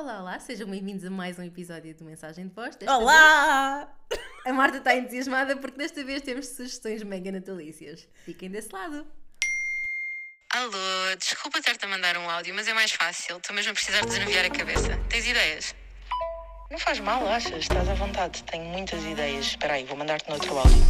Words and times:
Olá, 0.00 0.20
olá, 0.22 0.40
sejam 0.40 0.66
bem-vindos 0.66 1.04
a 1.04 1.10
mais 1.10 1.38
um 1.38 1.42
episódio 1.42 1.94
do 1.94 2.06
Mensagem 2.06 2.48
de 2.48 2.54
Voz. 2.54 2.74
Desta 2.74 2.96
Olá! 2.96 3.86
vez, 4.10 4.22
a 4.46 4.52
Marta 4.54 4.78
está 4.78 4.96
entusiasmada 4.96 5.58
porque 5.58 5.76
desta 5.76 6.02
vez 6.02 6.22
temos 6.22 6.48
sugestões 6.48 7.02
mega 7.02 7.30
natalícias. 7.30 8.08
Fiquem 8.24 8.50
desse 8.50 8.72
lado. 8.72 9.06
Alô, 10.54 11.16
desculpa 11.18 11.58
estar-te 11.58 11.84
a 11.84 11.88
mandar 11.88 12.16
um 12.16 12.30
áudio, 12.30 12.54
mas 12.54 12.66
é 12.66 12.72
mais 12.72 12.90
fácil. 12.92 13.36
Estou 13.36 13.54
mesmo 13.54 13.72
a 13.72 13.74
precisar 13.74 14.00
desanuviar 14.06 14.46
a 14.46 14.48
cabeça. 14.48 14.96
Tens 15.10 15.26
ideias? 15.26 15.74
Não 16.70 16.78
faz 16.78 16.98
mal, 16.98 17.28
achas? 17.28 17.58
Estás 17.58 17.86
à 17.86 17.92
vontade. 17.92 18.42
Tenho 18.44 18.64
muitas 18.64 19.04
ideias. 19.04 19.48
Espera 19.48 19.74
aí, 19.74 19.84
vou 19.84 19.98
mandar-te 19.98 20.26
no 20.30 20.36
outro 20.36 20.56
áudio. 20.56 20.82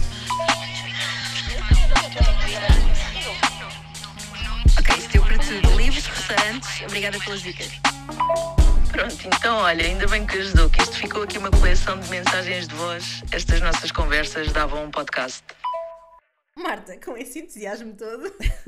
Ok, 4.78 4.96
isto 4.96 5.10
deu 5.10 5.24
para 5.24 5.38
tudo. 5.40 5.76
Livros, 5.76 6.06
restaurantes, 6.06 6.82
obrigada 6.82 7.18
pelas 7.18 7.42
dicas. 7.42 7.70
Pronto, 8.92 9.26
então 9.36 9.56
olha, 9.58 9.84
ainda 9.84 10.06
bem 10.08 10.26
que 10.26 10.36
ajudou, 10.38 10.68
que 10.68 10.82
isto 10.82 10.96
ficou 10.96 11.22
aqui 11.22 11.38
uma 11.38 11.50
coleção 11.50 11.98
de 11.98 12.08
mensagens 12.10 12.66
de 12.68 12.74
voz. 12.74 13.22
Estas 13.32 13.60
nossas 13.60 13.90
conversas 13.92 14.52
davam 14.52 14.84
um 14.84 14.90
podcast. 14.90 15.42
Marta, 16.56 16.96
com 16.98 17.16
esse 17.16 17.38
entusiasmo 17.38 17.94
todo, 17.94 18.24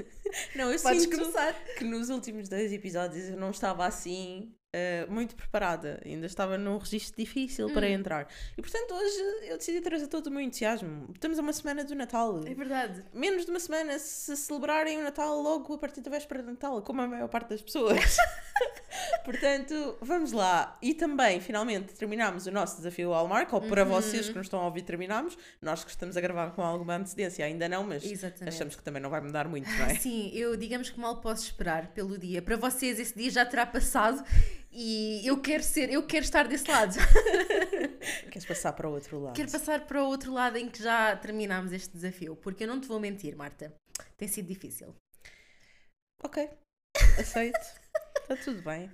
Não, 0.54 0.72
eu 0.72 0.80
podes 0.80 1.02
sinto 1.02 1.18
começar. 1.18 1.52
que 1.76 1.84
nos 1.84 2.08
últimos 2.08 2.48
dois 2.48 2.72
episódios 2.72 3.28
eu 3.28 3.36
não 3.36 3.50
estava 3.50 3.84
assim 3.84 4.54
eh, 4.74 5.06
muito 5.06 5.36
preparada. 5.36 6.00
Ainda 6.04 6.24
estava 6.24 6.56
num 6.56 6.78
registro 6.78 7.14
difícil 7.16 7.70
para 7.74 7.88
entrar. 7.90 8.26
E 8.56 8.62
portanto 8.62 8.94
hoje 8.94 9.48
eu 9.50 9.58
decidi 9.58 9.82
trazer 9.82 10.06
todo 10.06 10.28
o 10.28 10.30
meu 10.30 10.40
entusiasmo. 10.40 11.10
Estamos 11.14 11.38
a 11.38 11.42
uma 11.42 11.52
semana 11.52 11.84
do 11.84 11.94
Natal. 11.94 12.40
É 12.46 12.54
verdade. 12.54 13.04
Menos 13.12 13.44
de 13.44 13.50
uma 13.50 13.60
semana 13.60 13.98
se 13.98 14.34
celebrarem 14.34 14.98
o 14.98 15.02
Natal 15.02 15.40
logo 15.42 15.74
a 15.74 15.78
partir 15.78 16.00
da 16.00 16.10
véspera 16.10 16.42
de 16.42 16.50
Natal, 16.50 16.80
como 16.80 17.02
a 17.02 17.06
maior 17.06 17.28
parte 17.28 17.50
das 17.50 17.60
pessoas. 17.60 18.16
Portanto, 19.24 19.96
vamos 20.00 20.32
lá. 20.32 20.76
E 20.80 20.94
também, 20.94 21.40
finalmente, 21.40 21.92
terminámos 21.94 22.46
o 22.46 22.50
nosso 22.50 22.76
desafio 22.76 23.12
Hallmark, 23.12 23.52
ou 23.52 23.60
para 23.60 23.84
vocês 23.84 24.28
que 24.28 24.34
nos 24.34 24.46
estão 24.46 24.60
a 24.60 24.64
ouvir, 24.64 24.82
terminámos. 24.82 25.36
Nós 25.60 25.84
que 25.84 25.90
estamos 25.90 26.16
a 26.16 26.20
gravar 26.20 26.50
com 26.52 26.62
alguma 26.62 26.96
antecedência, 26.96 27.44
ainda 27.44 27.68
não, 27.68 27.84
mas 27.84 28.04
Exatamente. 28.04 28.48
achamos 28.48 28.74
que 28.74 28.82
também 28.82 29.00
não 29.02 29.10
vai 29.10 29.20
mudar 29.20 29.48
muito, 29.48 29.70
não 29.70 29.84
é? 29.86 29.94
Sim, 30.00 30.30
eu 30.34 30.56
digamos 30.56 30.90
que 30.90 30.98
mal 30.98 31.20
posso 31.20 31.44
esperar 31.44 31.88
pelo 31.88 32.18
dia. 32.18 32.42
Para 32.42 32.56
vocês 32.56 32.98
esse 32.98 33.16
dia 33.16 33.30
já 33.30 33.44
terá 33.44 33.66
passado 33.66 34.24
e 34.72 35.20
eu 35.26 35.40
quero 35.40 35.62
ser, 35.62 35.90
eu 35.90 36.06
quero 36.06 36.24
estar 36.24 36.48
desse 36.48 36.70
lado. 36.70 36.94
Queres 38.30 38.46
passar 38.46 38.72
para 38.72 38.88
o 38.88 38.92
outro 38.92 39.20
lado? 39.20 39.36
Quero 39.36 39.50
passar 39.50 39.86
para 39.86 40.02
o 40.02 40.06
outro 40.06 40.32
lado 40.32 40.56
em 40.56 40.68
que 40.68 40.82
já 40.82 41.14
terminámos 41.16 41.72
este 41.72 41.92
desafio, 41.92 42.34
porque 42.36 42.64
eu 42.64 42.68
não 42.68 42.80
te 42.80 42.88
vou 42.88 42.98
mentir, 42.98 43.36
Marta. 43.36 43.74
Tem 44.16 44.26
sido 44.26 44.46
difícil. 44.46 44.94
Ok, 46.24 46.48
aceito. 47.18 47.58
Está 48.22 48.36
tudo 48.42 48.62
bem. 48.62 48.90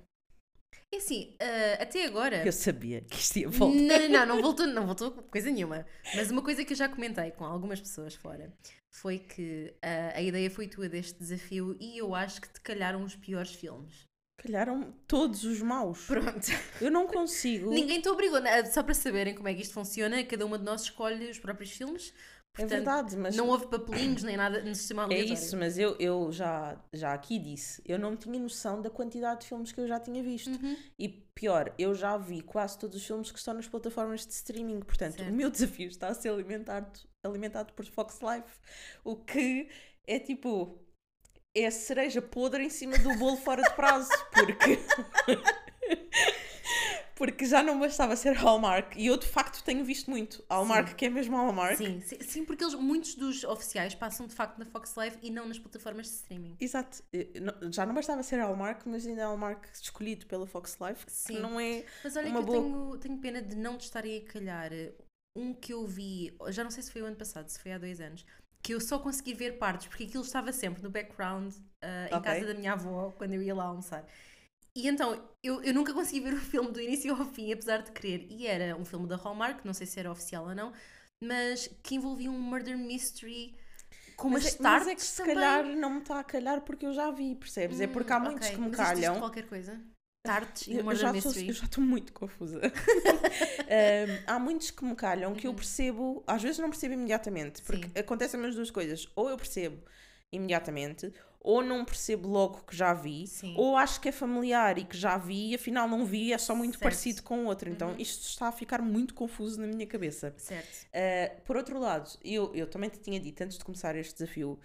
É 0.91 0.97
assim, 0.97 1.35
ah, 1.39 1.83
até 1.83 2.05
agora. 2.05 2.43
Eu 2.45 2.51
sabia 2.51 3.01
que 3.01 3.15
isto 3.15 3.37
ia 3.37 3.47
voltar. 3.47 3.79
Não, 3.79 3.99
não, 3.99 4.09
não, 4.09 4.25
não 4.25 4.41
voltou, 4.41 4.67
não 4.67 4.85
voltou 4.85 5.11
coisa 5.11 5.49
nenhuma. 5.49 5.85
Mas 6.15 6.29
uma 6.31 6.41
coisa 6.41 6.65
que 6.65 6.73
eu 6.73 6.77
já 6.77 6.89
comentei 6.89 7.31
com 7.31 7.45
algumas 7.45 7.79
pessoas 7.79 8.15
fora 8.15 8.51
foi 8.91 9.19
que 9.19 9.73
ah, 9.81 10.13
a 10.15 10.21
ideia 10.21 10.49
foi 10.49 10.67
tua 10.67 10.89
deste 10.89 11.17
desafio 11.19 11.77
e 11.79 11.97
eu 11.97 12.15
acho 12.15 12.41
que 12.41 12.51
te 12.51 12.59
calharam 12.61 13.03
os 13.03 13.15
piores 13.15 13.53
filmes. 13.53 14.08
Calharam 14.41 14.93
todos 15.07 15.43
os 15.43 15.61
maus. 15.61 16.05
Pronto. 16.05 16.47
Eu 16.81 16.89
não 16.89 17.05
consigo. 17.07 17.69
Ninguém 17.73 18.01
te 18.01 18.09
obrigou, 18.09 18.39
né? 18.39 18.63
só 18.65 18.81
para 18.81 18.93
saberem 18.93 19.35
como 19.35 19.47
é 19.47 19.53
que 19.53 19.61
isto 19.61 19.73
funciona, 19.73 20.23
cada 20.23 20.45
uma 20.45 20.57
de 20.57 20.63
nós 20.63 20.83
escolhe 20.83 21.29
os 21.29 21.37
próprios 21.39 21.71
filmes. 21.71 22.13
É 22.57 22.61
Portanto, 22.63 22.69
verdade, 22.71 23.15
mas 23.17 23.35
Não 23.35 23.47
houve 23.47 23.67
papelinhos 23.67 24.23
nem 24.23 24.35
nada 24.35 24.61
no 24.63 24.73
sistema 24.73 25.03
É 25.03 25.05
aleatório. 25.05 25.33
isso, 25.33 25.55
mas 25.55 25.77
eu, 25.77 25.95
eu 25.99 26.31
já, 26.31 26.81
já 26.91 27.13
aqui 27.13 27.37
disse, 27.37 27.81
eu 27.85 27.97
não 27.99 28.17
tinha 28.17 28.39
noção 28.39 28.81
da 28.81 28.89
quantidade 28.89 29.41
de 29.41 29.47
filmes 29.47 29.71
que 29.71 29.79
eu 29.79 29.87
já 29.87 29.99
tinha 29.99 30.21
visto. 30.23 30.49
Uhum. 30.49 30.75
E 30.97 31.07
pior, 31.07 31.73
eu 31.77 31.93
já 31.93 32.17
vi 32.17 32.41
quase 32.41 32.77
todos 32.77 32.97
os 32.97 33.05
filmes 33.05 33.31
que 33.31 33.37
estão 33.37 33.53
nas 33.53 33.67
plataformas 33.67 34.25
de 34.25 34.33
streaming. 34.33 34.79
Portanto, 34.79 35.17
Certo. 35.17 35.29
o 35.31 35.33
meu 35.33 35.49
desafio 35.51 35.87
está 35.89 36.07
a 36.07 36.13
ser 36.13 36.29
alimentado, 36.29 36.99
alimentado 37.23 37.71
por 37.73 37.85
Fox 37.85 38.19
Life. 38.21 38.57
O 39.03 39.15
que 39.15 39.69
é 40.07 40.19
tipo. 40.19 40.79
É 41.55 41.65
a 41.65 41.71
cereja 41.71 42.21
podre 42.21 42.63
em 42.63 42.69
cima 42.69 42.97
do 42.99 43.15
bolo 43.17 43.37
fora 43.37 43.61
de 43.63 43.75
prazo. 43.75 44.09
Porque. 44.31 44.79
porque 47.15 47.45
já 47.45 47.61
não 47.61 47.77
bastava 47.79 48.15
ser 48.15 48.33
Hallmark. 48.33 48.95
E 48.95 49.07
eu 49.07 49.17
de 49.17 49.27
facto 49.27 49.61
tenho 49.63 49.83
visto 49.83 50.09
muito. 50.09 50.43
Hallmark, 50.49 50.93
que 50.95 51.05
é 51.05 51.09
mesmo 51.09 51.35
Hallmark. 51.35 51.75
Sim, 51.77 52.01
sim, 52.01 52.17
sim, 52.21 52.45
porque 52.45 52.63
eles, 52.63 52.75
muitos 52.75 53.15
dos 53.15 53.43
oficiais 53.43 53.93
passam 53.93 54.25
de 54.27 54.33
facto 54.35 54.57
na 54.57 54.65
Fox 54.65 54.95
Live 54.95 55.17
e 55.21 55.29
não 55.29 55.45
nas 55.47 55.59
plataformas 55.59 56.05
de 56.07 56.13
streaming. 56.13 56.55
Exato. 56.61 57.03
Eh, 57.11 57.27
Já 57.71 57.85
não 57.85 57.93
bastava 57.93 58.23
ser 58.23 58.37
Hallmark, 58.39 58.83
mas 58.85 59.05
ainda 59.05 59.21
é 59.21 59.25
Hallmark 59.25 59.67
escolhido 59.73 60.27
pela 60.27 60.47
Fox 60.47 60.77
Life, 60.79 61.05
que 61.07 61.11
Sim. 61.11 61.39
não 61.39 61.59
é. 61.59 61.83
Mas 62.03 62.15
olha 62.15 62.29
Uma 62.29 62.43
que 62.43 62.49
eu 62.49 62.61
boa- 62.61 62.61
tenho, 62.63 62.97
tenho 62.99 63.17
pena 63.17 63.41
de 63.41 63.55
não 63.55 63.77
te 63.77 63.81
estarem 63.85 64.17
a 64.19 64.31
calhar 64.31 64.71
um 65.35 65.53
que 65.53 65.73
eu 65.73 65.85
vi, 65.85 66.35
já 66.49 66.63
não 66.63 66.71
sei 66.71 66.83
se 66.83 66.91
foi 66.91 67.01
o 67.01 67.05
ano 67.05 67.15
passado, 67.15 67.47
se 67.49 67.59
foi 67.59 67.71
há 67.71 67.77
dois 67.77 68.01
anos, 68.01 68.25
que 68.63 68.73
eu 68.73 68.81
só 68.81 68.99
consegui 68.99 69.33
ver 69.33 69.57
partes, 69.57 69.87
porque 69.87 70.03
aquilo 70.05 70.23
estava 70.23 70.51
sempre 70.51 70.83
no 70.83 70.89
background, 70.89 71.53
ah, 71.81 72.09
em 72.11 72.19
casa 72.21 72.45
da 72.45 72.53
minha 72.53 72.73
avó, 72.73 73.11
quando 73.11 73.33
eu 73.33 73.41
ia 73.41 73.55
lá 73.55 73.65
almoçar. 73.65 74.05
E 74.75 74.87
então, 74.87 75.21
eu, 75.43 75.61
eu 75.63 75.73
nunca 75.73 75.93
consegui 75.93 76.21
ver 76.21 76.33
o 76.33 76.37
filme 76.41 76.71
do 76.71 76.81
início 76.81 77.13
ao 77.15 77.25
fim, 77.25 77.51
apesar 77.51 77.81
de 77.83 77.91
querer. 77.91 78.27
E 78.31 78.47
era 78.47 78.75
um 78.77 78.85
filme 78.85 79.07
da 79.07 79.15
Hallmark, 79.17 79.65
não 79.65 79.73
sei 79.73 79.87
se 79.87 79.99
era 79.99 80.11
oficial 80.11 80.45
ou 80.47 80.55
não, 80.55 80.73
mas 81.23 81.67
que 81.83 81.95
envolvia 81.95 82.31
um 82.31 82.39
murder 82.39 82.77
mystery 82.77 83.55
com 84.15 84.29
umas 84.29 84.43
Mas 84.43 84.45
é, 84.45 84.59
mas 84.61 84.87
é 84.87 84.95
que 84.95 85.01
se 85.01 85.21
também. 85.21 85.21
calhar 85.21 85.65
não 85.75 85.89
me 85.89 85.99
está 85.99 86.19
a 86.19 86.23
calhar 86.23 86.61
porque 86.61 86.85
eu 86.85 86.93
já 86.93 87.11
vi, 87.11 87.35
percebes? 87.35 87.79
é 87.81 87.87
porque 87.87 88.13
há 88.13 88.19
Hum, 88.19 88.25
muitos 88.25 88.49
ok. 88.49 88.49
que 88.49 88.61
me 88.61 88.69
Mas 88.69 88.91
calham. 89.09 89.15
qualquer 89.17 89.45
coisa? 89.47 89.79
Tartes 90.23 90.67
e 90.67 90.73
Eu, 90.73 90.83
eu 90.89 90.95
já 90.95 91.13
mystery. 91.13 91.47
eu 91.47 91.53
já 91.53 91.65
estou 91.65 91.83
muito 91.83 92.11
confusa. 92.13 92.59
Ahm, 93.69 94.23
há 94.27 94.37
muitos 94.39 94.69
que 94.71 94.83
me 94.83 94.95
calham 94.95 95.33
que 95.33 95.47
eu 95.47 95.53
percebo, 95.53 96.23
às 96.27 96.41
vezes 96.41 96.59
não 96.59 96.69
percebo 96.69 96.93
imediatamente, 96.93 97.61
porque 97.63 97.85
Uhum. 97.85 97.91
Sim. 97.93 97.99
acontecem 97.99 98.45
as 98.45 98.55
duas 98.55 98.69
coisas. 98.69 99.07
Ou 99.15 99.29
eu 99.29 99.37
percebo 99.37 99.81
imediatamente, 100.31 101.11
ou 101.39 101.63
não 101.63 101.85
percebo 101.85 102.27
logo 102.27 102.63
que 102.63 102.75
já 102.75 102.93
vi, 102.93 103.25
Sim. 103.27 103.55
ou 103.57 103.77
acho 103.77 104.01
que 104.01 104.09
é 104.09 104.11
familiar 104.11 104.77
e 104.77 104.83
que 104.83 104.97
já 104.97 105.17
vi, 105.17 105.51
e 105.51 105.55
afinal 105.55 105.87
não 105.87 106.05
vi, 106.05 106.33
é 106.33 106.37
só 106.37 106.53
muito 106.53 106.73
Certo. 106.73 106.83
Uhum. 106.83 106.89
parecido 106.89 107.23
com 107.23 107.45
o 107.45 107.47
outro. 107.47 107.69
Então 107.69 107.95
isto 107.97 108.27
está 108.27 108.49
a 108.49 108.51
ficar 108.51 108.81
muito 108.81 109.13
confuso 109.13 109.59
na 109.61 109.67
minha 109.67 109.87
cabeça. 109.87 110.33
Certo. 110.37 110.85
Uh, 110.87 111.41
por 111.43 111.55
outro 111.55 111.79
lado, 111.79 112.09
eu, 112.23 112.53
eu 112.53 112.67
também 112.67 112.89
te 112.89 112.99
tinha 112.99 113.19
dito 113.19 113.41
antes 113.41 113.57
de 113.57 113.63
começar 113.63 113.95
este 113.95 114.13
desafio, 114.19 114.59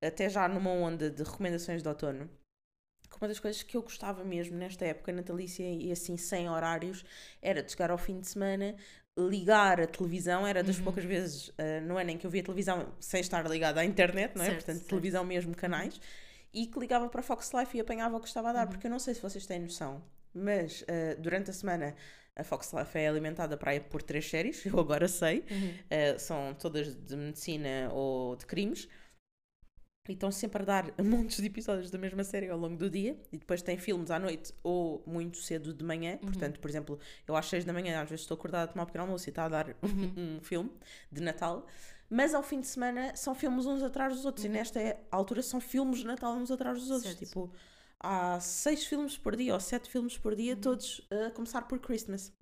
até 0.00 0.28
já 0.28 0.46
numa 0.48 0.70
onda 0.70 1.10
de 1.10 1.22
recomendações 1.24 1.82
de 1.82 1.88
outono, 1.88 2.30
que 3.10 3.16
uma 3.20 3.28
das 3.28 3.40
coisas 3.40 3.62
que 3.62 3.76
eu 3.76 3.82
gostava 3.82 4.22
mesmo 4.24 4.56
nesta 4.56 4.84
época 4.84 5.12
natalícia 5.12 5.64
e 5.68 5.90
assim 5.90 6.16
sem 6.16 6.48
horários 6.48 7.04
era 7.42 7.62
de 7.62 7.70
chegar 7.72 7.90
ao 7.90 7.98
fim 7.98 8.20
de 8.20 8.28
semana, 8.28 8.76
ligar 9.18 9.80
a 9.80 9.86
televisão, 9.86 10.46
era 10.46 10.60
Uhum. 10.60 10.66
das 10.66 10.78
poucas 10.78 11.04
vezes 11.04 11.48
uh, 11.48 11.52
no 11.86 11.98
ano 11.98 12.10
em 12.10 12.16
que 12.18 12.26
eu 12.26 12.30
via 12.30 12.42
televisão 12.42 12.92
sem 13.00 13.20
estar 13.20 13.44
ligada 13.50 13.80
à 13.80 13.84
internet, 13.84 14.36
não 14.36 14.44
é? 14.44 14.46
Certo, 14.46 14.56
Portanto, 14.58 14.76
certo. 14.78 14.88
televisão 14.88 15.24
mesmo, 15.24 15.54
canais, 15.54 16.00
e 16.54 16.66
que 16.66 16.78
ligava 16.78 17.08
para 17.08 17.20
a 17.20 17.22
Fox 17.24 17.50
Life 17.52 17.76
e 17.76 17.80
apanhava 17.80 18.16
o 18.16 18.20
que 18.20 18.28
estava 18.28 18.48
a 18.48 18.50
Uhum. 18.52 18.56
dar, 18.58 18.66
porque 18.68 18.86
eu 18.86 18.90
não 18.90 18.98
sei 18.98 19.14
se 19.14 19.20
vocês 19.20 19.44
têm 19.46 19.58
noção, 19.60 20.02
mas 20.32 20.82
uh, 20.82 21.20
durante 21.20 21.50
a 21.50 21.52
semana 21.52 21.94
a 22.36 22.44
Fox 22.44 22.72
Life 22.72 22.96
é 22.96 23.08
alimentada 23.08 23.56
para 23.56 23.72
aí 23.72 23.80
por 23.80 24.02
três 24.02 24.28
séries, 24.30 24.64
eu 24.66 24.78
agora 24.78 25.08
sei, 25.08 25.44
Uhum. 25.50 25.74
Uh, 26.14 26.18
são 26.18 26.54
todas 26.54 26.94
de 26.94 27.16
medicina 27.16 27.90
ou 27.92 28.36
de 28.36 28.46
crimes. 28.46 28.88
E 30.10 30.14
estão 30.14 30.32
sempre 30.32 30.62
a 30.62 30.64
dar 30.64 30.94
montes 31.02 31.36
de 31.40 31.46
episódios 31.46 31.88
da 31.88 31.96
mesma 31.96 32.24
série 32.24 32.48
ao 32.48 32.58
longo 32.58 32.76
do 32.76 32.90
dia. 32.90 33.16
E 33.32 33.38
depois 33.38 33.62
tem 33.62 33.78
filmes 33.78 34.10
à 34.10 34.18
noite 34.18 34.52
ou 34.62 35.02
muito 35.06 35.38
cedo 35.38 35.72
de 35.72 35.84
manhã. 35.84 36.18
Portanto, 36.18 36.58
por 36.58 36.68
exemplo, 36.68 36.98
eu 37.28 37.36
às 37.36 37.46
6 37.46 37.64
da 37.64 37.72
manhã, 37.72 38.02
às 38.02 38.10
vezes 38.10 38.24
estou 38.24 38.34
acordada 38.34 38.64
a 38.64 38.66
tomar 38.66 38.82
um 38.82 38.86
pequeno 38.86 39.04
almoço 39.04 39.28
e 39.28 39.30
está 39.30 39.44
a 39.44 39.48
dar 39.48 39.76
um 39.82 40.40
filme 40.42 40.70
de 41.12 41.22
Natal. 41.22 41.64
Mas 42.08 42.34
ao 42.34 42.42
fim 42.42 42.60
de 42.60 42.66
semana 42.66 43.14
são 43.14 43.36
filmes 43.36 43.66
uns 43.66 43.84
atrás 43.84 44.12
dos 44.12 44.24
outros. 44.24 44.44
E 44.44 44.48
nesta 44.48 44.80
altura 45.12 45.42
são 45.42 45.60
filmes 45.60 46.00
de 46.00 46.06
Natal 46.06 46.34
uns 46.34 46.50
atrás 46.50 46.80
dos 46.80 46.90
outros. 46.90 47.12
Certo. 47.12 47.24
Tipo, 47.24 47.52
há 48.00 48.40
seis 48.40 48.84
filmes 48.84 49.16
por 49.16 49.36
dia 49.36 49.54
ou 49.54 49.60
sete 49.60 49.88
filmes 49.88 50.18
por 50.18 50.34
dia, 50.34 50.56
todos 50.56 51.06
a 51.08 51.30
começar 51.30 51.62
por 51.62 51.78
Christmas. 51.78 52.32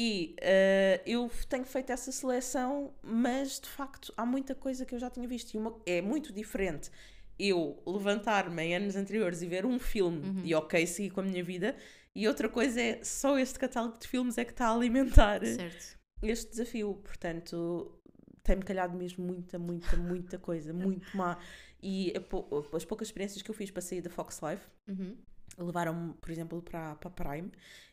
E 0.00 0.36
eh, 0.40 1.02
eu 1.04 1.28
tenho 1.48 1.64
feito 1.64 1.90
essa 1.90 2.12
seleção, 2.12 2.94
mas 3.02 3.58
de 3.58 3.68
facto 3.68 4.14
há 4.16 4.24
muita 4.24 4.54
coisa 4.54 4.86
que 4.86 4.94
eu 4.94 4.98
já 5.00 5.10
tinha 5.10 5.26
visto. 5.26 5.52
E 5.54 5.58
uma, 5.58 5.74
é 5.84 6.00
muito 6.00 6.32
diferente 6.32 6.88
eu 7.36 7.82
levantar-me 7.84 8.62
em 8.62 8.76
anos 8.76 8.94
anteriores 8.94 9.42
e 9.42 9.46
ver 9.48 9.66
um 9.66 9.76
filme 9.78 10.42
e 10.44 10.54
ok, 10.54 10.86
seguir 10.86 11.10
com 11.10 11.20
a 11.20 11.24
minha 11.24 11.42
vida. 11.42 11.74
E 12.14 12.28
outra 12.28 12.48
coisa 12.48 12.80
é 12.80 13.02
só 13.02 13.36
este 13.38 13.58
catálogo 13.58 13.98
de 13.98 14.06
filmes 14.06 14.38
é 14.38 14.44
que 14.44 14.52
está 14.52 14.68
a 14.68 14.72
alimentar 14.74 15.44
Certo. 15.44 15.98
este 16.22 16.50
desafio. 16.50 16.94
Portanto, 17.02 18.00
tem-me 18.44 18.62
calhado 18.62 18.96
mesmo 18.96 19.24
muita, 19.26 19.58
muita, 19.58 19.96
muita 19.96 20.38
coisa, 20.38 20.72
muito 20.72 21.16
má. 21.16 21.38
E 21.82 22.12
a 22.16 22.20
pou- 22.20 22.48
as 22.72 22.84
poucas 22.84 23.08
experiências 23.08 23.42
que 23.42 23.50
eu 23.50 23.54
fiz 23.54 23.70
para 23.70 23.82
sair 23.82 24.00
da 24.00 24.10
Fox 24.10 24.40
Life 24.48 24.64
Uhum. 24.88 25.16
Levaram-me, 25.58 26.14
por 26.14 26.30
exemplo, 26.30 26.62
para, 26.62 26.94
para 26.96 27.10
Prime 27.10 27.50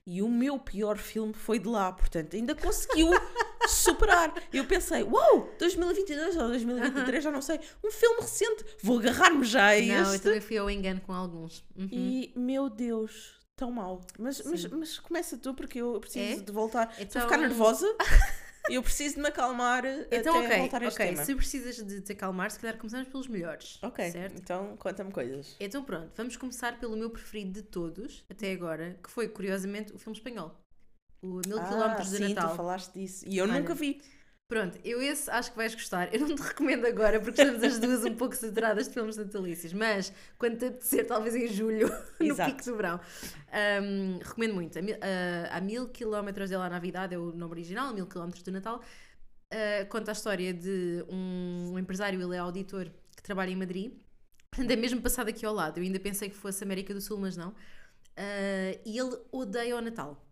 e 0.07 0.21
o 0.21 0.29
meu 0.29 0.59
pior 0.59 0.97
filme 0.97 1.33
foi 1.33 1.57
de 1.59 1.67
lá, 1.67 1.91
portanto, 1.91 2.35
ainda 2.35 2.53
conseguiu 2.53 3.09
superar. 3.67 4.33
Eu 4.53 4.65
pensei, 4.65 5.03
uau, 5.03 5.49
2022 5.57 6.37
ou 6.37 6.47
2023, 6.49 7.23
já 7.23 7.31
não 7.31 7.41
sei, 7.41 7.59
um 7.83 7.91
filme 7.91 8.21
recente, 8.21 8.63
vou 8.83 8.99
agarrar-me 8.99 9.43
já 9.43 9.71
a 9.71 9.79
Não, 9.81 9.95
eu 9.95 10.03
este. 10.13 10.19
também 10.23 10.41
fui 10.41 10.57
ao 10.57 10.69
engano 10.69 11.01
com 11.01 11.11
alguns. 11.13 11.63
Uhum. 11.75 11.87
E, 11.91 12.31
meu 12.35 12.69
Deus, 12.69 13.33
tão 13.55 13.71
mau. 13.71 14.01
Mas, 14.19 14.41
mas, 14.45 14.65
mas 14.67 14.99
começa 14.99 15.37
tu, 15.37 15.53
porque 15.55 15.81
eu 15.81 15.99
preciso 15.99 16.41
É? 16.41 16.43
de 16.43 16.51
voltar. 16.51 16.87
Estou 16.91 17.01
a 17.01 17.03
Então- 17.03 17.21
ficar 17.23 17.37
nervosa 17.37 17.87
e 17.87 17.95
eu 18.69 18.81
preciso 18.83 19.15
de 19.15 19.21
me 19.21 19.27
acalmar 19.27 19.83
Então, 20.11 20.37
até 20.37 20.47
ok, 20.47 20.57
voltar 20.59 20.81
a 20.81 20.85
este 20.85 20.95
ok. 21.01 21.11
tema. 21.11 21.23
Se 21.25 21.35
precisas 21.35 21.75
de 21.77 22.01
te 22.01 22.11
acalmar, 22.11 22.51
se 22.51 22.59
calhar 22.59 22.77
começamos 22.77 23.07
pelos 23.07 23.27
melhores. 23.27 23.79
Ok, 23.83 24.11
Certo? 24.11 24.37
então 24.37 24.75
conta-me 24.77 25.11
coisas. 25.11 25.55
Então 25.59 25.83
pronto, 25.83 26.11
vamos 26.15 26.35
começar 26.37 26.79
pelo 26.79 26.95
meu 26.95 27.09
preferido 27.09 27.51
de 27.53 27.61
todos, 27.63 28.23
até 28.29 28.51
agora, 28.51 28.99
que 29.03 29.09
foi, 29.09 29.27
curiosamente, 29.27 29.93
o 29.93 29.97
filme 29.97 30.17
espanhol. 30.17 30.59
O 31.21 31.41
Mil 31.47 31.61
Quilómetros 31.63 32.09
de 32.09 32.15
Ah, 32.15 32.19
sim, 32.19 32.33
Natal. 32.33 32.51
tu 32.51 32.55
falaste 32.57 32.93
disso. 32.93 33.25
E 33.27 33.37
eu 33.37 33.45
Olha, 33.45 33.59
nunca 33.59 33.73
vi. 33.73 34.01
Pronto, 34.47 34.77
eu 34.83 35.01
esse 35.01 35.29
acho 35.31 35.49
que 35.51 35.57
vais 35.57 35.73
gostar. 35.73 36.13
Eu 36.13 36.19
não 36.21 36.35
te 36.35 36.41
recomendo 36.43 36.85
agora, 36.85 37.19
porque 37.19 37.41
estamos 37.41 37.63
as 37.63 37.79
duas 37.79 38.05
um 38.05 38.15
pouco 38.15 38.35
saturadas 38.35 38.87
de 38.87 38.93
filmes 38.93 39.17
natalícios, 39.17 39.73
mas 39.73 40.13
quando 40.37 40.59
te 40.59 40.65
apetecer, 40.65 41.07
talvez 41.07 41.35
em 41.35 41.47
julho, 41.47 41.87
no 42.21 42.25
Exato. 42.27 42.51
pico 42.51 42.63
do 42.63 42.75
verão, 42.77 42.99
hum, 43.81 44.19
recomendo 44.21 44.53
muito. 44.53 44.77
A, 44.77 44.81
mil- 44.83 44.97
a, 45.01 45.57
a 45.57 45.61
Mil 45.61 45.89
Quilómetros 45.89 46.49
de 46.49 46.55
la 46.57 46.69
Navidad 46.69 47.11
é 47.11 47.17
o 47.17 47.31
nome 47.31 47.53
original, 47.53 47.91
Mil 47.93 48.05
Quilómetros 48.05 48.43
do 48.43 48.51
Natal. 48.51 48.81
Uh, 49.51 49.85
conta 49.89 50.11
a 50.11 50.13
história 50.13 50.53
de 50.53 51.03
um, 51.09 51.71
um 51.73 51.79
empresário, 51.79 52.21
ele 52.21 52.35
é 52.35 52.39
auditor, 52.39 52.91
que 53.15 53.23
trabalha 53.23 53.49
em 53.49 53.55
Madrid. 53.55 53.93
Andei 54.59 54.77
mesmo 54.77 55.01
passado 55.01 55.27
aqui 55.29 55.45
ao 55.45 55.53
lado, 55.53 55.79
eu 55.79 55.83
ainda 55.83 55.99
pensei 55.99 56.29
que 56.29 56.35
fosse 56.35 56.63
América 56.63 56.93
do 56.93 57.01
Sul, 57.01 57.17
mas 57.17 57.35
não. 57.35 57.49
Uh, 57.49 58.79
e 58.85 58.97
ele 58.97 59.17
odeia 59.31 59.75
o 59.75 59.81
Natal. 59.81 60.24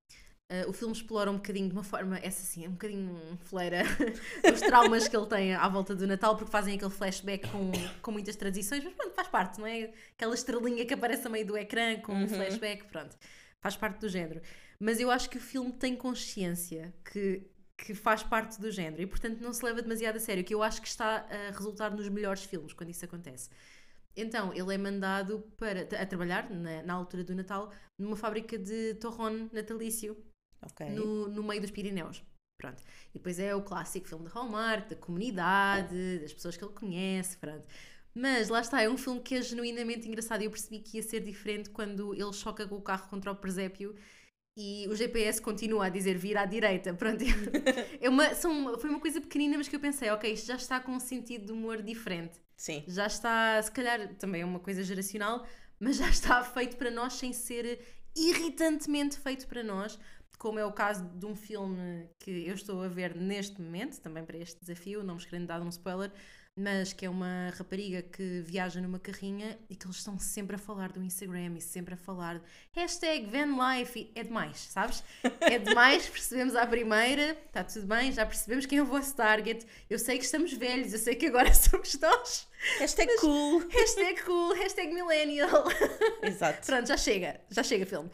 Uh, 0.54 0.70
o 0.70 0.74
filme 0.74 0.94
explora 0.94 1.32
um 1.32 1.38
bocadinho 1.38 1.68
de 1.68 1.74
uma 1.74 1.84
forma, 1.84 2.20
essa 2.20 2.44
sim, 2.44 2.64
é 2.64 2.70
um 2.70 2.74
bocadinho 2.74 3.18
fleira, 3.44 3.82
os 4.54 4.60
traumas 4.62 5.08
que 5.08 5.18
ele 5.18 5.26
tem 5.26 5.56
à 5.56 5.68
volta 5.68 5.96
do 5.96 6.06
Natal, 6.06 6.36
porque 6.36 6.52
fazem 6.52 6.76
aquele 6.76 6.92
flashback 6.92 7.50
com, 7.50 7.72
com 8.04 8.12
muitas 8.12 8.36
tradições, 8.36 8.84
mas 8.84 8.94
pronto, 8.94 9.16
faz 9.16 9.28
parte, 9.30 9.60
não 9.60 9.66
é? 9.66 9.92
Aquela 10.16 10.36
estrelinha 10.36 10.86
que 10.86 10.94
aparece 10.94 11.26
a 11.26 11.30
meio 11.32 11.48
do 11.48 11.58
ecrã 11.58 12.00
com 12.02 12.14
um 12.14 12.28
flashback, 12.28 12.86
pronto, 12.86 13.18
faz 13.62 13.76
parte 13.76 14.00
do 14.00 14.08
género. 14.08 14.44
Mas 14.80 15.00
eu 15.00 15.10
acho 15.10 15.28
que 15.28 15.38
o 15.38 15.42
filme 15.42 15.72
tem 15.72 15.96
consciência 15.96 16.94
que, 17.12 17.50
que 17.76 17.96
faz 17.96 18.22
parte 18.22 18.62
do 18.62 18.70
género 18.70 19.02
e, 19.02 19.08
portanto, 19.08 19.40
não 19.42 19.54
se 19.54 19.66
leva 19.66 19.82
demasiado 19.82 20.18
a 20.18 20.20
sério, 20.20 20.44
que 20.44 20.54
eu 20.54 20.62
acho 20.62 20.84
que 20.84 20.88
está 20.88 21.26
a 21.32 21.50
resultar 21.50 21.90
nos 21.90 22.08
melhores 22.10 22.44
filmes 22.44 22.74
quando 22.74 22.92
isso 22.92 23.04
acontece. 23.04 23.50
Então, 24.16 24.54
ele 24.54 24.72
é 24.72 24.78
mandado 24.78 25.40
para, 25.58 25.82
a 26.00 26.06
trabalhar, 26.06 26.48
na, 26.52 26.84
na 26.84 26.94
altura 26.94 27.24
do 27.24 27.34
Natal, 27.34 27.72
numa 27.98 28.16
fábrica 28.16 28.56
de 28.56 28.94
torrone 28.96 29.50
natalício, 29.52 30.16
Ok. 30.66 30.90
no, 30.90 31.28
no 31.28 31.44
meio 31.44 31.62
dos 31.62 31.72
Pirineus. 31.72 32.24
Pronto. 32.58 32.82
E 33.14 33.18
depois 33.18 33.40
é 33.40 33.54
o 33.56 33.62
clássico 33.62 34.08
filme 34.08 34.26
de 34.26 34.34
Hallmark, 34.34 34.90
da 34.90 34.96
comunidade, 34.96 36.20
das 36.20 36.34
pessoas 36.34 36.56
que 36.56 36.64
ele 36.64 36.74
conhece, 36.74 37.38
pronto. 37.38 37.68
Mas 38.16 38.48
lá 38.48 38.62
está, 38.62 38.82
é 38.82 38.90
um 38.90 38.98
filme 38.98 39.20
que 39.20 39.36
é 39.36 39.42
genuinamente 39.42 40.08
engraçado 40.08 40.42
e 40.42 40.46
eu 40.46 40.52
percebi 40.52 40.80
que 40.80 40.98
ia 40.98 41.04
ser 41.04 41.20
diferente 41.20 41.70
quando 41.70 42.14
ele 42.14 42.32
choca 42.32 42.68
com 42.68 42.76
o 42.76 42.82
carro 42.82 43.10
contra 43.10 43.32
o 43.32 43.36
presépio 43.36 43.96
e 44.56 44.88
o 44.88 44.96
GPS 44.96 45.42
continua 45.42 45.88
a 45.88 45.90
dizer 45.90 46.16
vir 46.16 46.38
à 46.38 46.46
direita. 46.46 46.94
Pronto. 46.94 47.24
É 48.00 48.10
uma, 48.10 48.36
são, 48.36 48.78
foi 48.80 48.90
uma 48.90 49.00
coisa 49.00 49.22
pequenina, 49.22 49.58
mas 49.58 49.68
que 49.68 49.76
eu 49.76 49.80
pensei, 49.80 50.10
ok, 50.10 50.32
isto 50.32 50.46
já 50.48 50.56
está 50.56 50.80
com 50.80 50.92
um 50.92 51.00
sentido 51.00 51.46
de 51.46 51.52
humor 51.54 51.82
diferente 51.82 52.44
Sim. 52.58 52.84
já 52.88 53.08
está, 53.08 53.62
se 53.62 53.72
calhar 53.72 54.16
também 54.16 54.42
é 54.42 54.46
uma 54.46 54.60
coisa 54.60 54.84
geracional, 54.84 55.46
mas 55.80 55.98
já 55.98 56.10
está 56.10 56.44
feito 56.44 56.78
para 56.78 56.92
nós 56.92 57.14
sem 57.14 57.34
ser 57.34 57.80
irritantemente 58.16 59.18
feito 59.20 59.48
para 59.48 59.64
nós, 59.64 60.00
como 60.44 60.60
é 60.60 60.66
o 60.66 60.74
caso 60.74 61.06
de 61.06 61.26
um 61.26 61.38
filme 61.38 62.06
que 62.20 62.46
eu 62.46 62.54
estou 62.54 62.84
a 62.84 62.90
ver 62.90 63.16
neste 63.16 63.62
momento, 63.62 64.02
também 64.02 64.26
para 64.26 64.38
este 64.38 64.60
desafio, 64.60 65.02
não 65.02 65.14
vos 65.14 65.24
querendo 65.24 65.48
dar 65.48 65.62
um 65.62 65.70
spoiler, 65.70 66.12
mas 66.54 66.92
que 66.92 67.06
é 67.06 67.10
uma 67.10 67.50
rapariga 67.58 68.02
que 68.02 68.42
viaja 68.42 68.82
numa 68.82 69.00
carrinha 69.00 69.58
e 69.70 69.76
que 69.78 69.88
eles 69.88 69.96
estão 69.96 70.20
sempre 70.20 70.58
a 70.58 70.60
falar 70.60 70.92
do 70.92 71.02
Instagram 71.02 71.56
e 71.56 71.62
sempre 71.62 71.94
a 71.94 71.98
falar 71.98 72.40
de 72.40 72.44
hashtag 72.74 73.26
vanlife 73.26 74.12
é 74.14 74.22
demais, 74.22 74.58
sabes? 74.58 75.02
É 75.40 75.58
demais, 75.58 76.08
percebemos 76.12 76.58
à 76.58 76.68
primeira, 76.68 77.38
está 77.48 77.64
tudo 77.64 77.88
bem, 77.88 78.12
já 78.12 78.26
percebemos 78.26 78.66
quem 78.66 78.80
é 78.80 78.84
o 78.84 78.86
vosso 78.86 79.16
target, 79.16 79.66
eu 79.90 79.98
sei 79.98 80.18
que 80.18 80.26
estamos 80.26 80.52
velhos, 80.52 80.92
eu 80.92 81.00
sei 81.00 81.16
que 81.16 81.28
agora 81.28 81.52
somos 81.56 81.98
nós, 82.02 82.50
Hashtag 82.80 83.16
cool. 83.20 83.62
Hashtag 83.70 84.24
cool, 84.24 84.54
hashtag 84.56 84.94
millennial. 84.94 85.66
Exato. 86.22 86.64
Pronto, 86.68 86.88
já 86.88 86.98
chega, 86.98 87.40
já 87.50 87.64
chega 87.64 87.86
filme. 87.86 88.10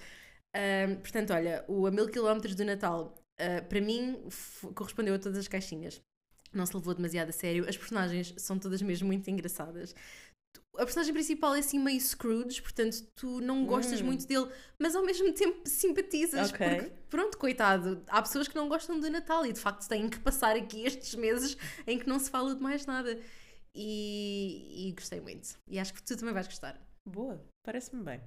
Portanto, 1.02 1.34
olha, 1.34 1.64
o 1.68 1.86
A 1.86 1.92
Mil 1.92 2.08
Quilómetros 2.10 2.56
do 2.56 2.66
Natal, 2.66 3.16
ah, 3.40 3.62
para 3.62 3.82
mim, 3.82 4.20
correspondeu 4.76 5.16
a 5.16 5.20
todas 5.20 5.38
as 5.38 5.48
caixinhas. 5.48 6.02
Não 6.52 6.66
se 6.66 6.76
levou 6.76 6.94
demasiado 6.96 7.30
a 7.30 7.32
sério. 7.32 7.68
As 7.70 7.78
personagens 7.78 8.34
são 8.38 8.58
todas 8.58 8.82
mesmo 8.82 9.08
muito 9.08 9.30
engraçadas. 9.30 9.94
A 10.76 10.84
personagem 10.86 11.14
principal 11.14 11.54
é 11.56 11.60
assim 11.60 11.78
meio 11.78 12.00
Scrooge, 12.00 12.62
portanto, 12.62 13.04
tu 13.16 13.40
não 13.42 13.66
gostas 13.66 14.02
Hum. 14.02 14.06
muito 14.06 14.26
dele, 14.26 14.48
mas 14.80 14.96
ao 14.96 15.06
mesmo 15.06 15.32
tempo 15.34 15.62
simpatizas. 15.68 16.50
Ok. 16.52 16.68
Porque, 16.68 16.92
pronto, 17.10 17.38
coitado, 17.38 18.02
há 18.08 18.22
pessoas 18.22 18.48
que 18.48 18.56
não 18.56 18.68
gostam 18.70 19.00
do 19.00 19.10
Natal 19.10 19.46
e 19.46 19.54
de 19.54 19.60
facto 19.60 19.88
têm 19.88 20.10
que 20.10 20.20
passar 20.20 20.56
aqui 20.56 20.86
estes 20.88 21.14
meses 21.16 21.56
em 21.86 22.00
que 22.00 22.08
não 22.08 22.18
se 22.18 22.30
fala 22.32 22.56
de 22.56 22.62
mais 22.62 22.86
nada. 22.86 23.20
E, 23.76 24.88
e 24.90 24.92
gostei 24.94 25.20
muito. 25.22 25.50
E 25.68 25.78
acho 25.80 25.94
que 25.94 26.02
tu 26.02 26.18
também 26.18 26.34
vais 26.34 26.48
gostar. 26.48 26.80
Boa, 27.08 27.40
parece-me 27.70 28.04
bem. 28.04 28.20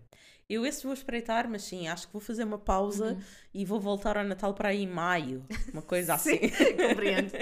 Eu 0.49 0.65
esse 0.65 0.85
vou 0.85 0.93
espreitar, 0.93 1.49
mas 1.49 1.65
sim, 1.65 1.89
acho 1.89 2.07
que 2.07 2.13
vou 2.13 2.23
fazer 2.23 2.45
uma 2.45 2.59
pausa 2.59 3.19
e 3.53 3.65
vou 3.65 3.81
voltar 3.81 4.17
ao 4.17 4.23
Natal 4.23 4.55
para 4.55 4.69
aí 4.69 4.83
em 4.83 4.87
maio. 4.87 5.45
Uma 5.73 5.83
coisa 5.83 6.15
assim. 6.15 6.39
Compreendo. 6.89 7.33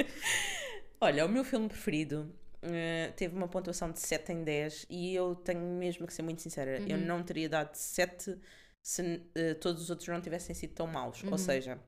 Olha, 0.99 1.26
o 1.26 1.29
meu 1.29 1.44
filme 1.44 1.69
preferido 1.69 2.35
eh, 2.62 3.12
teve 3.17 3.37
uma 3.37 3.49
pontuação 3.49 3.93
de 3.93 4.00
7 4.00 4.32
em 4.32 4.44
10 4.44 4.87
e 4.88 5.14
eu 5.14 5.35
tenho 5.35 5.61
mesmo 5.61 6.06
que 6.06 6.14
ser 6.14 6.23
muito 6.23 6.41
sincera, 6.41 6.81
eu 6.87 6.97
não 6.97 7.23
teria 7.23 7.49
dado 7.49 7.75
7 7.75 8.38
se 8.82 9.23
eh, 9.35 9.55
todos 9.55 9.82
os 9.82 9.91
outros 9.91 10.08
não 10.08 10.20
tivessem 10.23 10.55
sido 10.55 10.73
tão 10.73 10.87
maus. 10.87 11.23
Ou 11.25 11.37
seja, 11.37 11.79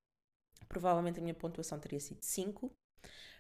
provavelmente 0.69 1.21
a 1.21 1.23
minha 1.23 1.35
pontuação 1.35 1.79
teria 1.79 2.01
sido 2.01 2.23
5, 2.23 2.71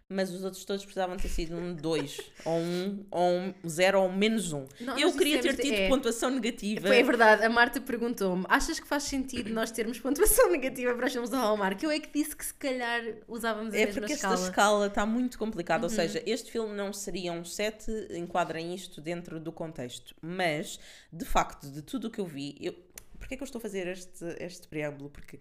mas 0.08 0.31
os 0.31 0.44
outros 0.44 0.64
todos 0.64 0.84
precisavam 0.84 1.16
ter 1.16 1.28
sido 1.28 1.56
um 1.56 1.75
2, 1.75 2.20
ou 2.44 2.58
um, 2.58 3.06
ou 3.10 3.31
um 3.31 3.54
0, 3.66 4.00
ou 4.00 4.08
um 4.08 4.16
menos 4.16 4.52
1. 4.52 4.66
Não, 4.81 4.99
eu 4.99 5.12
queria 5.14 5.40
ter 5.40 5.50
dissemos- 5.56 5.70
tido 5.70 5.78
é. 5.81 5.88
pontuação 5.88 6.31
negativa. 6.31 6.87
Foi, 6.88 6.99
é 6.99 7.02
verdade, 7.02 7.44
a 7.44 7.49
Marta 7.49 7.81
perguntou-me: 7.81 8.44
achas 8.49 8.78
que 8.78 8.87
faz 8.87 9.04
sentido 9.04 9.50
nós 9.50 9.70
termos 9.70 9.99
pontuação 9.99 10.50
negativa 10.50 10.94
para 10.94 11.06
os 11.06 11.12
filmes 11.12 11.31
da 11.31 11.38
Hallmark? 11.38 11.82
Eu 11.82 11.90
é 11.90 11.99
que 11.99 12.12
disse 12.12 12.37
que 12.37 12.44
se 12.44 12.54
calhar 12.54 13.02
usávamos 13.26 13.72
a 13.75 13.78
É 13.78 13.87
mesma 13.87 14.00
porque 14.00 14.12
escala. 14.14 14.34
esta 14.34 14.46
escala 14.49 14.87
está 14.88 15.06
muito 15.06 15.38
complicada, 15.38 15.84
ou 15.87 15.90
Uhum. 15.90 15.96
seja, 15.96 16.22
este 16.26 16.50
filme 16.52 16.75
não 16.75 16.93
seria 16.93 17.32
um 17.32 17.44
7, 17.44 17.90
enquadrem 18.10 18.75
isto 18.75 19.00
dentro 19.00 19.40
do 19.40 19.50
contexto, 19.52 20.14
mas 20.20 20.78
de 21.12 21.25
facto, 21.25 21.70
de 21.70 21.81
tudo 21.82 22.08
o 22.08 22.10
que 22.10 22.19
eu 22.20 22.26
vi, 22.26 22.56
eu, 22.60 22.72
porque 23.19 23.34
é 23.34 23.37
que 23.37 23.43
eu 23.43 23.46
estou 23.46 23.58
a 23.58 23.62
fazer 23.62 23.87
este, 23.87 24.25
este 24.40 24.66
preâmbulo? 24.69 25.08
Porque 25.08 25.38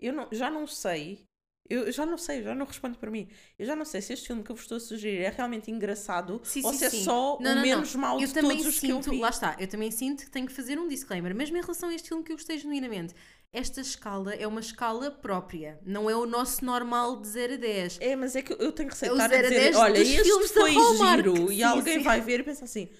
eu 0.00 0.12
não- 0.12 0.28
já 0.32 0.50
não 0.50 0.66
sei, 0.66 1.27
eu 1.68 1.90
já 1.92 2.06
não 2.06 2.16
sei, 2.18 2.42
já 2.42 2.54
não 2.54 2.66
respondo 2.66 2.98
para 2.98 3.10
mim, 3.10 3.28
eu 3.58 3.66
já 3.66 3.76
não 3.76 3.84
sei 3.84 4.00
se 4.00 4.12
este 4.12 4.26
filme 4.26 4.42
que 4.42 4.50
eu 4.50 4.56
vos 4.56 4.64
estou 4.64 4.76
a 4.76 4.80
sugerir 4.80 5.18
é 5.22 5.30
realmente 5.30 5.70
engraçado 5.70 6.40
Sim, 6.44 6.62
ou 6.64 6.72
sim, 6.72 6.78
se 6.78 6.84
é 6.86 6.90
sim. 6.90 7.04
só 7.04 7.38
Não, 7.40 7.52
o 7.52 7.54
não, 7.56 7.62
menos 7.62 7.94
não. 7.94 8.00
mau 8.00 8.20
eu 8.20 8.26
de 8.26 8.34
todos 8.34 8.66
os 8.66 8.80
que 8.80 8.88
eu 8.90 8.96
sinto, 8.96 9.10
vi. 9.10 9.18
Lá 9.20 9.28
está, 9.30 9.56
eu 9.58 9.68
também 9.68 9.90
sinto 9.90 10.24
que 10.24 10.30
tenho 10.30 10.46
que 10.46 10.52
fazer 10.52 10.78
um 10.78 10.88
disclaimer, 10.88 11.34
mesmo 11.34 11.56
em 11.56 11.60
relação 11.60 11.88
a 11.88 11.94
este 11.94 12.08
filme 12.08 12.22
que 12.24 12.32
eu 12.32 12.36
gostei 12.36 12.58
genuinamente. 12.58 13.14
Esta 13.50 13.80
escala 13.80 14.34
é 14.34 14.46
uma 14.46 14.60
escala 14.60 15.10
própria, 15.10 15.80
não 15.82 16.08
é 16.10 16.14
o 16.14 16.26
nosso 16.26 16.62
normal 16.62 17.16
de 17.16 17.28
0 17.28 17.54
a 17.54 17.56
10. 17.56 17.98
É, 18.00 18.14
mas 18.14 18.36
é 18.36 18.42
que 18.42 18.52
eu 18.52 18.72
tenho 18.72 18.90
É 18.90 18.92
o 18.92 19.16
de 19.16 19.22
estar 19.22 19.24
a 19.24 19.28
0 19.28 19.38
a 19.38 19.48
dizer, 19.48 19.60
10 19.60 19.76
olha, 19.76 19.98
este 19.98 20.22
filmes 20.22 20.52
foi 20.52 20.72
giro, 20.72 21.50
e 21.50 21.62
alguém 21.62 22.02
vai 22.02 22.20
ver 22.20 22.40
e 22.40 22.42
pensa 22.42 22.66
assim, 22.66 22.90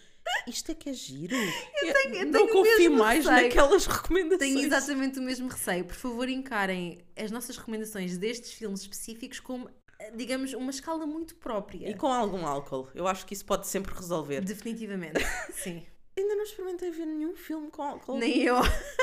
isto 0.46 0.70
é 0.72 0.74
que 0.74 0.88
é 0.90 0.92
giro. 0.92 1.34
Eu, 1.82 1.92
tenho- 1.94 2.14
eu 2.16 2.26
não 2.26 2.46
confio 2.48 2.90
mais 2.92 3.24
receio. 3.26 3.42
naquelas 3.48 3.86
recomendações. 3.86 4.38
Tenho 4.38 4.60
exatamente 4.60 5.18
o 5.18 5.22
mesmo 5.22 5.48
receio. 5.48 5.84
Por 5.84 5.94
favor, 5.96 6.28
encarem 6.28 6.98
as 7.16 7.30
nossas 7.30 7.56
recomendações 7.56 8.16
destes 8.18 8.52
filmes 8.52 8.80
específicos 8.82 9.40
como, 9.40 9.68
digamos, 10.14 10.52
uma 10.54 10.70
escala 10.70 11.06
muito 11.06 11.34
própria. 11.36 11.88
E 11.90 11.94
com 11.94 12.06
algum 12.08 12.46
álcool. 12.46 12.88
Eu 12.94 13.06
acho 13.06 13.26
que 13.26 13.34
isso 13.34 13.44
pode 13.44 13.66
sempre 13.66 13.94
resolver. 13.94 14.40
Definitivamente, 14.40 15.20
sim. 15.52 15.84
Ainda 16.16 16.34
não 16.34 16.42
experimentei 16.42 16.90
ver 16.90 17.06
nenhum 17.06 17.36
filme 17.36 17.70
com 17.70 17.80
álcool. 17.80 18.18
Nem 18.18 18.42
eu. 18.42 18.56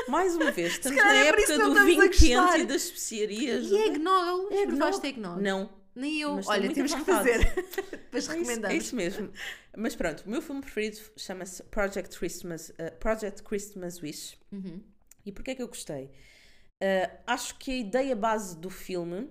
Mais 0.10 0.36
uma 0.36 0.51
vez, 0.51 0.74
estamos 0.84 0.98
na 1.01 1.15
é 1.15 1.27
época 1.27 1.58
do 1.60 1.86
vinho 1.86 2.10
quente 2.10 2.60
e 2.60 2.65
das 2.65 2.84
especiarias. 2.84 3.67
E 3.67 3.75
eggnog? 3.75 4.51
Eggnog? 4.53 4.67
Provaste 4.77 5.08
eggnog? 5.08 5.41
Não. 5.41 5.70
Nem 5.95 6.19
eu. 6.21 6.35
Mas 6.35 6.47
Olha, 6.47 6.73
temos 6.73 6.93
que 6.93 7.03
fazer. 7.05 7.39
Depois 7.91 8.29
É 8.29 8.37
isso, 8.37 8.65
é 8.65 8.75
isso 8.75 8.95
mesmo. 8.95 9.31
Mas 9.77 9.95
pronto, 9.95 10.23
o 10.25 10.29
meu 10.29 10.41
filme 10.41 10.61
preferido 10.61 10.97
chama-se 11.17 11.63
Project 11.63 12.17
Christmas, 12.17 12.69
uh, 12.69 12.91
Project 12.99 13.43
Christmas 13.43 14.01
Wish. 14.01 14.37
Uhum. 14.51 14.81
E 15.25 15.31
porquê 15.31 15.51
é 15.51 15.55
que 15.55 15.61
eu 15.61 15.67
gostei? 15.67 16.05
Uh, 16.83 17.17
acho 17.25 17.57
que 17.57 17.71
a 17.71 17.77
ideia 17.77 18.15
base 18.15 18.57
do 18.57 18.69
filme 18.69 19.29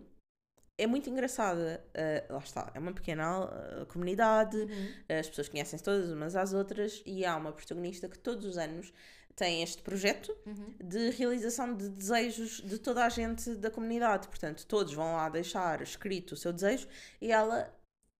é 0.76 0.86
muito 0.86 1.08
engraçada. 1.08 1.84
Uh, 1.94 2.32
lá 2.32 2.38
está, 2.40 2.70
é 2.74 2.78
uma 2.78 2.92
pequena 2.92 3.44
uh, 3.44 3.86
comunidade, 3.86 4.56
Uhum. 4.56 5.18
as 5.18 5.28
pessoas 5.28 5.48
conhecem-se 5.48 5.84
todas 5.84 6.10
umas 6.10 6.34
às 6.34 6.52
outras 6.52 7.02
e 7.06 7.24
há 7.24 7.36
uma 7.36 7.52
protagonista 7.52 8.08
que 8.08 8.18
todos 8.18 8.44
os 8.46 8.56
anos 8.58 8.92
tem 9.34 9.62
este 9.62 9.82
projeto 9.82 10.34
Uhum. 10.46 10.74
de 10.82 11.10
realização 11.10 11.74
de 11.74 11.88
desejos 11.88 12.60
de 12.62 12.78
toda 12.78 13.04
a 13.04 13.08
gente 13.08 13.54
da 13.56 13.70
comunidade. 13.70 14.28
Portanto, 14.28 14.66
todos 14.66 14.92
vão 14.94 15.14
lá 15.16 15.28
deixar 15.28 15.80
escrito 15.82 16.32
o 16.32 16.36
seu 16.36 16.52
desejo 16.52 16.86
e 17.20 17.32
ela 17.32 17.72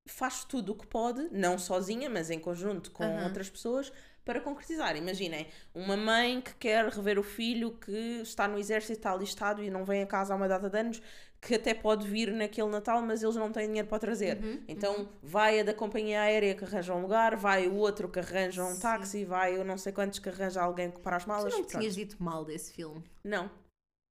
faz 0.07 0.45
tudo 0.45 0.73
o 0.73 0.75
que 0.77 0.87
pode, 0.87 1.29
não 1.33 1.59
sozinha, 1.59 2.11
mas 2.11 2.31
em 2.31 2.39
conjunto 2.39 2.91
com 2.91 3.05
Aham. 3.05 3.25
outras 3.25 3.49
pessoas, 3.49 3.93
para 4.25 4.41
concretizar. 4.41 4.97
Imaginem, 4.97 5.47
uma 5.75 5.97
mãe 5.97 6.41
que 6.41 6.55
quer 6.55 6.87
rever 6.89 7.19
o 7.19 7.23
filho 7.23 7.73
que 7.79 8.21
está 8.23 8.49
no 8.49 8.59
exército, 8.59 8.95
está 8.95 9.13
alistado 9.13 9.63
e 9.63 9.71
não 9.71 9.85
vem 9.85 10.03
a 10.03 10.07
casa 10.07 10.33
há 10.33 10.37
uma 10.37 10.49
data 10.49 10.69
de 10.71 10.79
anos, 10.79 11.03
que 11.47 11.55
até 11.55 11.75
pode 11.75 12.07
vir 12.09 12.33
naquele 12.33 12.69
Natal, 12.69 13.03
mas 13.03 13.23
eles 13.23 13.37
não 13.37 13.53
têm 13.53 13.67
dinheiro 13.67 13.87
para 13.89 13.99
trazer. 13.99 14.39
Uhum, 14.43 14.61
então 14.67 15.09
vai 15.23 15.61
a 15.61 15.63
da 15.63 15.75
companhia 15.75 16.21
aérea 16.23 16.55
que 16.55 16.65
arranja 16.65 16.95
um 16.95 17.03
lugar, 17.03 17.37
vai 17.37 17.69
o 17.69 17.75
outro 17.75 18.09
que 18.09 18.19
arranja 18.19 18.65
um 18.65 18.75
Sim. 18.75 18.81
táxi, 18.81 19.25
vai 19.25 19.59
o 19.59 19.65
não 19.65 19.77
sei 19.77 19.93
quantos 19.93 20.19
que 20.19 20.29
arranja 20.29 20.63
alguém 20.63 20.91
para 20.91 21.17
as 21.17 21.25
Tu 21.25 21.29
malas. 21.29 21.53
não 21.53 21.61
me 21.61 21.67
pronto. 21.67 21.79
tinhas 21.81 21.95
dito 21.95 22.17
mal 22.23 22.45
desse 22.45 22.73
filme. 22.73 23.03
Não, 23.23 23.51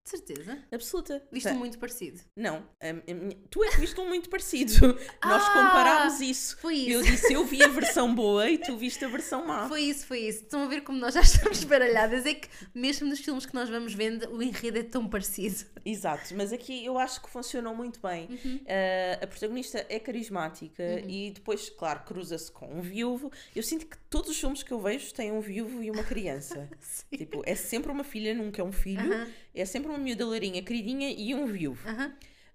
De 0.03 0.09
certeza. 0.09 0.57
absoluta. 0.69 1.23
Viste 1.31 1.47
um 1.47 1.55
muito 1.55 1.79
parecido. 1.79 2.19
Não, 2.35 2.57
a- 2.81 2.89
a 2.89 3.35
tu 3.49 3.63
é 3.63 3.69
que 3.71 3.79
viste 3.79 3.99
um 4.01 4.07
muito 4.09 4.29
parecido. 4.29 4.73
Nós 5.23 5.43
Ah, 5.43 5.53
comparámos 5.53 6.19
isso. 6.19 6.57
foi 6.57 6.75
isso. 6.75 6.89
Eu 6.91 7.01
disse, 7.03 7.33
eu 7.33 7.45
vi 7.45 7.63
a 7.63 7.69
versão 7.69 8.13
boa 8.13 8.49
e 8.49 8.57
tu 8.57 8.75
viste 8.75 9.03
a 9.05 9.07
versão 9.07 9.45
má. 9.47 9.65
Foi 9.69 9.81
isso, 9.81 10.05
foi 10.05 10.19
isso. 10.19 10.43
Estão 10.43 10.63
a 10.63 10.67
ver 10.67 10.81
como 10.81 10.97
nós 10.99 11.13
já 11.13 11.21
estamos 11.55 11.63
baralhadas. 11.63 12.25
É 12.25 12.33
que 12.33 12.49
mesmo 12.75 13.07
nos 13.07 13.21
filmes 13.21 13.45
que 13.45 13.53
nós 13.53 13.69
vamos 13.69 13.93
vendo, 13.93 14.29
o 14.35 14.43
enredo 14.43 14.77
é 14.79 14.83
tão 14.83 15.07
parecido. 15.07 15.65
Exato, 15.85 16.35
mas 16.35 16.51
aqui 16.51 16.83
eu 16.85 16.97
acho 16.97 17.21
que 17.21 17.29
funcionou 17.29 17.73
muito 17.73 18.01
bem. 18.01 18.27
Uhum. 18.29 18.55
Uh, 18.57 19.23
a 19.23 19.27
protagonista 19.27 19.85
é 19.87 19.99
carismática 19.99 20.83
e 21.07 21.31
depois, 21.31 21.69
claro, 21.69 22.01
cruza-se 22.05 22.51
com 22.51 22.67
um 22.77 22.81
viúvo. 22.81 23.31
Eu 23.55 23.63
sinto 23.63 23.85
que 23.85 23.97
todos 24.09 24.29
os 24.31 24.37
filmes 24.39 24.63
que 24.63 24.71
eu 24.73 24.81
vejo 24.81 25.13
têm 25.13 25.31
um 25.31 25.39
viúvo 25.39 25.81
e 25.81 25.89
uma 25.89 26.03
criança. 26.03 26.69
Tipo, 27.17 27.41
é 27.45 27.55
sempre 27.55 27.89
uma 27.91 28.03
filha, 28.03 28.33
nunca 28.33 28.61
é 28.61 28.65
um 28.65 28.71
filho. 28.71 28.99
Aham. 29.13 29.27
É 29.55 29.65
sempre 29.65 29.89
uma 29.89 29.97
miúda 29.97 30.25
lourinha, 30.25 30.63
queridinha 30.63 31.09
e 31.11 31.33
um 31.35 31.45
viúvo. 31.45 31.87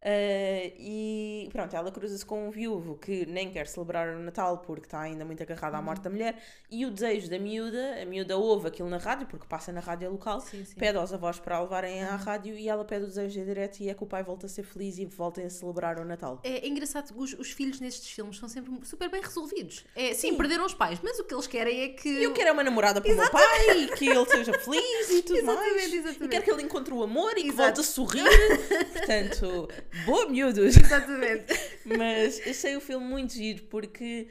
Uh, 0.01 0.73
e 0.79 1.49
pronto, 1.53 1.75
ela 1.75 1.91
cruza-se 1.91 2.25
com 2.25 2.47
um 2.47 2.51
viúvo 2.51 2.97
que 2.97 3.27
nem 3.27 3.51
quer 3.51 3.67
celebrar 3.67 4.15
o 4.15 4.21
Natal 4.21 4.59
porque 4.59 4.87
está 4.87 5.01
ainda 5.01 5.25
muito 5.25 5.43
agarrado 5.43 5.73
Uhum. 5.75 5.79
à 5.81 5.83
morte 5.83 6.03
da 6.03 6.11
mulher. 6.11 6.41
E 6.71 6.87
o 6.87 6.91
desejo 6.91 7.29
da 7.29 7.39
miúda, 7.39 8.01
a 8.01 8.05
miúda 8.05 8.37
ouve 8.37 8.69
aquilo 8.69 8.89
na 8.89 8.99
rádio, 8.99 9.27
porque 9.27 9.47
passa 9.49 9.73
na 9.73 9.81
rádio 9.81 10.11
local, 10.11 10.41
Sim, 10.41 10.65
sim. 10.65 10.75
pede 10.77 10.97
aos 10.99 11.13
avós 11.13 11.39
para 11.41 11.57
a 11.57 11.61
levarem 11.63 12.03
à 12.05 12.15
rádio 12.17 12.55
e 12.57 12.69
ela 12.69 12.85
pede 12.85 13.05
o 13.05 13.09
desejo 13.09 13.41
em 13.41 13.45
direto 13.45 13.81
e 13.81 13.89
é 13.91 13.95
que 13.95 14.03
o 14.03 14.07
pai 14.07 14.23
volta 14.23 14.47
a 14.47 14.49
ser 14.49 14.63
feliz 14.63 14.99
e 14.99 15.05
voltem 15.05 15.45
a 15.47 15.51
celebrar 15.51 15.99
o 15.99 16.05
Natal. 16.05 16.41
É, 16.45 16.65
é 16.65 16.69
engraçado 16.69 17.13
que 17.13 17.19
os, 17.21 17.33
os 17.35 17.51
filhos 17.51 17.81
nestes 17.81 18.09
filmes 18.11 18.39
são 18.39 18.49
sempre 18.49 18.73
super 18.85 19.11
bem 19.11 19.21
resolvidos. 19.21 19.85
É, 19.97 20.15
sim, 20.15 20.31
Sim. 20.31 20.37
perderam 20.37 20.65
os 20.65 20.75
pais, 20.75 21.01
mas 21.03 21.19
o 21.19 21.25
que 21.25 21.35
eles 21.35 21.47
querem 21.47 21.81
é 21.83 21.89
que. 21.89 22.09
Eu 22.23 22.33
quero 22.33 22.51
é 22.51 22.53
uma 22.53 22.63
namorada 22.65 23.01
para 23.01 23.13
o 23.13 23.17
meu 23.17 23.31
pai, 23.31 23.81
e 23.83 23.89
que 23.89 24.09
ele 24.09 24.27
seja 24.27 24.53
feliz 24.59 25.11
e 25.11 25.23
tudo 25.23 25.39
Exatamente, 25.39 25.75
mais. 25.75 25.93
exatamente. 25.93 26.25
E 26.25 26.29
quero 26.29 26.45
que 26.45 26.51
ele 26.53 26.63
encontre 26.63 26.95
o 26.95 27.03
amor 27.03 27.33
e 27.37 27.43
que 27.43 27.49
Exato. 27.49 27.63
volte 27.63 27.81
a 27.81 27.83
sorrir. 27.83 28.25
Portanto, 28.93 29.69
boa 30.05 30.29
miúdos. 30.29 30.77
Exatamente. 30.77 31.53
Mas 31.85 32.41
achei 32.47 32.77
o 32.77 32.81
filme 32.81 33.07
muito 33.07 33.33
giro 33.33 33.65
porque 33.65 34.29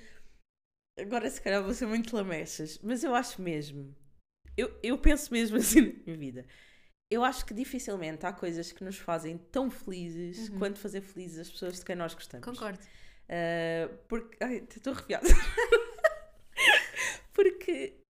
agora 1.00 1.30
se 1.30 1.42
calhar 1.42 1.64
vou 1.64 1.74
ser 1.74 1.86
muito 1.86 2.16
lamechas, 2.16 2.80
mas 2.82 3.04
eu 3.04 3.14
acho 3.14 3.42
mesmo, 3.42 3.96
eu, 4.56 4.76
eu 4.82 4.98
penso 4.98 5.32
mesmo 5.32 5.58
assim 5.58 5.82
na 5.82 5.94
minha 6.06 6.18
vida. 6.18 6.46
Eu 7.10 7.24
acho 7.24 7.46
que 7.46 7.54
dificilmente 7.54 8.26
há 8.26 8.34
coisas 8.34 8.72
que 8.72 8.84
nos 8.84 8.98
fazem 8.98 9.38
tão 9.38 9.72
felizes 9.72 10.50
quanto 10.50 10.78
fazer 10.78 11.00
felizes 11.02 11.40
as 11.40 11.50
pessoas 11.50 11.80
de 11.80 11.86
quem 11.86 11.96
nós 11.96 12.14
gostamos. 12.14 12.46
Concordo. 12.46 12.80
Uh, 12.80 13.96
porque. 14.10 14.38
Ai, 14.44 14.68
estou 14.70 14.92
arrepiada. 14.92 15.28
porque 17.32 18.04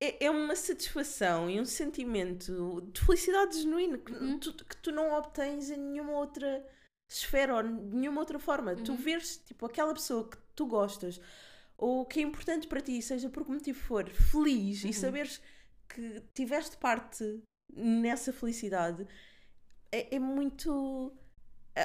é, 0.00 0.26
é 0.26 0.30
uma 0.30 0.54
satisfação 0.54 1.48
e 1.50 1.60
um 1.60 1.64
sentimento 1.64 2.80
de 2.92 3.00
felicidade 3.00 3.58
genuíno 3.60 3.98
que, 3.98 4.12
Uhum. 4.12 4.38
tu, 4.38 4.52
que 4.64 4.76
tu 4.78 4.92
não 4.92 5.12
obtens 5.12 5.70
em 5.70 5.76
nenhuma 5.78 6.12
outra 6.12 6.64
esfera 7.08 7.54
ou 7.56 7.62
de 7.62 7.68
nenhuma 7.96 8.20
outra 8.20 8.38
forma. 8.38 8.74
Tu 8.76 8.90
Uhum. 8.92 8.96
vês 8.98 9.38
tipo, 9.38 9.64
aquela 9.66 9.94
pessoa 9.94 10.28
que 10.28 10.36
tu 10.54 10.66
gostas 10.66 11.20
ou 11.78 12.04
que 12.04 12.20
é 12.20 12.22
importante 12.22 12.66
para 12.66 12.80
ti, 12.80 13.00
seja 13.02 13.28
por 13.30 13.44
que 13.44 13.50
motivo 13.52 13.78
for, 13.78 14.08
feliz 14.10 14.82
Uhum. 14.84 14.90
e 14.90 14.92
saberes 14.92 15.40
que 15.88 16.22
tiveste 16.34 16.76
parte 16.78 17.42
nessa 17.72 18.32
felicidade 18.32 19.06
é, 19.92 20.16
é 20.16 20.18
muito. 20.18 21.12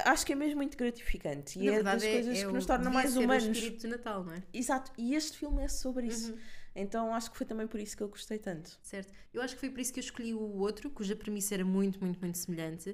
Acho 0.06 0.24
que 0.24 0.32
é 0.32 0.36
mesmo 0.36 0.56
muito 0.56 0.76
gratificante 0.76 1.58
e 1.58 1.64
Na 1.64 1.70
é 1.72 1.74
verdade, 1.74 1.96
das 2.00 2.04
é- 2.04 2.12
coisas 2.14 2.38
é 2.38 2.46
que 2.46 2.52
nos 2.52 2.64
torna 2.66 2.90
mais 2.90 3.10
ser 3.10 3.18
o 3.18 3.22
humanos. 3.24 3.44
espírito 3.44 3.82
do 3.82 3.88
Natal, 3.88 4.24
não 4.24 4.32
é? 4.32 4.42
Exato, 4.52 4.90
e 4.96 5.14
este 5.14 5.36
filme 5.38 5.62
é 5.62 5.68
sobre 5.68 6.06
isso. 6.06 6.32
Uhum. 6.32 6.38
Então 6.74 7.14
acho 7.14 7.30
que 7.30 7.36
foi 7.36 7.46
também 7.46 7.66
por 7.66 7.78
isso 7.80 7.96
que 7.96 8.02
eu 8.02 8.08
gostei 8.08 8.38
tanto. 8.38 8.78
Certo. 8.82 9.12
Eu 9.32 9.42
acho 9.42 9.54
que 9.54 9.60
foi 9.60 9.70
por 9.70 9.80
isso 9.80 9.92
que 9.92 10.00
eu 10.00 10.04
escolhi 10.04 10.32
o 10.34 10.40
outro, 10.58 10.90
cuja 10.90 11.14
premissa 11.14 11.54
era 11.54 11.64
muito, 11.64 12.00
muito, 12.00 12.18
muito 12.20 12.38
semelhante. 12.38 12.90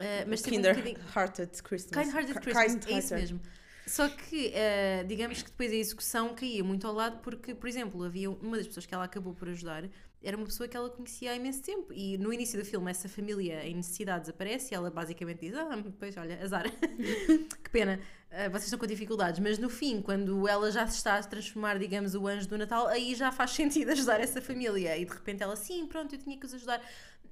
Uh, 0.00 0.22
mas 0.28 0.40
um 0.42 0.44
Kinder 0.44 0.76
bocadinho- 0.76 1.00
Hearted 1.16 1.62
Christmas. 1.62 2.04
Kind-Hearted 2.06 2.34
Ki- 2.34 2.40
Christmas, 2.52 2.86
é 2.86 2.98
isso 2.98 3.14
mesmo. 3.14 3.40
Só 3.86 4.06
que, 4.08 4.52
eh, 4.54 5.02
digamos 5.08 5.42
que 5.42 5.50
depois 5.50 5.72
a 5.72 5.74
execução 5.74 6.34
caía 6.34 6.62
muito 6.62 6.86
ao 6.86 6.92
lado, 6.92 7.20
porque, 7.22 7.54
por 7.54 7.66
exemplo, 7.66 8.04
havia 8.04 8.30
uma 8.30 8.58
das 8.58 8.66
pessoas 8.66 8.84
que 8.84 8.94
ela 8.94 9.04
acabou 9.04 9.32
por 9.34 9.48
ajudar, 9.48 9.88
era 10.22 10.36
uma 10.36 10.44
pessoa 10.44 10.68
que 10.68 10.76
ela 10.76 10.90
conhecia 10.90 11.30
há 11.32 11.34
imenso 11.34 11.62
tempo. 11.62 11.90
E 11.94 12.18
no 12.18 12.30
início 12.30 12.58
do 12.58 12.66
filme, 12.66 12.90
essa 12.90 13.08
família 13.08 13.66
em 13.66 13.74
necessidades 13.74 14.28
aparece 14.28 14.74
e 14.74 14.76
ela 14.76 14.90
basicamente 14.90 15.40
diz: 15.40 15.54
Ah, 15.54 15.82
pois 15.98 16.14
olha, 16.18 16.38
azar. 16.44 16.64
que 17.64 17.70
pena, 17.70 17.98
eh, 18.30 18.48
vocês 18.48 18.64
estão 18.64 18.78
com 18.78 18.86
dificuldades. 18.86 19.40
Mas 19.40 19.58
no 19.58 19.68
fim, 19.70 20.00
quando 20.02 20.46
ela 20.48 20.70
já 20.70 20.86
se 20.86 20.96
está 20.96 21.16
a 21.16 21.22
transformar, 21.22 21.78
digamos, 21.78 22.14
o 22.14 22.26
anjo 22.26 22.48
do 22.48 22.58
Natal, 22.58 22.86
aí 22.86 23.14
já 23.14 23.30
faz 23.32 23.50
sentido 23.52 23.90
ajudar 23.92 24.20
essa 24.20 24.40
família. 24.40 24.96
E 24.96 25.04
de 25.04 25.12
repente 25.12 25.42
ela, 25.42 25.56
sim, 25.56 25.86
pronto, 25.86 26.14
eu 26.14 26.18
tinha 26.18 26.36
que 26.38 26.46
os 26.46 26.54
ajudar. 26.54 26.80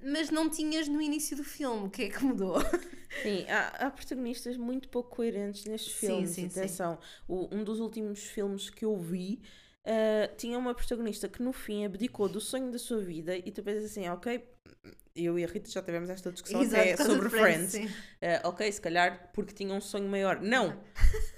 Mas 0.01 0.29
não 0.29 0.47
tinhas 0.49 0.87
no 0.87 1.01
início 1.01 1.35
do 1.35 1.43
filme, 1.43 1.87
o 1.87 1.89
que 1.89 2.03
é 2.03 2.09
que 2.09 2.23
mudou? 2.23 2.55
Sim, 3.23 3.45
há, 3.49 3.87
há 3.87 3.89
protagonistas 3.89 4.55
muito 4.57 4.89
pouco 4.89 5.15
coerentes 5.15 5.65
nestes 5.65 5.93
Sim, 5.95 6.07
filmes. 6.07 6.29
sim, 6.29 6.49
sim. 6.49 6.59
Atenção, 6.59 6.99
o- 7.27 7.47
um 7.51 7.63
dos 7.63 7.79
últimos 7.79 8.23
filmes 8.23 8.69
que 8.69 8.85
eu 8.85 8.95
vi 8.95 9.41
ah, 9.85 10.27
tinha 10.37 10.57
uma 10.59 10.75
protagonista 10.75 11.27
que 11.27 11.41
no 11.41 11.51
fim 11.51 11.83
abdicou 11.85 12.29
do 12.29 12.39
sonho 12.39 12.71
da 12.71 12.77
sua 12.77 12.99
vida 12.99 13.35
e 13.35 13.51
tu 13.51 13.63
pensas 13.63 13.85
assim, 13.85 14.07
ok, 14.09 14.43
eu 15.17 15.37
e 15.39 15.43
a 15.43 15.47
Rita 15.47 15.69
já 15.69 15.81
tivemos 15.81 16.09
esta 16.09 16.31
discussão 16.31 16.61
Exato, 16.61 16.83
até 16.93 17.03
sobre 17.03 17.29
Friends. 17.29 17.71
sim. 17.71 17.89
Ah, 18.21 18.47
ok, 18.49 18.71
se 18.71 18.79
calhar 18.81 19.29
porque 19.33 19.53
tinha 19.53 19.73
um 19.73 19.81
sonho 19.81 20.07
maior. 20.07 20.39
Não, 20.41 20.79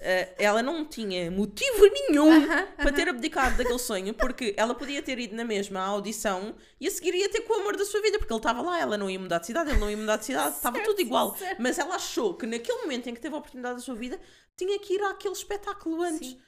Ah, 0.02 0.34
ela 0.38 0.64
não 0.64 0.86
tinha 0.86 1.30
motivo 1.30 1.86
nenhum 1.88 2.48
para 2.78 2.92
ter 2.94 3.10
abdicado 3.10 3.58
daquele 3.58 3.80
sonho, 3.80 4.14
porque 4.14 4.54
ela 4.58 4.74
podia 4.74 5.02
ter 5.02 5.20
ido 5.20 5.36
na 5.36 5.44
mesma 5.44 5.82
audição 5.82 6.56
e 6.80 6.88
a 6.88 6.92
seguir 6.92 7.14
ia 7.14 7.30
ter 7.30 7.42
com 7.42 7.54
o 7.54 7.62
amor 7.62 7.76
da 7.76 7.84
sua 7.86 8.02
vida, 8.02 8.18
porque 8.18 8.32
ele 8.32 8.40
estava 8.40 8.62
lá, 8.62 8.80
ela 8.80 8.98
não 8.98 9.10
ia 9.10 9.20
mudar 9.20 9.40
de 9.40 9.48
cidade, 9.48 9.72
ele 9.72 9.80
não 9.80 9.90
ia 9.92 9.98
mudar 9.98 10.16
de 10.18 10.26
cidade, 10.26 10.56
estava 10.56 10.80
tudo 10.82 11.02
igual. 11.02 11.36
certo. 11.38 11.62
Mas 11.62 11.78
ela 11.78 11.96
achou 11.96 12.34
que 12.36 12.46
naquele 12.46 12.82
momento 12.82 13.08
em 13.10 13.14
que 13.14 13.20
teve 13.22 13.36
a 13.36 13.38
oportunidade 13.38 13.76
da 13.76 13.82
sua 13.82 13.96
vida, 13.96 14.20
tinha 14.56 14.80
que 14.80 14.94
ir 14.94 15.02
àquele 15.04 15.34
espetáculo 15.34 16.02
antes. 16.02 16.30
Sim. 16.30 16.42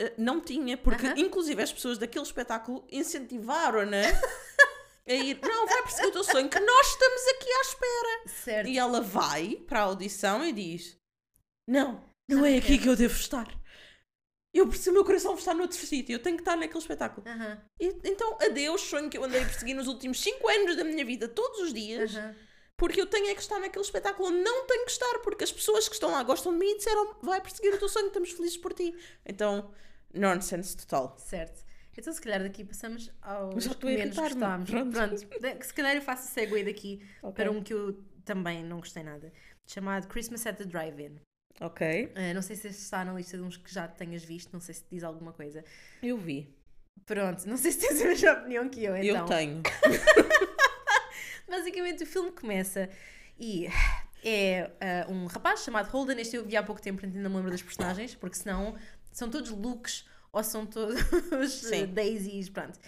Ah, 0.00 0.12
não 0.18 0.40
tinha, 0.40 0.76
porque 0.76 1.06
inclusive 1.16 1.62
as 1.62 1.72
pessoas 1.72 1.98
daquele 1.98 2.24
espetáculo 2.24 2.84
incentivaram-na 2.90 4.02
a 5.12 5.14
ir, 5.14 5.38
não, 5.42 5.66
vai 5.66 5.82
perseguir 5.82 6.08
o 6.08 6.12
teu 6.12 6.24
sonho, 6.24 6.48
que 6.48 6.60
nós 6.60 6.86
estamos 6.88 7.22
aqui 7.28 7.50
à 7.50 7.60
espera. 7.60 8.28
Certo. 8.44 8.68
E 8.68 8.78
ela 8.78 9.00
vai 9.00 9.56
para 9.66 9.80
a 9.80 9.82
audição 9.84 10.44
e 10.44 10.52
diz: 10.52 10.98
Não, 11.66 12.04
não 12.28 12.44
é 12.44 12.56
aqui 12.56 12.68
quero." 12.68 12.82
que 12.82 12.88
eu 12.88 12.96
devo 12.96 13.14
estar. 13.14 13.48
Eu 14.52 14.66
preciso, 14.66 14.90
o 14.90 14.94
meu 14.94 15.04
coração 15.04 15.34
está 15.34 15.52
noutro 15.52 15.76
sítio, 15.76 16.14
eu 16.14 16.18
tenho 16.22 16.36
que 16.36 16.40
estar 16.42 16.56
naquele 16.56 16.78
espetáculo. 16.80 17.26
Aham, 17.28 17.62
E, 17.78 17.86
então, 18.04 18.38
adeus, 18.40 18.80
sonho 18.80 19.10
que 19.10 19.18
eu 19.18 19.24
andei 19.24 19.42
a 19.42 19.44
perseguir 19.44 19.74
nos 19.76 19.86
últimos 19.86 20.20
5 20.20 20.48
anos 20.48 20.76
da 20.76 20.84
minha 20.84 21.04
vida, 21.04 21.28
todos 21.28 21.60
os 21.60 21.72
dias, 21.72 22.16
aham. 22.16 22.34
porque 22.76 23.00
eu 23.00 23.06
tenho 23.06 23.28
é 23.28 23.34
que 23.34 23.40
estar 23.42 23.60
naquele 23.60 23.84
espetáculo 23.84 24.28
onde 24.30 24.38
não 24.40 24.66
tenho 24.66 24.84
que 24.86 24.90
estar, 24.90 25.18
porque 25.18 25.44
as 25.44 25.52
pessoas 25.52 25.86
que 25.86 25.94
estão 25.94 26.10
lá 26.10 26.22
gostam 26.22 26.50
de 26.52 26.58
mim 26.58 26.70
e 26.70 26.76
disseram: 26.78 27.14
Vai 27.22 27.40
perseguir 27.42 27.74
o 27.74 27.78
teu 27.78 27.88
sonho, 27.88 28.06
estamos 28.06 28.30
felizes 28.32 28.56
por 28.56 28.72
ti. 28.72 28.94
Então, 29.24 29.70
nonsense 30.14 30.76
total. 30.76 31.14
Certo. 31.18 31.67
Então, 31.98 32.12
se 32.12 32.20
calhar 32.20 32.40
daqui 32.40 32.64
passamos 32.64 33.10
ao 33.20 33.58
Já 33.60 33.74
que 33.74 33.86
menos 33.86 34.16
gostámos. 34.16 34.70
Pronto. 34.70 34.92
Pronto. 34.92 35.16
Se 35.64 35.74
calhar 35.74 35.96
eu 35.96 36.00
faço 36.02 36.32
segue 36.32 36.62
daqui 36.62 37.04
Ok. 37.20 37.44
para 37.44 37.50
um 37.50 37.60
que 37.60 37.74
eu 37.74 38.00
também 38.24 38.62
não 38.62 38.78
gostei 38.78 39.02
nada. 39.02 39.32
Chamado 39.66 40.06
Christmas 40.06 40.46
at 40.46 40.56
the 40.56 40.64
Drive-In. 40.64 41.18
Ok, 41.60 42.12
Uh, 42.14 42.32
não 42.34 42.40
sei 42.40 42.54
se 42.54 42.68
este 42.68 42.82
está 42.82 43.04
na 43.04 43.12
lista 43.14 43.36
de 43.36 43.42
uns 43.42 43.56
que 43.56 43.74
já 43.74 43.88
tenhas 43.88 44.22
visto, 44.22 44.52
não 44.52 44.60
sei 44.60 44.76
se 44.76 44.82
te 44.84 44.90
diz 44.92 45.02
alguma 45.02 45.32
coisa. 45.32 45.64
eu 46.00 46.16
vi. 46.16 46.54
Pronto, 47.04 47.44
não 47.48 47.56
sei 47.56 47.72
se 47.72 47.80
tens 47.80 48.00
a 48.00 48.04
mesma 48.04 48.32
opinião 48.32 48.68
que 48.68 48.84
eu, 48.84 48.96
então. 48.96 49.16
Eu 49.16 49.24
tenho. 49.24 49.62
Basicamente, 51.48 52.04
o 52.04 52.06
filme 52.06 52.30
começa 52.30 52.88
e 53.36 53.66
é 54.24 54.70
uh, 55.08 55.12
um 55.12 55.26
rapaz 55.26 55.64
chamado 55.64 55.88
Holden. 55.90 56.20
Este 56.20 56.36
eu 56.36 56.44
vi 56.44 56.56
há 56.56 56.62
pouco 56.62 56.80
tempo, 56.80 57.04
ainda 57.04 57.28
me 57.28 57.34
lembro 57.34 57.50
das 57.50 57.62
personagens, 57.62 58.14
porque 58.14 58.36
senão 58.36 58.76
são 59.10 59.28
todos 59.28 59.50
looks 59.50 60.07
ou 60.32 60.42
são 60.42 60.66
todos 60.66 61.70
daisies, 61.92 62.48
pronto. 62.48 62.78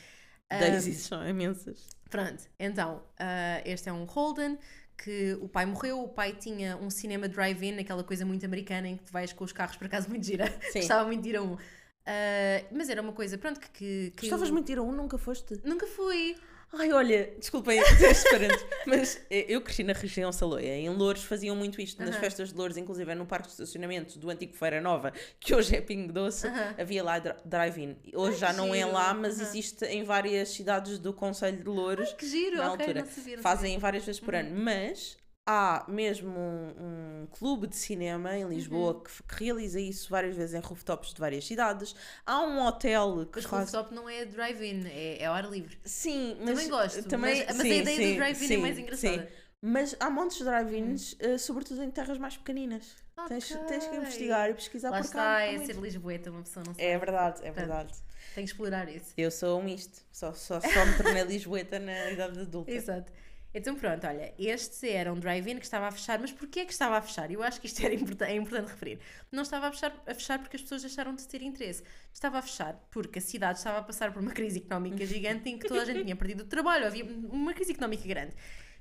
Daisies 0.49 0.99
são 0.99 1.26
imensas. 1.26 1.88
Pronto, 2.09 2.42
então, 2.59 2.97
uh, 3.20 3.62
este 3.64 3.88
é 3.88 3.92
um 3.92 4.04
Holden 4.04 4.59
que 4.97 5.38
o 5.40 5.49
pai 5.49 5.64
morreu, 5.64 6.02
o 6.02 6.09
pai 6.09 6.35
tinha 6.35 6.76
um 6.76 6.90
cinema 6.90 7.28
drive-in, 7.28 7.78
aquela 7.78 8.04
coisa 8.04 8.25
muito 8.26 8.44
americana 8.44 8.88
em 8.88 8.97
que 8.97 9.04
tu 9.04 9.12
vais 9.12 9.32
com 9.32 9.44
os 9.44 9.52
carros 9.52 9.76
por 9.76 9.87
acaso 9.87 10.09
muito 10.11 10.26
gira. 10.26 10.47
Sim. 10.73 10.80
Gostava 10.80 11.06
muito 11.06 11.23
de 11.23 11.30
ir 11.30 11.37
a 11.37 11.42
um. 11.42 11.54
Uh, 11.54 12.66
mas 12.73 12.88
era 12.88 13.00
uma 13.00 13.12
coisa, 13.12 13.38
pronto, 13.38 13.61
que. 13.61 13.68
que, 13.68 14.11
que 14.11 14.20
Gostavas 14.23 14.50
muito 14.50 14.66
de 14.66 14.73
ir 14.73 14.78
a 14.78 14.82
um, 14.82 14.92
nunca 14.92 15.16
foste? 15.16 15.61
Nunca 15.64 15.87
fui. 15.87 16.37
Ai, 16.73 16.93
olha, 16.93 17.35
desculpem 17.39 17.79
este 17.81 18.31
parente, 18.31 18.65
mas 18.87 19.21
eh, 19.29 19.45
eu 19.49 19.61
cresci 19.61 19.83
na 19.83 19.93
região 19.93 20.31
Saloia. 20.31 20.77
Em 20.77 20.89
Louros 20.89 21.25
faziam 21.25 21.57
muito 21.57 21.81
isto. 21.81 21.99
Nas 22.00 22.11
Aham. 22.11 22.21
festas 22.21 22.50
de 22.50 22.55
Louros, 22.57 22.77
inclusive 22.77 23.12
no 23.17 23.27
parque 23.27 23.49
de 23.49 23.53
estacionamento 23.55 24.19
do 24.21 24.31
antigo 24.31 24.55
Feira 24.55 24.81
Nova, 24.81 25.12
que 25.41 25.53
hoje 25.55 25.75
é 25.75 25.81
Pingo 25.81 26.12
Doce, 26.12 26.47
Aham. 26.47 26.75
havia 26.79 27.03
lá 27.03 27.19
dri- 27.19 27.35
drive-in. 27.45 27.97
Hoje 28.15 28.39
já 28.39 28.53
não 28.53 28.73
é 28.75 28.85
lá, 28.85 29.12
mas 29.12 29.41
Aham. 29.41 29.49
existe 29.49 29.85
em 29.87 30.05
várias 30.05 30.50
cidades 30.50 30.99
do 30.99 31.12
Conselho 31.12 31.59
de 31.59 31.69
Louros. 31.69 32.12
Que 32.12 32.27
giro, 32.29 32.59
na 32.59 32.73
ok, 32.73 32.87
altura. 32.87 33.00
não 33.03 33.11
sabia. 33.11 33.37
não 33.37 33.43
Fazem 33.43 33.79
várias 33.79 34.05
vezes 34.05 34.21
por 34.21 34.35
ano. 34.35 34.50
Mas 34.57 35.17
há 35.52 35.85
mesmo 35.88 36.30
um, 36.38 37.23
um 37.23 37.26
clube 37.26 37.66
de 37.66 37.76
cinema 37.76 38.37
em 38.37 38.47
Lisboa 38.49 38.95
Uhum. 38.95 39.00
que, 39.02 39.23
que 39.23 39.45
realiza 39.45 39.80
isso 39.80 40.09
várias 40.09 40.37
vezes 40.37 40.54
em 40.54 40.61
rooftops 40.61 41.12
de 41.12 41.21
várias 41.21 41.45
cidades. 41.45 41.95
Há 42.25 42.40
um 42.42 42.61
hotel 42.64 43.26
que 43.26 43.37
Mas 43.37 43.45
faz. 43.45 43.73
rooftop 43.73 43.95
não 43.95 44.09
é 44.09 44.25
drive-in, 44.25 44.87
é, 44.87 45.23
é 45.23 45.26
ao 45.26 45.35
ar 45.35 45.50
livre. 45.50 45.76
Sim, 45.85 46.37
mas 46.40 46.50
Também 46.50 46.69
gosto, 46.69 47.02
também, 47.09 47.38
mas, 47.47 47.57
mas 47.57 47.66
sim, 47.66 47.73
a 47.73 47.76
ideia 47.76 47.97
sim, 47.97 48.11
do 48.11 48.14
drive-in 48.16 48.45
é 48.45 48.49
sim, 48.49 48.57
mais 48.59 48.76
sim. 48.76 48.83
engraçada. 48.83 49.33
Mas 49.62 49.95
há 50.00 50.09
montes 50.09 50.38
de 50.38 50.45
drive-ins, 50.45 51.16
eh, 51.19 51.37
sobretudo 51.37 51.83
em 51.83 51.90
terras 51.90 52.16
mais 52.16 52.37
pequeninas. 52.37 52.97
Tens, 53.28 53.49
tens 53.69 53.87
que 53.87 53.97
investigar 53.97 54.49
e 54.49 54.54
pesquisar 54.54 54.90
Lá 54.90 55.02
por 55.02 55.11
cá. 55.11 55.37
há 55.37 55.42
é 55.42 55.52
muito. 55.52 55.66
ser 55.66 55.76
Lisboeta, 55.76 56.30
uma 56.30 56.42
pessoa 56.42 56.64
não 56.64 56.73
sabe. 56.73 56.87
É 56.87 56.99
verdade, 56.99 57.40
é 57.45 57.50
verdade. 57.52 57.92
Tem 58.35 58.45
que 58.45 58.50
explorar 58.50 58.88
isso. 58.88 59.12
Eu 59.19 59.30
sou 59.30 59.61
um 59.61 59.69
isto. 59.69 60.00
Só, 60.11 60.33
só, 60.33 60.61
só 60.61 60.87
me 60.87 60.95
tornei 60.97 61.23
lisboeta 61.28 61.78
na 61.78 62.11
idade 62.11 62.40
adulta. 62.40 62.71
Exato. 62.71 63.12
Então 63.52 63.75
pronto, 63.75 64.07
olha, 64.07 64.33
este 64.38 64.88
era 64.88 65.12
um 65.12 65.19
drive-in 65.19 65.59
que 65.59 65.64
estava 65.64 65.88
a 65.88 65.90
fechar, 65.90 66.19
mas 66.21 66.30
porquê 66.30 66.64
que 66.64 66.73
estava 66.73 66.97
a 66.97 67.02
fechar? 67.02 67.30
Eu 67.30 67.42
acho 67.42 67.61
que 67.61 67.66
isto 67.66 67.80
era 67.85 67.92
é 67.92 68.37
importante 68.37 68.69
referir. 68.69 69.00
Não 69.30 69.42
estava 69.42 69.66
a 69.66 69.73
fechar, 69.73 69.92
a 70.07 70.14
fechar 70.14 70.38
porque 70.38 70.57
as 70.57 70.62
pessoas 70.62 70.83
deixaram 70.83 71.14
de 71.14 71.26
ter 71.26 71.42
interesse. 71.42 71.83
Estava 72.12 72.38
a 72.38 72.42
fechar 72.42 72.75
porque 72.90 73.19
a 73.19 73.23
cidade 73.23 73.59
estava 73.59 73.78
a 73.78 73.83
passar 73.83 74.12
por 74.12 74.23
uma 74.23 74.30
crise 74.30 74.59
económica 74.59 75.04
gigante 75.04 75.49
em 75.49 75.59
que 75.59 75.66
toda 75.66 75.83
a 75.83 75.85
gente 75.85 76.04
tinha 76.04 76.16
perdido 76.16 76.42
o 76.42 76.47
trabalho, 76.47 76.87
havia 76.87 77.04
uma 77.04 77.52
crise 77.52 77.73
económica 77.73 78.07
grande. 78.07 78.35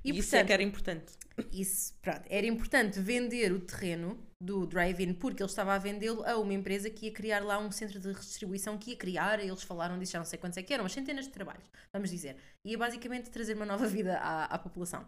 E, 0.04 0.10
Isso 0.18 0.34
é 0.34 0.38
portanto, 0.40 0.46
que 0.46 0.52
era 0.52 0.62
importante. 0.62 1.12
isso, 1.52 1.94
pronto, 2.00 2.22
era 2.28 2.46
importante 2.46 3.00
vender 3.00 3.52
o 3.52 3.60
terreno 3.60 4.18
do 4.40 4.66
drive-in 4.66 5.12
porque 5.12 5.42
ele 5.42 5.50
estava 5.50 5.74
a 5.74 5.78
vendê-lo 5.78 6.24
a 6.24 6.38
uma 6.38 6.54
empresa 6.54 6.88
que 6.88 7.06
ia 7.06 7.12
criar 7.12 7.40
lá 7.44 7.58
um 7.58 7.70
centro 7.70 8.00
de 8.00 8.08
redistribuição 8.08 8.78
que 8.78 8.90
ia 8.92 8.96
criar, 8.96 9.38
eles 9.40 9.62
falaram 9.62 9.98
disso, 9.98 10.12
já 10.12 10.18
não 10.18 10.24
sei 10.24 10.38
quantos 10.38 10.56
é 10.56 10.62
que 10.62 10.72
eram, 10.72 10.84
mas 10.84 10.92
centenas 10.92 11.26
de 11.26 11.30
trabalhos, 11.30 11.64
vamos 11.92 12.08
dizer. 12.10 12.36
Ia 12.64 12.78
basicamente 12.78 13.28
trazer 13.30 13.54
uma 13.54 13.66
nova 13.66 13.86
vida 13.86 14.16
à, 14.18 14.44
à 14.46 14.58
população. 14.58 15.06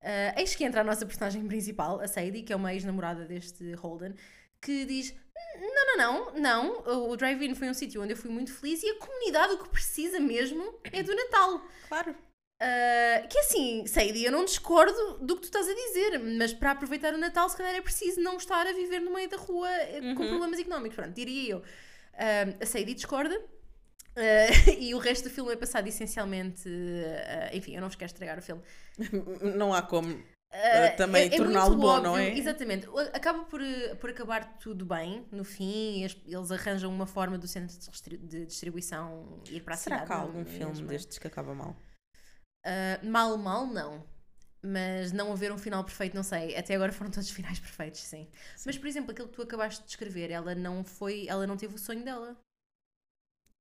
Ah, 0.00 0.34
eis 0.40 0.54
que 0.54 0.62
entra 0.62 0.82
a 0.82 0.84
nossa 0.84 1.04
personagem 1.04 1.44
principal, 1.48 2.00
a 2.00 2.06
Sadie, 2.06 2.44
que 2.44 2.52
é 2.52 2.56
uma 2.56 2.72
ex-namorada 2.72 3.24
deste 3.24 3.72
Holden, 3.74 4.14
que 4.60 4.84
diz: 4.86 5.12
Não, 5.56 5.96
não, 5.96 5.96
não, 5.96 6.34
não, 6.40 6.78
o- 6.82 7.10
o 7.10 7.16
drive-in 7.16 7.56
foi 7.56 7.68
um 7.68 7.74
sítio 7.74 8.00
onde 8.00 8.12
eu 8.12 8.16
fui 8.16 8.30
muito 8.30 8.52
feliz 8.52 8.80
e 8.84 8.90
a 8.90 8.98
comunidade 9.00 9.54
o 9.54 9.58
que 9.64 9.70
precisa 9.70 10.20
mesmo 10.20 10.78
é 10.92 11.02
do 11.02 11.12
Natal. 11.16 11.60
Claro. 11.88 12.14
Uh, 12.60 13.28
que 13.28 13.38
assim, 13.38 13.86
Sadie, 13.86 14.24
eu 14.24 14.32
não 14.32 14.44
discordo 14.44 15.18
do 15.20 15.36
que 15.36 15.42
tu 15.42 15.44
estás 15.44 15.68
a 15.68 15.72
dizer, 15.74 16.18
mas 16.38 16.52
para 16.52 16.72
aproveitar 16.72 17.14
o 17.14 17.18
Natal, 17.18 17.48
se 17.48 17.56
calhar 17.56 17.72
é 17.74 17.80
preciso 17.80 18.20
não 18.20 18.36
estar 18.36 18.66
a 18.66 18.72
viver 18.72 18.98
no 19.00 19.12
meio 19.14 19.28
da 19.30 19.36
rua 19.36 19.68
eh, 19.70 20.00
com 20.16 20.26
problemas 20.26 20.58
económicos. 20.58 20.96
Pronto, 20.96 21.14
diria 21.14 21.52
eu. 21.52 21.58
Uh, 21.58 22.56
a 22.60 22.66
Sadie 22.66 22.94
discorda. 22.94 23.38
uh, 23.38 24.70
e 24.76 24.92
o 24.92 24.98
resto 24.98 25.28
do 25.28 25.30
filme 25.30 25.52
é 25.52 25.56
passado 25.56 25.86
essencialmente. 25.86 26.68
enfim, 27.52 27.76
eu 27.76 27.80
não 27.80 27.88
vos 27.88 27.94
quero 27.96 28.10
estragar 28.10 28.38
o 28.38 28.42
filme. 28.42 28.62
Não 29.56 29.72
há 29.72 29.80
como 29.82 30.20
também 30.96 31.24
é- 31.24 31.34
é 31.34 31.36
torná-lo 31.36 31.76
bom, 31.76 32.00
não 32.00 32.18
é? 32.18 32.36
Exatamente. 32.36 32.88
Acaba 33.12 33.44
por, 33.44 33.60
por 34.00 34.10
acabar 34.10 34.58
tudo 34.58 34.84
bem 34.84 35.24
no 35.30 35.44
fim. 35.44 36.02
Eles 36.26 36.50
arranjam 36.50 36.90
uma 36.90 37.06
forma 37.06 37.38
do 37.38 37.46
centro 37.46 37.78
de 37.78 37.88
distri- 37.88 38.16
de 38.16 38.46
distribuição 38.46 39.40
ir 39.48 39.60
para 39.62 39.74
a 39.74 39.76
Será 39.76 39.98
cidade. 40.00 40.06
que 40.08 40.12
há 40.12 40.16
não- 40.16 40.24
algum 40.24 40.44
filme 40.44 40.82
destes 40.88 41.18
que 41.18 41.26
acaba 41.28 41.54
mal? 41.54 41.76
Uh, 42.68 43.06
mal, 43.08 43.36
mal, 43.38 43.66
não. 43.66 44.04
Mas 44.62 45.12
não 45.12 45.32
haver 45.32 45.50
um 45.52 45.56
final 45.58 45.82
perfeito, 45.84 46.14
não 46.14 46.22
sei. 46.22 46.54
Até 46.56 46.74
agora 46.74 46.92
foram 46.92 47.10
todos 47.10 47.30
finais 47.30 47.58
perfeitos, 47.60 48.00
sim. 48.00 48.28
Mas, 48.66 48.76
por 48.76 48.86
exemplo, 48.86 49.12
aquele 49.12 49.28
que 49.28 49.34
tu 49.34 49.42
acabaste 49.42 49.80
de 49.80 49.86
descrever, 49.86 50.30
ela 50.30 50.54
não 50.54 50.84
foi, 50.84 51.26
ela 51.28 51.46
não 51.46 51.56
teve 51.56 51.74
o 51.74 51.78
sonho 51.78 52.04
dela. 52.04 52.36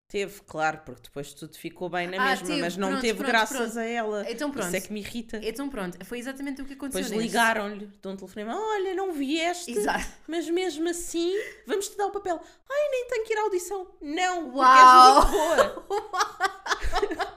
Teve, 0.09 0.39
claro, 0.47 0.79
porque 0.85 1.01
depois 1.03 1.33
tudo 1.33 1.57
ficou 1.57 1.89
bem 1.89 2.07
na 2.07 2.15
Ah, 2.15 2.29
mesma, 2.29 2.47
teve, 2.47 2.61
mas 2.61 2.77
não 2.77 2.87
pronto, 2.91 3.01
teve 3.01 3.17
pronto, 3.17 3.27
graças 3.27 3.57
pronto. 3.57 3.79
a 3.79 3.83
ela. 3.83 4.31
Então 4.31 4.49
pronto. 4.49 4.67
Isso 4.67 4.75
é 4.77 4.81
que 4.81 4.93
me 4.93 5.01
irrita. 5.01 5.37
Então 5.43 5.69
pronto, 5.69 6.05
foi 6.05 6.17
exatamente 6.19 6.61
o 6.61 6.65
que 6.65 6.73
aconteceu 6.75 7.03
Depois 7.03 7.21
ligaram-lhe 7.25 7.87
de 7.87 8.07
um 8.07 8.15
telefonema: 8.15 8.57
Olha, 8.57 8.93
não 8.95 9.11
vieste, 9.11 9.69
Exato. 9.69 10.07
mas 10.25 10.49
mesmo 10.49 10.87
assim 10.87 11.33
vamos 11.65 11.89
te 11.89 11.97
dar 11.97 12.05
o 12.05 12.11
papel. 12.11 12.39
Ai, 12.69 12.89
nem 12.89 13.07
tenho 13.09 13.25
que 13.25 13.33
ir 13.33 13.37
à 13.37 13.41
audição. 13.41 13.87
Não, 14.01 14.55
Uau! 14.55 15.25
porque 15.25 15.35
és 15.35 15.65
muito 15.65 15.81
boa. 15.87 17.27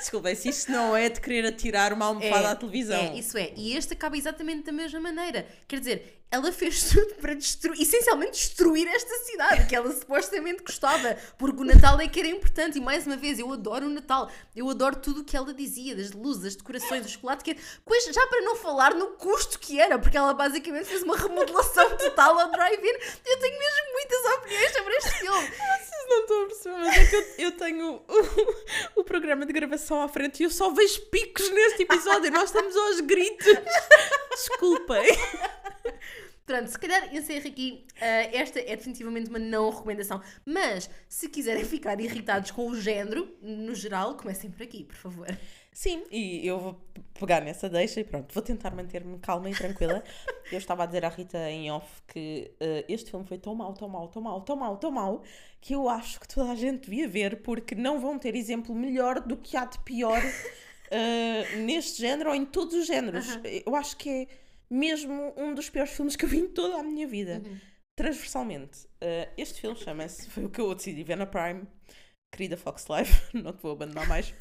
Desculpem, 0.00 0.34
se 0.34 0.48
isto 0.48 0.72
não 0.72 0.96
é 0.96 1.08
de 1.08 1.20
querer 1.20 1.46
atirar 1.46 1.92
uma 1.92 2.06
almofada 2.06 2.50
à 2.50 2.56
televisão. 2.56 2.98
É, 3.00 3.18
isso 3.18 3.36
é. 3.36 3.52
E 3.56 3.76
este 3.76 3.92
acaba 3.92 4.16
exatamente 4.16 4.64
da 4.64 4.72
mesma 4.72 4.98
maneira. 4.98 5.46
Quer 5.68 5.78
dizer, 5.78 6.19
ela 6.30 6.52
fez 6.52 6.84
tudo 6.90 7.14
para 7.16 7.34
destruir, 7.34 7.80
essencialmente 7.80 8.32
destruir 8.32 8.86
esta 8.88 9.14
cidade, 9.24 9.66
que 9.66 9.74
ela 9.74 9.90
supostamente 9.92 10.62
gostava, 10.62 11.16
porque 11.36 11.60
o 11.60 11.64
Natal 11.64 12.00
é 12.00 12.06
que 12.06 12.20
era 12.20 12.28
importante. 12.28 12.78
E 12.78 12.80
mais 12.80 13.06
uma 13.06 13.16
vez, 13.16 13.38
eu 13.38 13.52
adoro 13.52 13.86
o 13.86 13.90
Natal. 13.90 14.30
Eu 14.54 14.68
adoro 14.70 14.96
tudo 14.96 15.22
o 15.22 15.24
que 15.24 15.36
ela 15.36 15.52
dizia, 15.52 15.96
das 15.96 16.12
luzes, 16.12 16.42
das 16.42 16.56
decorações, 16.56 17.02
do 17.02 17.08
chocolate, 17.08 17.44
que 17.44 17.56
Pois, 17.84 18.04
já 18.04 18.26
para 18.26 18.42
não 18.42 18.56
falar 18.56 18.94
no 18.94 19.08
custo 19.08 19.58
que 19.58 19.80
era, 19.80 19.98
porque 19.98 20.16
ela 20.16 20.32
basicamente 20.32 20.86
fez 20.86 21.02
uma 21.02 21.16
remodelação 21.16 21.96
total 21.96 22.38
ao 22.38 22.50
drive-in. 22.50 22.94
Eu 23.26 23.38
tenho 23.38 23.58
mesmo 23.58 23.92
muitas 23.92 24.24
opiniões 24.36 24.72
sobre 24.72 24.94
este 24.94 25.10
filme. 25.18 25.48
Vocês 25.48 26.08
não 26.08 26.20
estão 26.20 26.42
a 26.42 26.46
perceber, 26.46 26.76
mas 26.76 26.96
é 26.96 27.06
que 27.06 27.16
eu, 27.16 27.24
eu 27.38 27.52
tenho 27.52 28.02
o, 28.06 29.00
o 29.00 29.04
programa 29.04 29.44
de 29.44 29.52
gravação 29.52 30.02
à 30.02 30.08
frente 30.08 30.40
e 30.40 30.44
eu 30.44 30.50
só 30.50 30.70
vejo 30.70 31.00
picos 31.06 31.50
neste 31.50 31.82
episódio 31.82 32.30
nós 32.30 32.44
estamos 32.44 32.76
aos 32.76 33.00
gritos. 33.00 33.46
Desculpem. 34.30 35.06
Pronto, 36.50 36.68
se 36.68 36.78
calhar 36.80 37.14
encerro 37.14 37.46
aqui. 37.46 37.84
Ah, 38.00 38.28
esta 38.32 38.58
é 38.58 38.74
definitivamente 38.74 39.30
uma 39.30 39.38
não 39.38 39.70
recomendação. 39.70 40.20
Mas 40.44 40.90
se 41.08 41.28
quiserem 41.28 41.64
ficar 41.64 42.00
irritados 42.00 42.50
com 42.50 42.66
o 42.66 42.74
género, 42.74 43.32
no 43.40 43.72
geral, 43.72 44.16
comecem 44.16 44.50
por 44.50 44.60
aqui, 44.60 44.82
por 44.82 44.96
favor. 44.96 45.28
Sim, 45.72 46.02
e 46.10 46.44
eu 46.44 46.58
vou 46.58 46.80
pegar 47.14 47.40
nessa 47.40 47.68
deixa 47.68 48.00
e 48.00 48.04
pronto, 48.04 48.34
vou 48.34 48.42
tentar 48.42 48.74
manter-me 48.74 49.16
calma 49.20 49.48
e 49.48 49.54
tranquila. 49.54 50.02
Eu 50.50 50.58
estava 50.58 50.82
a 50.82 50.86
dizer 50.86 51.04
à 51.04 51.08
Rita 51.08 51.38
em 51.48 51.70
off 51.70 51.86
que 52.08 52.50
eh, 52.58 52.84
este 52.88 53.12
filme 53.12 53.24
foi 53.24 53.38
tão 53.38 53.54
mau, 53.54 53.72
tão 53.72 53.88
mau, 53.88 54.08
tão 54.08 54.20
mau, 54.20 54.40
tão 54.40 54.56
mau, 54.56 54.76
tão 54.76 54.90
mau, 54.90 55.22
que 55.60 55.72
eu 55.72 55.88
acho 55.88 56.18
que 56.18 56.26
toda 56.26 56.50
a 56.50 56.56
gente 56.56 56.90
devia 56.90 57.06
ver, 57.06 57.40
porque 57.42 57.76
não 57.76 58.00
vão 58.00 58.18
ter 58.18 58.34
exemplo 58.34 58.74
melhor 58.74 59.20
do 59.20 59.36
que 59.36 59.56
há 59.56 59.64
de 59.64 59.78
pior 59.84 60.20
eh, 60.90 61.56
neste 61.58 62.00
género 62.00 62.30
ou 62.30 62.34
em 62.34 62.44
todos 62.44 62.74
os 62.74 62.88
géneros. 62.88 63.38
Eu 63.64 63.76
acho 63.76 63.96
que 63.96 64.10
é 64.10 64.26
mesmo 64.70 65.34
um 65.36 65.54
dos 65.54 65.68
piores 65.70 65.92
filmes 65.92 66.16
que 66.16 66.24
eu 66.24 66.28
vi 66.28 66.38
em 66.38 66.48
toda 66.48 66.76
a 66.78 66.82
minha 66.82 67.06
vida. 67.06 67.42
Transversalmente. 67.96 68.88
Eh, 69.00 69.30
este 69.36 69.60
filme 69.60 69.76
chama-se, 69.76 70.28
foi 70.30 70.44
o 70.46 70.50
que 70.50 70.60
eu 70.60 70.74
decidi 70.74 71.02
ver 71.04 71.16
na 71.16 71.26
Prime, 71.26 71.66
querida 72.32 72.56
Fox 72.56 72.86
Live, 72.86 73.10
não 73.34 73.52
te 73.52 73.62
vou 73.62 73.72
abandonar 73.72 74.06
mais. 74.06 74.34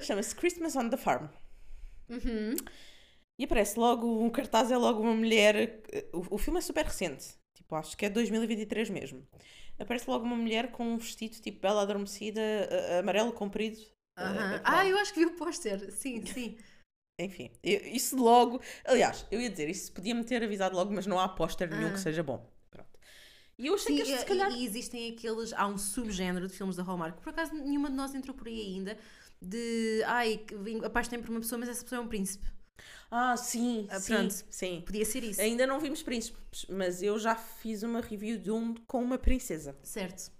Chama-se 0.00 0.34
Christmas 0.36 0.76
on 0.76 0.88
the 0.90 0.96
Farm. 0.96 1.28
Uhum. 2.08 2.54
E 3.38 3.44
aparece 3.44 3.78
logo, 3.78 4.22
um 4.22 4.30
cartaz 4.30 4.70
é 4.70 4.76
logo 4.76 5.00
uma 5.02 5.14
mulher. 5.14 5.82
O, 6.12 6.34
o 6.36 6.38
filme 6.38 6.58
é 6.58 6.62
super 6.62 6.84
recente, 6.84 7.26
tipo, 7.54 7.74
acho 7.74 7.96
que 7.96 8.06
é 8.06 8.10
2023 8.10 8.90
mesmo. 8.90 9.26
Aparece 9.78 10.08
logo 10.10 10.24
uma 10.24 10.36
mulher 10.36 10.70
com 10.72 10.84
um 10.84 10.98
vestido 10.98 11.40
tipo 11.40 11.60
bela 11.60 11.82
adormecida, 11.82 12.40
amarelo 12.98 13.32
comprido. 13.32 13.78
Eh, 14.18 14.60
Ah, 14.64 14.86
eu 14.86 14.98
acho 14.98 15.12
que 15.14 15.20
vi 15.20 15.26
o 15.26 15.36
póster. 15.36 15.90
Sim, 15.92 16.24
sim. 16.26 16.58
Enfim, 17.24 17.50
eu- 17.62 17.80
isso 17.86 18.16
logo. 18.16 18.60
Aliás, 18.84 19.26
eu 19.30 19.40
ia 19.40 19.50
dizer, 19.50 19.68
isso 19.68 19.92
podia-me 19.92 20.24
ter 20.24 20.42
avisado 20.42 20.74
logo, 20.74 20.92
mas 20.92 21.06
não 21.06 21.18
há 21.18 21.28
póster 21.28 21.68
nenhum 21.70 21.88
Ah. 21.88 21.92
que 21.92 22.00
seja 22.00 22.22
bom. 22.22 22.48
Pronto. 22.70 22.88
E 23.58 23.66
eu 23.66 23.74
achei 23.74 23.96
Sim, 23.96 24.02
que 24.02 24.08
este, 24.10 24.20
se 24.20 24.26
calhar. 24.26 24.50
e 24.52 24.64
existem 24.64 25.10
aqueles. 25.12 25.52
Há 25.52 25.66
um 25.66 25.76
subgénero 25.76 26.46
de 26.48 26.54
filmes 26.54 26.76
da 26.76 26.82
Hallmark, 26.82 27.20
por 27.20 27.28
acaso 27.30 27.54
nenhuma 27.54 27.90
de 27.90 27.96
nós 27.96 28.14
entrou 28.14 28.34
por 28.34 28.46
aí 28.46 28.60
ainda. 28.60 28.96
De. 29.42 30.02
Ai, 30.06 30.44
apaixonei 30.84 31.20
por 31.20 31.30
uma 31.30 31.40
pessoa, 31.40 31.58
mas 31.58 31.68
essa 31.68 31.82
pessoa 31.82 32.00
é 32.00 32.04
um 32.04 32.08
príncipe. 32.08 32.46
Ah, 33.10 33.36
sim, 33.36 33.86
Ah, 33.90 34.00
sim, 34.00 34.14
pronto. 34.14 34.34
sim. 34.48 34.82
Podia 34.86 35.04
ser 35.04 35.22
isso. 35.24 35.40
Ainda 35.40 35.66
não 35.66 35.78
vimos 35.80 36.02
príncipes, 36.02 36.64
mas 36.68 37.02
eu 37.02 37.18
já 37.18 37.34
fiz 37.34 37.82
uma 37.82 38.00
review 38.00 38.38
de 38.38 38.50
um 38.50 38.74
com 38.86 39.02
uma 39.02 39.18
princesa. 39.18 39.76
Certo. 39.82 40.30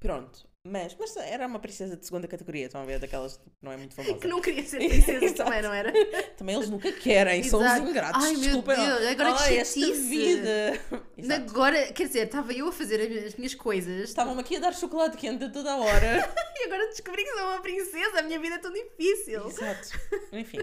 Pronto. 0.00 0.48
Mas, 0.64 0.94
mas 0.96 1.16
era 1.16 1.44
uma 1.48 1.58
princesa 1.58 1.96
de 1.96 2.06
segunda 2.06 2.28
categoria, 2.28 2.66
estão 2.66 2.80
a 2.82 2.84
ver? 2.84 3.00
Daquelas 3.00 3.36
que 3.36 3.42
não 3.60 3.72
é 3.72 3.76
muito 3.76 3.96
famosa. 3.96 4.16
Que 4.18 4.28
não 4.28 4.40
queria 4.40 4.62
ser 4.64 4.78
princesa 4.88 5.34
também, 5.34 5.60
não 5.60 5.72
era? 5.72 5.92
Também 6.36 6.54
eles 6.54 6.70
nunca 6.70 6.92
querem, 6.92 7.42
são 7.42 7.60
os 7.60 7.76
ingratos. 7.88 8.24
Ai, 8.24 8.32
meu 8.34 8.40
Desculpem 8.42 8.76
lá. 8.76 8.86
Deus, 8.98 9.10
agora 9.10 9.34
que 9.34 9.42
Ai, 9.42 9.58
esta 9.58 9.80
chatice. 9.80 10.08
vida. 10.08 10.80
Exato. 11.18 11.50
Agora, 11.50 11.92
quer 11.92 12.06
dizer, 12.06 12.26
estava 12.26 12.52
eu 12.52 12.68
a 12.68 12.72
fazer 12.72 13.00
as- 13.00 13.24
as 13.26 13.34
minhas 13.34 13.54
coisas 13.56 14.08
Estavam-me 14.08 14.40
aqui 14.40 14.54
a 14.56 14.60
dar 14.60 14.72
chocolate 14.72 15.16
quente 15.16 15.42
a 15.42 15.50
toda 15.50 15.72
a 15.72 15.76
hora. 15.78 16.32
e 16.56 16.64
agora 16.64 16.86
descobri 16.90 17.24
que 17.24 17.32
sou 17.32 17.42
uma 17.48 17.60
princesa. 17.60 18.20
A 18.20 18.22
minha 18.22 18.38
vida 18.38 18.54
é 18.54 18.58
tão 18.58 18.72
difícil. 18.72 19.44
Exato. 19.48 19.88
Enfim. 20.32 20.58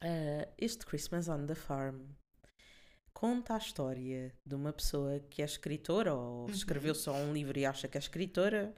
Ah, 0.00 0.48
este 0.58 0.86
Christmas 0.86 1.28
on 1.28 1.44
the 1.46 1.54
Farm 1.54 2.00
conta 3.14 3.54
a 3.54 3.58
história 3.58 4.34
de 4.46 4.54
uma 4.56 4.72
pessoa 4.74 5.20
que 5.30 5.42
é 5.42 5.46
escritora 5.46 6.14
ou 6.14 6.50
escreveu 6.50 6.94
só 6.94 7.14
um 7.14 7.32
livro 7.32 7.58
e 7.58 7.66
acha 7.66 7.88
que 7.88 7.96
é 7.98 8.00
escritora 8.00 8.74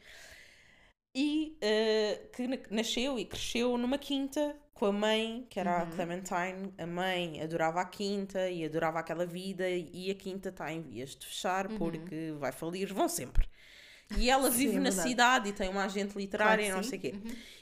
e 1.14 1.58
uh, 1.62 2.30
que 2.32 2.46
na- 2.46 2.58
nasceu 2.70 3.18
e 3.18 3.24
cresceu 3.24 3.76
numa 3.78 3.98
quinta 3.98 4.56
com 4.74 4.86
a 4.86 4.92
mãe, 4.92 5.46
que 5.48 5.58
era 5.58 5.82
a 5.82 5.86
Clementine. 5.86 6.74
A 6.78 6.86
mãe 6.86 7.40
adorava 7.40 7.80
a 7.80 7.84
quinta 7.86 8.50
e 8.50 8.64
adorava 8.64 8.98
aquela 8.98 9.24
vida, 9.24 9.68
e 9.70 10.10
a 10.10 10.14
quinta 10.14 10.50
está 10.50 10.70
em 10.70 10.82
vias 10.82 11.16
de 11.16 11.26
fechar 11.26 11.68
porque 11.70 12.32
vai 12.38 12.52
falir, 12.52 12.92
vão 12.92 13.08
sempre. 13.08 13.48
E 14.16 14.30
ela 14.30 14.50
Sim, 14.52 14.52
vive 14.52 14.76
é 14.76 14.80
na 14.80 14.90
verdade. 14.90 15.08
cidade 15.08 15.48
e 15.50 15.52
tem 15.54 15.68
uma 15.70 15.84
agente 15.84 16.16
literária 16.18 16.64
e 16.64 16.70
Claro 16.70 16.76
não 16.76 16.82
que 16.82 16.84
sei 16.84 16.98
o 16.98 17.00
sim. 17.00 17.00
quê. 17.00 17.14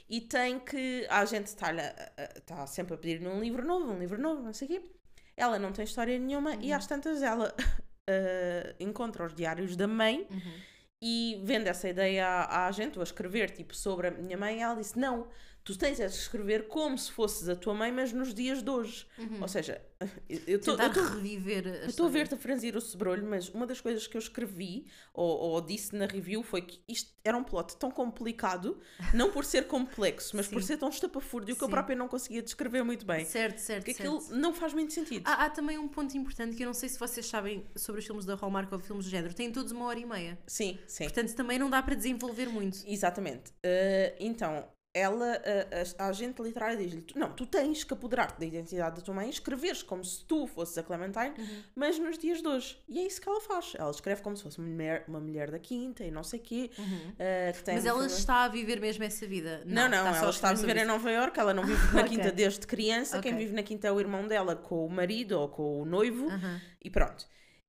E 0.09 0.21
tem 0.21 0.59
que. 0.59 1.05
A 1.09 1.19
agente 1.21 1.47
está 1.49 2.67
sempre 2.67 2.93
a 2.95 2.97
pedir-lhe 2.97 3.27
um 3.27 3.39
livro 3.41 3.65
novo, 3.65 3.91
um 3.93 3.99
livro 3.99 4.21
novo, 4.21 4.43
não 4.43 4.53
sei 4.53 4.67
o 4.67 4.71
quê. 4.71 4.94
Ela 5.37 5.59
não 5.59 5.71
tem 5.71 5.83
história 5.85 6.17
nenhuma 6.17 6.55
e 6.55 6.69
Uhum. 6.71 6.75
às 6.77 6.87
tantas 6.87 7.21
ela 7.21 7.53
eh, 8.09 8.75
encontra 8.79 9.25
os 9.25 9.33
diários 9.33 9.75
da 9.75 9.87
mãe 9.87 10.25
Uhum. 10.29 10.53
e 11.01 11.41
vende 11.43 11.67
essa 11.69 11.89
ideia 11.89 12.25
à, 12.27 12.43
à 12.43 12.67
agente, 12.67 12.97
ou 12.97 13.01
a 13.01 13.03
escrever, 13.03 13.49
tipo, 13.51 13.75
sobre 13.75 14.07
a 14.07 14.11
minha 14.11 14.37
mãe, 14.37 14.61
ela 14.61 14.75
disse: 14.75 14.97
Não, 14.97 15.27
tu 15.65 15.75
tens 15.77 15.99
é 15.99 16.05
de 16.07 16.13
escrever 16.13 16.67
como 16.67 16.95
se 16.97 17.11
fosses 17.11 17.49
a 17.49 17.55
tua 17.55 17.73
mãe, 17.73 17.91
mas 17.91 18.13
nos 18.13 18.33
dias 18.33 18.61
de 18.63 18.69
hoje. 18.69 19.05
Ou 19.41 19.47
seja, 19.47 19.81
eu- 20.29 20.39
eu 20.47 20.57
estou. 20.59 20.77
Tentar 20.77 20.93
reviver 21.15 21.67
a 21.67 21.69
Eu 21.71 21.87
estou 21.87 22.05
a 22.05 22.09
ver-te 22.09 22.35
a 22.35 22.37
franzir 22.37 22.77
o 22.77 22.81
sobrolho, 22.81 23.25
mas 23.27 23.49
uma 23.49 23.65
das 23.65 23.81
coisas 23.81 24.05
que 24.07 24.15
eu 24.15 24.19
escrevi 24.19 24.85
ou, 25.13 25.27
ou 25.27 25.61
disse 25.61 25.95
na 25.95 26.05
review 26.05 26.43
foi 26.43 26.61
que 26.61 26.79
isto 26.87 27.11
era 27.23 27.35
um 27.35 27.43
plot 27.43 27.75
tão 27.77 27.89
complicado, 27.89 28.79
não 29.13 29.31
por 29.31 29.43
ser 29.43 29.65
complexo, 29.67 30.35
mas 30.37 30.47
por 30.47 30.61
Sim. 30.61 30.67
ser 30.67 30.77
tão 30.77 30.89
estapafúrdio 30.89 31.55
que 31.55 31.63
eu 31.63 31.67
Sim. 31.67 31.71
própria 31.71 31.95
não 31.95 32.07
conseguia 32.07 32.43
descrever 32.43 32.83
muito 32.83 33.03
bem. 33.03 33.25
Certo, 33.25 33.57
certo, 33.57 33.83
Porque 33.85 33.95
certo. 33.95 34.17
aquilo 34.17 34.39
não 34.39 34.53
faz 34.53 34.71
muito 34.73 34.93
sentido. 34.93 35.23
Há, 35.25 35.45
há 35.45 35.49
também 35.49 35.79
um 35.79 35.87
ponto 35.87 36.15
importante 36.15 36.55
que 36.55 36.61
eu 36.63 36.67
não 36.67 36.73
sei 36.75 36.87
se 36.89 36.99
vocês 36.99 37.25
sabem 37.25 37.65
sobre 37.75 37.99
os 38.01 38.05
filmes 38.05 38.25
da 38.25 38.35
Hallmark 38.35 38.71
ou 38.71 38.79
filmes 38.79 39.05
do 39.05 39.09
género. 39.09 39.33
Têm 39.33 39.51
todos 39.51 39.71
uma 39.71 39.85
hora 39.85 39.99
e 39.99 40.05
meia. 40.05 40.37
Sim, 40.45 40.77
sim. 40.85 41.05
Portanto, 41.05 41.33
também 41.33 41.57
não 41.57 41.69
dá 41.71 41.81
para 41.81 41.95
desenvolver 41.95 42.45
muito. 42.49 42.83
Exatamente. 42.85 43.49
Uh, 43.65 44.15
então, 44.19 44.67
ela, 44.97 45.41
a, 45.99 46.03
a, 46.05 46.07
agente 46.07 46.41
literária 46.41 46.77
diz-lhe: 46.77 47.01
"Tu- 47.01 47.19
Não, 47.19 47.31
tu 47.33 47.45
tens 47.45 47.83
que 47.83 47.93
apoderar-te 47.93 48.39
da 48.39 48.45
identidade 48.45 48.95
da 48.95 49.01
tua 49.01 49.13
mãe 49.13 49.27
e 49.27 49.29
escreveres 49.29 49.83
como 49.83 50.03
se 50.03 50.23
tu 50.23 50.47
fosses 50.47 50.77
a 50.77 50.83
Clementine, 50.83 51.33
Uhum. 51.37 51.63
mas 51.75 51.99
nos 51.99 52.17
dias 52.17 52.41
de 52.41 52.47
hoje. 52.47 52.81
E 52.87 52.99
é 52.99 53.03
isso 53.05 53.19
que 53.19 53.27
ela 53.27 53.41
faz. 53.41 53.73
Ela 53.77 53.91
escreve 53.91 54.21
como 54.21 54.37
se 54.37 54.43
fosse 54.43 54.57
uma 54.59 54.67
mulher, 54.69 55.03
uma 55.07 55.19
mulher 55.19 55.51
da 55.51 55.59
quinta 55.59 56.03
e 56.03 56.09
não 56.09 56.23
sei 56.23 56.39
o 56.39 56.43
quê. 56.43 56.71
uh, 56.77 56.81
Uhum. 56.81 57.13
Mas 57.67 57.83
uma 57.83 57.89
ela 57.89 58.05
está 58.07 58.43
a 58.45 58.47
viver 58.47 58.79
mesmo 58.79 59.03
essa 59.03 59.27
vida. 59.27 59.61
Não, 59.65 59.89
não, 59.89 60.13
só 60.13 60.19
ela 60.21 60.29
está 60.29 60.49
a 60.49 60.53
viver 60.53 60.77
em 60.77 60.85
Nova 60.85 61.11
Iorque, 61.11 61.39
ela 61.39 61.53
não 61.53 61.63
vive 61.65 61.93
na 61.93 62.01
Ok. 62.05 62.09
quinta 62.17 62.31
desde 62.31 62.65
criança. 62.65 63.19
Quem 63.19 63.33
Ok. 63.33 63.43
vive 63.45 63.55
na 63.55 63.63
quinta 63.63 63.87
é 63.87 63.91
o 63.91 63.99
irmão 63.99 64.25
dela 64.27 64.55
com 64.55 64.85
o 64.85 64.89
marido 64.89 65.33
ou 65.39 65.49
com 65.49 65.81
o 65.81 65.85
noivo. 65.85 66.29
Aham. 66.29 66.61
e 66.83 66.89
pronto. 66.89 67.27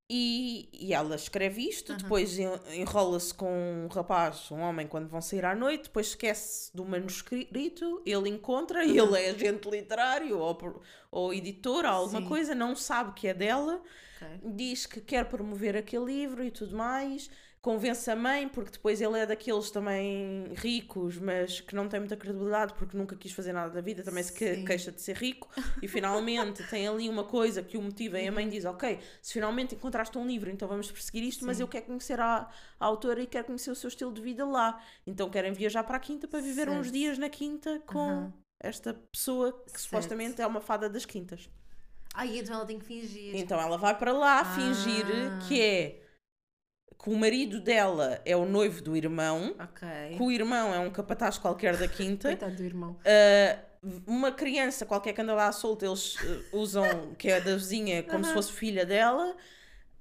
E, 0.08 0.68
e 0.72 0.94
ela 0.94 1.16
escreve 1.16 1.62
isto, 1.68 1.92
depois 1.92 2.38
en- 2.38 2.60
enrola-se 2.80 3.34
com 3.34 3.50
um 3.50 3.88
rapaz, 3.88 4.48
um 4.52 4.60
homem, 4.60 4.86
quando 4.86 5.08
vão 5.08 5.20
sair 5.20 5.44
à 5.44 5.52
noite, 5.52 5.84
depois 5.84 6.08
esquece 6.08 6.70
do 6.76 6.84
manuscrito, 6.84 8.02
ele 8.06 8.28
encontra, 8.28 8.84
e 8.84 8.96
ele 8.96 9.20
é 9.20 9.30
agente 9.30 9.68
literário 9.68 10.38
ou, 10.38 10.80
ou 11.10 11.34
editor, 11.34 11.84
ou 11.84 11.90
alguma 11.90 12.20
Sim. 12.20 12.28
coisa, 12.28 12.54
não 12.54 12.76
sabe 12.76 13.14
que 13.14 13.26
é 13.26 13.34
dela, 13.34 13.82
Ok. 14.16 14.26
diz 14.42 14.86
que 14.86 15.00
quer 15.00 15.28
promover 15.28 15.76
aquele 15.76 16.04
livro 16.04 16.44
e 16.44 16.50
tudo 16.52 16.76
mais, 16.76 17.28
convence 17.66 18.08
a 18.08 18.14
mãe, 18.14 18.48
porque 18.48 18.70
depois 18.70 19.00
ele 19.00 19.18
é 19.18 19.26
daqueles 19.26 19.72
também 19.72 20.44
ricos, 20.54 21.18
mas 21.18 21.60
que 21.60 21.74
não 21.74 21.88
tem 21.88 21.98
muita 21.98 22.16
credibilidade 22.16 22.72
porque 22.74 22.96
nunca 22.96 23.16
quis 23.16 23.32
fazer 23.32 23.52
nada 23.52 23.72
da 23.72 23.80
vida, 23.80 24.04
também 24.04 24.22
se 24.22 24.32
Sim. 24.32 24.64
queixa 24.64 24.92
de 24.92 25.02
ser 25.02 25.16
rico, 25.16 25.48
e 25.82 25.88
finalmente 25.88 26.62
tem 26.62 26.86
ali 26.86 27.08
uma 27.08 27.24
coisa 27.24 27.64
que 27.64 27.76
o 27.76 27.82
motiva 27.82 28.20
e 28.20 28.28
a 28.28 28.30
mãe 28.30 28.48
diz, 28.48 28.64
ok, 28.64 29.00
se 29.20 29.32
finalmente 29.32 29.74
encontraste 29.74 30.16
um 30.16 30.24
livro, 30.24 30.48
então 30.48 30.68
vamos 30.68 30.92
perseguir 30.92 31.24
isto, 31.24 31.44
mas 31.44 31.56
Sim. 31.56 31.64
eu 31.64 31.66
quero 31.68 31.86
conhecer 31.86 32.20
a, 32.20 32.48
a 32.78 32.86
autora 32.86 33.20
e 33.20 33.26
quero 33.26 33.46
conhecer 33.46 33.72
o 33.72 33.74
seu 33.74 33.88
estilo 33.88 34.12
de 34.12 34.22
vida 34.22 34.46
lá. 34.46 34.80
Então 35.04 35.28
querem 35.28 35.52
viajar 35.52 35.82
para 35.82 35.96
a 35.96 36.00
quinta 36.00 36.28
para 36.28 36.40
viver 36.40 36.68
uns 36.68 36.84
Certo. 36.84 36.92
dias 36.92 37.18
na 37.18 37.28
quinta 37.28 37.82
com 37.84 37.98
Aham. 37.98 38.32
esta 38.60 38.94
pessoa 38.94 39.50
que 39.52 39.72
Certo. 39.72 39.80
supostamente 39.80 40.40
é 40.40 40.46
uma 40.46 40.60
fada 40.60 40.88
das 40.88 41.04
quintas. 41.04 41.50
Ai, 42.14 42.38
então 42.38 42.54
ela 42.54 42.64
tem 42.64 42.78
que 42.78 42.84
fingir. 42.84 43.34
Então 43.34 43.60
ela 43.60 43.76
vai 43.76 43.98
para 43.98 44.12
lá 44.12 44.40
Ah. 44.40 44.44
fingir 44.44 45.36
que 45.40 45.60
é 45.60 46.05
que 47.02 47.10
o 47.10 47.14
marido 47.16 47.60
dela 47.60 48.20
é 48.24 48.36
o 48.36 48.44
noivo 48.44 48.82
do 48.82 48.96
irmão, 48.96 49.54
Ok. 49.60 49.88
que 50.16 50.22
o 50.22 50.30
irmão 50.30 50.74
é 50.74 50.78
um 50.78 50.90
capataz 50.90 51.38
qualquer 51.38 51.76
da 51.76 51.86
quinta, 51.88 52.28
Coitado 52.28 52.56
do 52.56 52.64
irmão. 52.64 52.96
uh, 53.00 53.66
uma 54.06 54.32
criança 54.32 54.84
qualquer 54.86 55.12
que 55.12 55.20
anda 55.20 55.34
lá 55.34 55.48
à 55.48 55.52
solta, 55.52 55.86
eles 55.86 56.16
uh, 56.16 56.44
usam, 56.52 57.14
que 57.18 57.28
é 57.30 57.40
da 57.40 57.54
vizinha, 57.54 58.02
como 58.02 58.24
se 58.24 58.32
fosse 58.32 58.52
filha 58.52 58.84
dela. 58.84 59.36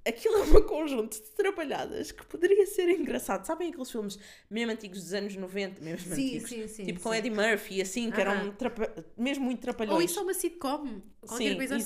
Aquilo 0.08 0.36
é 0.36 0.44
um 0.60 0.62
conjunto 0.68 1.16
de 1.16 1.32
trabalhadas 1.32 2.12
que 2.12 2.24
poderia 2.28 2.66
ser 2.68 2.88
engraçado. 2.90 3.44
Sabem 3.44 3.70
aqueles 3.70 3.90
filmes 3.90 4.20
mesmo 4.50 4.72
antigos 4.72 5.02
dos 5.02 5.14
anos 5.14 5.36
90, 5.36 5.82
mesmo 5.82 6.14
Sim, 6.14 6.26
antigos? 6.28 6.50
sim, 6.50 6.68
sim. 6.68 6.86
tipo 6.86 7.00
com 7.02 7.12
sim. 7.12 7.18
Eddie 7.18 7.32
Murphy, 7.32 7.82
assim, 7.82 8.12
que 8.12 8.22
eram 8.22 8.34
Aham. 8.36 8.52
trapa- 8.52 8.94
mesmo 9.18 9.46
muito 9.46 9.62
trapalhões. 9.62 9.96
Ou 9.96 10.02
isso 10.04 10.20
é 10.20 10.22
uma 10.22 10.34
sitcom. 10.36 11.02
Qualquer 11.22 11.50
Sim, 11.50 11.56
coisa 11.56 11.76
assim. 11.76 11.84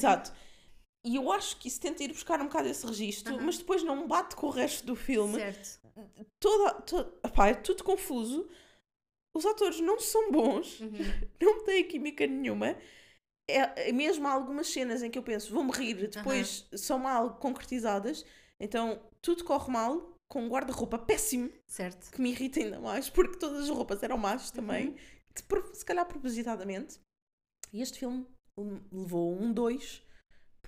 E 1.06 1.16
eu 1.16 1.32
acho 1.32 1.58
que 1.58 1.68
isso 1.68 1.80
tenta 1.80 2.04
ir 2.04 2.10
buscar 2.10 2.42
um 2.42 2.46
bocado 2.46 2.68
esse 2.68 2.86
registro, 2.86 3.36
Aham. 3.36 3.46
mas 3.46 3.58
depois 3.58 3.84
não 3.84 4.08
bate 4.08 4.36
com 4.36 4.48
o 4.48 4.52
resto 4.52 4.86
do 4.86 4.96
filme. 4.96 5.36
Certo. 5.36 5.80
Toda, 6.40 6.74
toda, 6.82 7.14
é 7.48 7.54
tudo 7.54 7.84
confuso. 7.84 8.50
Os 9.36 9.46
atores 9.46 9.80
não 9.80 10.00
são 10.00 10.32
bons, 10.32 10.80
Uhum. 10.82 10.90
não 11.42 11.64
têm 11.64 11.88
química 11.88 12.26
nenhuma. 12.28 12.76
É, 13.50 13.90
é 13.90 13.92
mesmo 13.92 14.28
há 14.28 14.32
algumas 14.34 14.68
cenas 14.68 15.02
em 15.02 15.10
que 15.10 15.18
eu 15.18 15.24
penso, 15.24 15.54
vou-me 15.54 15.72
rir, 15.72 16.08
depois 16.10 16.68
são 16.76 17.00
mal 17.00 17.36
concretizadas. 17.38 18.26
Então 18.60 19.02
tudo 19.22 19.44
corre 19.46 19.72
mal, 19.72 20.16
com 20.28 20.44
um 20.44 20.50
guarda-roupa 20.50 21.00
péssimo, 21.00 21.50
Certo. 21.66 22.12
que 22.12 22.22
me 22.22 22.30
irrita 22.32 22.60
ainda 22.60 22.80
mais, 22.80 23.10
porque 23.10 23.38
todas 23.40 23.64
as 23.64 23.70
roupas 23.70 24.04
eram 24.04 24.18
más 24.18 24.52
também, 24.52 24.96
de 25.36 25.44
pro- 25.44 25.74
se 25.74 25.84
calhar 25.86 26.06
propositadamente. 26.06 27.00
E 27.74 27.82
este 27.82 28.00
filme 28.00 28.28
levou 28.92 29.34
um 29.40 29.52
2 29.54 30.04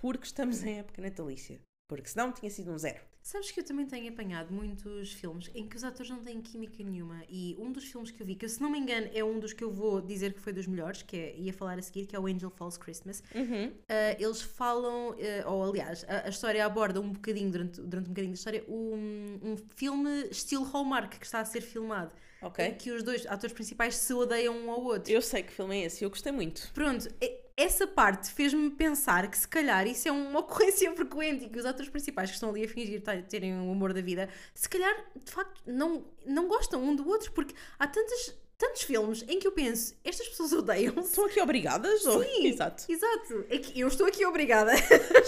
porque 0.02 0.26
estamos 0.26 0.64
em 0.64 0.80
época 0.80 1.00
natalícia. 1.00 1.60
Porque 1.88 2.08
senão 2.08 2.32
tinha 2.32 2.50
sido 2.50 2.72
um 2.72 2.78
zero. 2.78 3.00
Sabes 3.22 3.52
que 3.52 3.60
eu 3.60 3.64
também 3.64 3.86
tenho 3.86 4.12
apanhado 4.12 4.52
muitos 4.52 5.12
filmes 5.12 5.48
em 5.54 5.68
que 5.68 5.76
os 5.76 5.84
atores 5.84 6.10
não 6.10 6.20
têm 6.20 6.40
química 6.40 6.82
nenhuma. 6.82 7.22
E 7.28 7.54
um 7.56 7.70
dos 7.70 7.84
filmes 7.84 8.10
que 8.10 8.20
eu 8.20 8.26
vi, 8.26 8.34
que 8.34 8.48
se 8.48 8.60
não 8.60 8.68
me 8.68 8.80
engano 8.80 9.08
é 9.14 9.22
um 9.22 9.38
dos 9.38 9.52
que 9.52 9.62
eu 9.62 9.70
vou 9.70 10.00
dizer 10.00 10.32
que 10.32 10.40
foi 10.40 10.52
dos 10.52 10.66
melhores, 10.66 11.02
que 11.02 11.16
é, 11.16 11.36
ia 11.36 11.52
falar 11.52 11.78
a 11.78 11.82
seguir, 11.82 12.06
que 12.06 12.16
é 12.16 12.18
o 12.18 12.26
Angel 12.26 12.50
Falls 12.50 12.76
Christmas. 12.80 13.22
Uh, 13.68 14.16
eles 14.18 14.42
falam, 14.42 15.10
uh, 15.10 15.14
ou 15.46 15.70
aliás, 15.70 16.04
a, 16.08 16.26
a 16.26 16.28
história 16.30 16.66
aborda 16.66 17.00
um 17.00 17.12
bocadinho, 17.12 17.50
durante, 17.52 17.80
durante 17.80 18.06
um 18.06 18.12
bocadinho 18.12 18.32
da 18.32 18.38
história, 18.38 18.64
um, 18.68 19.38
um 19.40 19.56
filme 19.76 20.28
estilo 20.30 20.64
Hallmark 20.64 21.16
que 21.16 21.24
está 21.24 21.38
a 21.38 21.44
ser 21.44 21.60
filmado. 21.60 22.12
Ok? 22.42 22.64
Em 22.66 22.74
que 22.74 22.90
os 22.90 23.04
dois 23.04 23.24
atores 23.26 23.52
principais 23.52 23.94
se 23.94 24.12
odeiam 24.12 24.56
um 24.56 24.68
ao 24.68 24.82
outro. 24.82 25.12
Eu 25.12 25.22
sei 25.22 25.44
que 25.44 25.52
filme 25.52 25.76
é 25.80 25.84
esse 25.84 26.02
e 26.02 26.04
eu 26.04 26.10
gostei 26.10 26.32
muito. 26.32 26.72
Pronto, 26.74 27.08
e- 27.20 27.41
essa 27.62 27.86
parte 27.86 28.30
fez-me 28.32 28.70
pensar 28.70 29.30
que 29.30 29.38
se 29.38 29.46
calhar 29.48 29.86
isso 29.86 30.08
é 30.08 30.12
uma 30.12 30.40
ocorrência 30.40 30.92
frequente 30.94 31.44
e 31.44 31.48
que 31.48 31.58
os 31.58 31.64
atores 31.66 31.90
principais 31.90 32.30
que 32.30 32.34
estão 32.36 32.50
ali 32.50 32.64
a 32.64 32.68
fingir 32.68 33.02
terem 33.28 33.54
o 33.60 33.70
amor 33.70 33.92
da 33.92 34.00
vida, 34.00 34.28
se 34.54 34.68
calhar 34.68 34.94
de 35.24 35.30
facto 35.32 35.60
não, 35.66 36.04
não 36.26 36.48
gostam 36.48 36.82
um 36.82 36.94
do 36.94 37.06
outro, 37.08 37.32
porque 37.32 37.54
há 37.78 37.86
tantos, 37.86 38.34
tantos 38.58 38.82
filmes 38.82 39.24
em 39.28 39.38
que 39.38 39.46
eu 39.46 39.52
penso, 39.52 39.94
estas 40.04 40.28
pessoas 40.28 40.52
odeiam-se. 40.54 41.08
Estão 41.08 41.24
aqui 41.26 41.40
obrigadas? 41.40 42.04
ou- 42.06 42.22
Sim, 42.22 42.46
Exato. 42.48 42.84
Exato. 42.88 43.44
É 43.48 43.58
que 43.58 43.78
eu 43.80 43.88
estou 43.88 44.06
aqui 44.06 44.24
obrigada. 44.26 44.72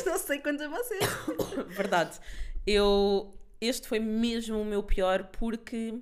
Não 0.06 0.18
sei 0.18 0.38
quanto 0.38 0.62
a 0.62 0.68
vocês. 0.68 1.00
Verdade. 1.76 2.18
Eu. 2.66 3.32
Este 3.60 3.88
foi 3.88 3.98
mesmo 3.98 4.60
o 4.60 4.64
meu 4.64 4.82
pior 4.82 5.24
porque. 5.38 5.94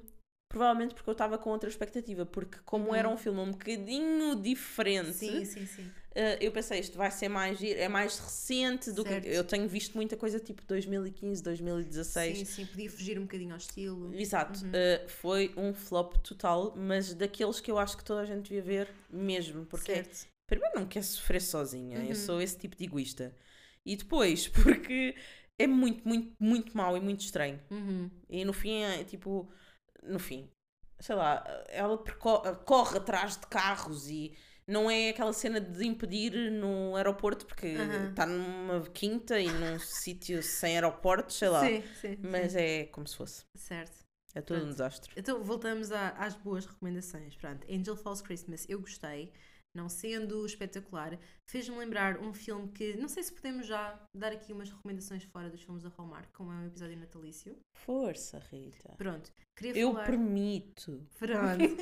Provavelmente 0.52 0.94
porque 0.94 1.08
eu 1.08 1.12
estava 1.12 1.38
com 1.38 1.50
outra 1.50 1.68
expectativa. 1.68 2.26
Porque, 2.26 2.58
como 2.64 2.94
era 2.94 3.08
um 3.08 3.16
filme 3.16 3.40
um 3.40 3.50
bocadinho 3.50 4.36
diferente, 4.36 5.08
Uhum. 5.08 5.12
Sim, 5.14 5.44
sim, 5.44 5.66
sim. 5.66 5.82
Uh, 6.14 6.36
eu 6.42 6.52
pensei, 6.52 6.78
isto 6.78 6.98
vai 6.98 7.10
ser 7.10 7.30
mais 7.30 7.58
é 7.62 7.88
mais 7.88 8.18
recente 8.18 8.92
do 8.92 9.02
Certo. 9.02 9.24
que. 9.24 9.30
Eu 9.30 9.44
tenho 9.44 9.66
visto 9.66 9.94
muita 9.94 10.14
coisa 10.14 10.38
tipo 10.38 10.62
2015, 10.66 11.42
2016. 11.42 12.38
Sim, 12.38 12.44
sim, 12.44 12.66
podia 12.66 12.90
fugir 12.90 13.18
um 13.18 13.22
bocadinho 13.22 13.52
ao 13.52 13.56
estilo. 13.56 14.14
Exato, 14.14 14.62
Uhum. 14.62 14.70
Uh, 14.72 15.08
foi 15.08 15.54
um 15.56 15.72
flop 15.72 16.16
total, 16.18 16.74
mas 16.76 17.14
daqueles 17.14 17.60
que 17.60 17.70
eu 17.70 17.78
acho 17.78 17.96
que 17.96 18.04
toda 18.04 18.20
a 18.20 18.24
gente 18.26 18.42
devia 18.50 18.60
ver 18.60 18.88
mesmo, 19.10 19.64
porque 19.64 19.94
Certo. 19.94 20.26
primeiro 20.46 20.78
não 20.78 20.86
quer 20.86 21.02
sofrer 21.02 21.40
sozinha, 21.40 21.98
Uhum. 22.00 22.04
eu 22.08 22.14
sou 22.14 22.42
esse 22.42 22.58
tipo 22.58 22.76
de 22.76 22.84
egoísta, 22.84 23.34
e 23.86 23.96
depois 23.96 24.48
porque 24.84 25.14
é 25.58 25.66
muito, 25.66 26.06
muito, 26.06 26.34
muito 26.38 26.76
mau 26.76 26.94
e 26.94 27.00
muito 27.00 27.20
estranho, 27.20 27.58
Uhum. 27.70 28.10
e 28.28 28.44
no 28.44 28.52
fim 28.52 28.82
é 28.82 29.02
tipo, 29.04 29.48
no 30.02 30.18
fim, 30.18 30.48
sei 31.00 31.14
lá, 31.14 31.44
ela 31.68 31.98
corre 32.64 32.98
atrás 32.98 33.36
de 33.36 33.46
carros 33.46 34.08
e 34.08 34.36
não 34.66 34.90
é 34.90 35.10
aquela 35.10 35.32
cena 35.32 35.60
de 35.60 35.84
impedir 35.84 36.32
no 36.50 36.94
aeroporto, 36.96 37.44
porque 37.46 37.66
está 38.10 38.24
numa 38.26 38.80
quinta 38.90 39.38
e 39.40 39.48
num 39.50 39.78
sítio 39.80 40.42
sem 40.42 40.74
aeroportos, 40.76 41.36
sei 41.36 41.48
lá. 41.48 41.60
Sim, 41.66 41.82
sim. 42.00 42.16
Mas 42.20 42.54
é 42.54 42.84
como 42.86 43.06
se 43.06 43.16
fosse. 43.16 43.44
Certo. 43.56 44.02
É 44.34 44.40
todo 44.40 44.56
um 44.56 44.60
Pronto. 44.60 44.72
desastre. 44.72 45.12
Então 45.16 45.42
voltamos 45.42 45.92
à- 45.92 46.10
às 46.10 46.34
boas 46.34 46.64
recomendações. 46.64 47.36
Pronto, 47.36 47.66
Angel 47.70 47.96
Falls 47.96 48.22
Christmas, 48.22 48.64
eu 48.68 48.80
gostei. 48.80 49.30
Não 49.74 49.88
sendo 49.88 50.44
espetacular, 50.44 51.18
fez-me 51.48 51.76
lembrar 51.76 52.18
um 52.20 52.32
filme 52.34 52.68
que 52.72 52.94
não 52.96 53.08
sei 53.08 53.22
se 53.22 53.32
podemos 53.32 53.66
já 53.66 53.98
dar 54.14 54.32
aqui 54.32 54.52
umas 54.52 54.70
recomendações 54.70 55.24
fora 55.24 55.48
dos 55.48 55.62
filmes 55.62 55.82
da 55.82 55.88
Hallmark, 55.90 56.30
como 56.32 56.52
é 56.52 56.56
um 56.56 56.66
episódio 56.66 56.98
natalício. 56.98 57.56
Força, 57.74 58.38
Rita. 58.50 58.94
Pronto, 58.96 59.32
queria 59.56 59.76
Eu 59.80 59.92
falar. 59.92 60.06
permito. 60.06 61.06
Pronto. 61.18 61.76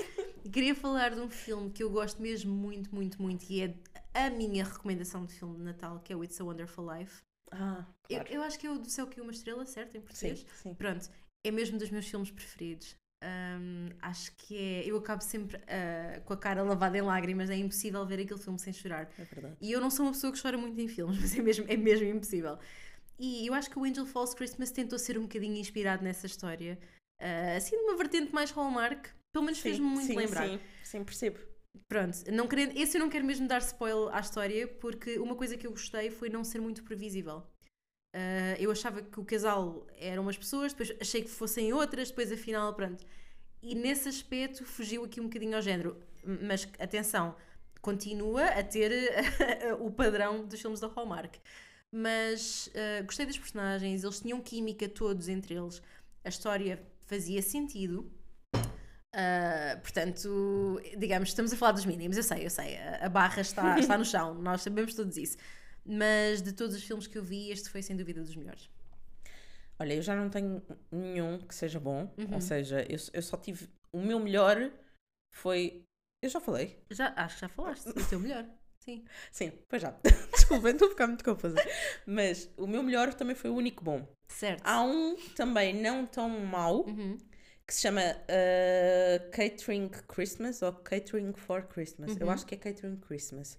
queria 0.53 0.75
falar 0.75 1.15
de 1.15 1.21
um 1.21 1.31
filme 1.31 1.71
que 1.71 1.83
eu 1.83 1.91
gosto 1.91 2.21
mesmo 2.23 2.53
muito, 2.53 2.95
muito, 2.95 3.21
muito 3.21 3.45
e 3.51 3.63
é 3.63 3.75
a 4.15 4.31
minha 4.31 4.65
recomendação 4.65 5.25
de 5.27 5.35
filme 5.35 5.57
de 5.57 5.63
Natal, 5.65 6.01
que 6.01 6.13
é 6.13 6.17
o 6.17 6.25
It's 6.25 6.41
a 6.41 6.45
Wonderful 6.45 6.93
Life. 6.93 7.21
Ah, 7.53 7.85
Eu, 8.09 8.19
claro. 8.21 8.33
eu 8.35 8.43
acho 8.43 8.59
que 8.59 8.67
é 8.67 8.71
o 8.71 8.79
do 8.79 8.89
céu 8.89 9.07
que 9.09 9.21
uma 9.21 9.33
estrela, 9.33 9.67
certo? 9.67 9.97
Em 9.97 10.01
Sim, 10.01 10.07
português? 10.07 10.47
sim. 10.55 10.75
Pronto, 10.75 11.11
é 11.45 11.51
mesmo 11.51 11.79
dos 11.79 11.91
meus 11.91 12.07
filmes 12.07 12.31
preferidos. 12.31 12.95
Hum, 13.23 13.91
acho 14.01 14.35
que 14.37 14.57
é. 14.57 14.91
Eu 14.91 14.97
acabo 14.97 15.23
sempre 15.23 15.59
ah, 15.67 16.21
com 16.25 16.33
a 16.33 16.37
cara 16.37 16.63
lavada 16.63 16.97
em 16.97 17.03
lágrimas, 17.03 17.51
é 17.51 17.57
impossível 17.57 18.05
ver 18.07 18.21
aquele 18.21 18.41
filme 18.41 18.59
sem 18.59 18.73
chorar. 18.73 19.11
É 19.19 19.25
verdade. 19.25 19.57
E 19.61 19.71
eu 19.71 19.81
não 19.81 19.91
sou 19.91 20.07
uma 20.07 20.13
pessoa 20.13 20.33
que 20.33 20.41
chora 20.41 20.57
muito 20.57 20.81
em 20.81 20.89
filmes, 20.89 21.19
mas 21.21 21.37
é 21.37 21.43
mesmo, 21.43 21.65
é 21.69 21.77
mesmo 21.77 22.07
impossível. 22.07 22.59
E 23.19 23.47
eu 23.47 23.53
acho 23.53 23.69
que 23.69 23.79
o 23.79 23.85
Angel 23.85 24.07
Falls 24.07 24.35
Christmas 24.35 24.71
tentou 24.71 24.99
ser 24.99 25.19
um 25.19 25.23
bocadinho 25.23 25.57
inspirado 25.57 26.03
nessa 26.03 26.27
história, 26.27 26.79
ah, 27.21 27.57
assim, 27.57 27.77
de 27.77 27.83
uma 27.83 27.97
vertente 27.97 28.33
mais 28.33 28.51
Hallmark. 28.51 29.09
Pelo 29.33 29.45
menos 29.45 29.61
fez-me 29.61 29.87
muito 29.87 30.07
sim, 30.07 30.17
lembrar. 30.17 30.49
Sim, 30.49 30.61
sim, 30.83 31.05
percebo. 31.05 31.39
Pronto, 31.87 32.19
não 32.33 32.49
querendo, 32.49 32.77
esse 32.77 32.97
eu 32.97 33.01
não 33.01 33.09
quero 33.09 33.25
mesmo 33.25 33.47
dar 33.47 33.61
spoiler 33.61 34.13
à 34.15 34.21
história, 34.21 34.67
porque 34.67 35.19
uma 35.19 35.37
coisa 35.37 35.57
que 35.57 35.67
eu 35.67 35.71
gostei 35.71 36.11
foi 36.11 36.29
não 36.29 36.43
ser 36.43 36.61
muito 36.61 36.83
previsível. 36.83 37.45
Ah, 38.13 38.57
eu 38.59 38.71
achava 38.71 39.03
que 39.03 39.21
o 39.21 39.25
casal 39.25 39.87
eram 39.97 40.23
umas 40.23 40.37
pessoas, 40.37 40.73
depois 40.73 40.93
achei 41.01 41.23
que 41.23 41.31
fossem 41.31 41.73
outras, 41.73 42.09
depois 42.11 42.33
afinal, 42.33 42.75
pronto. 42.75 43.05
E 43.63 43.75
nesse 43.75 44.09
aspecto 44.09 44.65
fugiu 44.65 45.05
aqui 45.05 45.21
um 45.21 45.25
bocadinho 45.25 45.57
ao 45.57 45.63
género. 45.63 45.97
Mas 46.25 46.69
atenção, 46.79 47.35
continua 47.81 48.45
a 48.47 48.63
ter 48.63 48.93
o 49.81 49.91
padrão 49.91 50.47
dos 50.47 50.61
filmes 50.61 50.81
da 50.81 50.89
Hallmark. 50.89 51.37
Mas 51.93 52.71
ah, 52.75 53.03
gostei 53.03 53.27
dos 53.27 53.39
personagens, 53.39 54.05
eles 54.05 54.21
tinham 54.21 54.41
química 54.41 54.89
todos 54.89 55.29
entre 55.29 55.55
eles, 55.55 55.83
a 56.25 56.29
história 56.29 56.83
fazia 57.07 57.43
sentido. 57.43 58.11
Ah, 59.13 59.79
portanto, 59.83 60.81
digamos, 60.97 61.31
estamos 61.31 61.53
a 61.53 61.57
falar 61.57 61.73
dos 61.73 61.85
mínimos, 61.85 62.17
eu 62.17 62.23
sei, 62.23 62.47
eu 62.47 62.51
sei, 62.51 62.77
a 62.77 63.07
a 63.07 63.09
barra 63.09 63.41
está, 63.41 63.79
está 63.79 63.99
no 63.99 64.05
chão, 64.07 64.35
nós 64.35 64.63
sabemos 64.63 64.95
todos 64.95 65.17
isso. 65.17 65.37
Mas 65.85 66.43
de 66.43 66.53
todos 66.53 66.75
os 66.77 66.83
filmes 66.83 67.07
que 67.07 67.17
eu 67.19 67.23
vi, 67.23 67.51
este 67.51 67.69
foi 67.71 67.83
sem 67.83 67.97
dúvida 67.97 68.21
dos 68.23 68.35
melhores. 68.37 68.69
Olha, 69.79 69.95
eu 69.95 70.03
já 70.03 70.15
não 70.15 70.29
tenho 70.29 70.63
nenhum 70.93 71.39
que 71.39 71.55
seja 71.55 71.81
bom. 71.81 72.13
Uhum. 72.19 72.35
Ou 72.35 72.41
seja, 72.41 72.83
eu, 72.89 72.99
eu 73.13 73.23
só 73.23 73.37
tive. 73.37 73.69
O 73.93 74.01
meu 74.01 74.21
melhor 74.21 74.71
foi. 75.35 75.83
Eu 76.23 76.29
já 76.29 76.39
falei. 76.41 76.79
Já, 76.91 77.15
acho 77.17 77.37
que 77.37 77.41
já 77.41 77.49
falaste, 77.49 77.89
o 77.89 77.95
teu 78.09 78.21
melhor. 78.21 78.47
Sim. 78.85 79.05
Sim, 79.33 79.53
pois 79.69 79.81
já. 79.83 79.95
Desculpem, 80.35 80.73
estou 80.73 80.89
a 80.89 80.91
ficar 80.91 81.07
muito 81.07 81.25
confusa. 81.25 81.57
Mas 82.07 82.49
o 82.59 82.67
meu 82.67 82.83
melhor 82.83 83.13
também 83.15 83.35
foi 83.35 83.49
o 83.51 83.55
único 83.55 83.83
bom. 83.83 84.07
Certo. 84.29 84.63
Há 84.67 84.83
um 84.83 85.17
também 85.35 85.75
não 85.81 86.05
tão 86.07 86.29
mau 86.29 86.85
Uhum. 86.87 87.17
que 87.67 87.75
se 87.75 87.81
chama 87.83 88.03
uh, 88.03 89.31
Catering 89.31 89.89
Christmas 90.09 90.61
ou 90.61 90.73
Catering 90.75 91.33
for 91.33 91.63
Christmas. 91.69 92.17
Eu 92.19 92.27
Uhum. 92.27 92.33
acho 92.33 92.45
que 92.47 92.55
é 92.55 92.59
Catering 92.59 92.97
Christmas. 93.01 93.59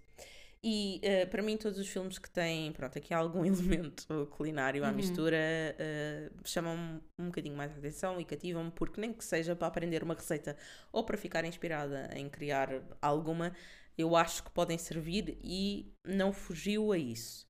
E 0.63 1.01
uh, 1.25 1.29
para 1.29 1.41
mim, 1.41 1.57
todos 1.57 1.79
os 1.79 1.87
filmes 1.87 2.19
que 2.19 2.29
têm, 2.29 2.71
pronto, 2.71 2.95
aqui 2.97 3.13
algum 3.13 3.43
elemento 3.45 4.27
culinário 4.31 4.85
à 4.85 4.91
Uhum. 4.91 4.91
mistura 4.91 5.37
uh, 5.37 6.47
chamam-me 6.47 7.01
um 7.17 7.25
bocadinho 7.27 7.55
mais 7.57 7.71
a 7.73 7.77
atenção 7.79 8.19
e 8.21 8.25
cativam-me, 8.25 8.71
porque 8.71 9.01
nem 9.01 9.11
que 9.11 9.25
seja 9.25 9.55
para 9.55 9.67
aprender 9.67 10.03
uma 10.03 10.13
receita 10.13 10.55
ou 10.91 11.03
para 11.03 11.17
ficar 11.17 11.45
inspirada 11.45 12.09
em 12.15 12.29
criar 12.29 12.69
alguma, 13.01 13.53
eu 13.97 14.15
acho 14.15 14.43
que 14.43 14.51
podem 14.51 14.77
servir 14.77 15.37
e 15.43 15.91
não 16.05 16.31
fugiu 16.31 16.91
a 16.91 16.97
isso. 16.97 17.47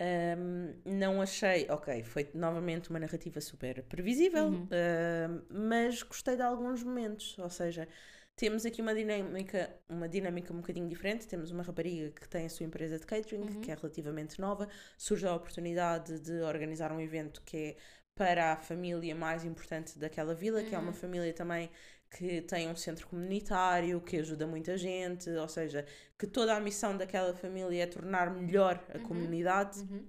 Um, 0.00 0.74
não 0.84 1.22
achei, 1.22 1.68
ok, 1.70 2.02
foi 2.02 2.28
novamente 2.34 2.90
uma 2.90 2.98
narrativa 2.98 3.40
super 3.40 3.80
previsível, 3.84 4.48
Uhum. 4.50 4.68
um, 4.70 5.42
mas 5.68 6.02
gostei 6.02 6.34
de 6.36 6.42
alguns 6.42 6.82
momentos, 6.82 7.38
ou 7.38 7.48
seja, 7.48 7.88
temos 8.36 8.66
aqui 8.66 8.80
uma 8.82 8.94
dinâmica, 8.94 9.74
uma 9.88 10.08
dinâmica 10.08 10.52
um 10.52 10.56
bocadinho 10.56 10.88
diferente. 10.88 11.26
Temos 11.26 11.50
uma 11.50 11.62
rapariga 11.62 12.10
que 12.10 12.28
tem 12.28 12.46
a 12.46 12.50
sua 12.50 12.66
empresa 12.66 12.98
de 12.98 13.06
catering, 13.06 13.42
Uhum. 13.42 13.60
que 13.60 13.70
é 13.70 13.74
relativamente 13.74 14.40
nova. 14.40 14.68
Surge 14.98 15.26
a 15.26 15.34
oportunidade 15.34 16.18
de 16.20 16.40
organizar 16.42 16.92
um 16.92 17.00
evento 17.00 17.42
que 17.42 17.56
é 17.56 17.76
para 18.14 18.52
a 18.52 18.56
família 18.56 19.14
mais 19.14 19.44
importante 19.44 19.98
daquela 19.98 20.34
vila, 20.34 20.62
que 20.62 20.74
é 20.74 20.78
uma 20.78 20.88
Uhum. 20.88 20.92
família 20.92 21.32
também 21.32 21.70
que 22.10 22.42
tem 22.42 22.68
um 22.68 22.76
centro 22.76 23.08
comunitário, 23.08 24.00
que 24.00 24.16
ajuda 24.18 24.46
muita 24.46 24.76
gente, 24.78 25.28
ou 25.30 25.48
seja, 25.48 25.84
que 26.16 26.26
toda 26.28 26.54
a 26.56 26.60
missão 26.60 26.96
daquela 26.96 27.34
família 27.34 27.82
é 27.82 27.86
tornar 27.86 28.30
melhor 28.30 28.80
a 28.94 28.98
Uhum. 28.98 29.04
comunidade. 29.04 29.80
Uhum. 29.80 30.06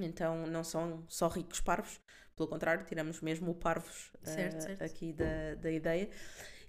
Então 0.00 0.46
não 0.48 0.64
são 0.64 1.04
só 1.08 1.28
ricos 1.28 1.60
parvos, 1.60 2.00
pelo 2.34 2.48
contrário, 2.48 2.84
tiramos 2.84 3.20
mesmo 3.20 3.52
o 3.52 3.54
parvos 3.54 4.10
Certo, 4.24 4.56
eh, 4.56 4.60
certo. 4.60 4.82
aqui 4.82 5.12
da, 5.12 5.54
da 5.54 5.70
ideia. 5.70 6.10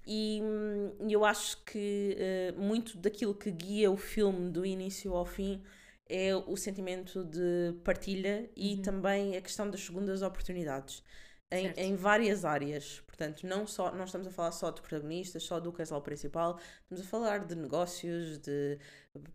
E 0.06 0.40
hum, 0.44 1.10
eu 1.10 1.26
acho 1.26 1.64
que 1.66 2.16
eh, 2.20 2.52
muito 2.58 2.98
daquilo 2.98 3.34
que 3.36 3.52
guia 3.52 3.90
o 3.92 3.98
filme 3.98 4.50
do 4.52 4.66
início 4.66 5.14
ao 5.16 5.26
fim 5.26 5.62
é 6.08 6.36
o 6.36 6.56
sentimento 6.56 7.24
de 7.24 7.74
partilha 7.84 8.50
e 8.56 8.78
Uhum. 8.78 8.78
também 8.78 9.36
a 9.36 9.42
questão 9.42 9.70
das 9.70 9.82
segundas 9.82 10.22
oportunidades. 10.22 11.04
Em, 11.52 11.74
em 11.78 11.96
várias 11.96 12.46
áreas, 12.46 13.02
portanto, 13.16 13.48
não, 13.48 13.66
só, 13.66 13.92
não 13.94 14.04
estamos 14.06 14.28
a 14.28 14.32
falar 14.32 14.52
só 14.52 14.70
de 14.72 14.82
protagonistas, 14.82 15.44
só 15.44 15.60
do 15.60 15.72
casal 15.72 16.02
principal, 16.02 16.60
estamos 16.84 17.06
a 17.06 17.08
falar 17.10 17.46
de 17.46 17.56
negócios, 17.56 18.38
de 18.40 18.78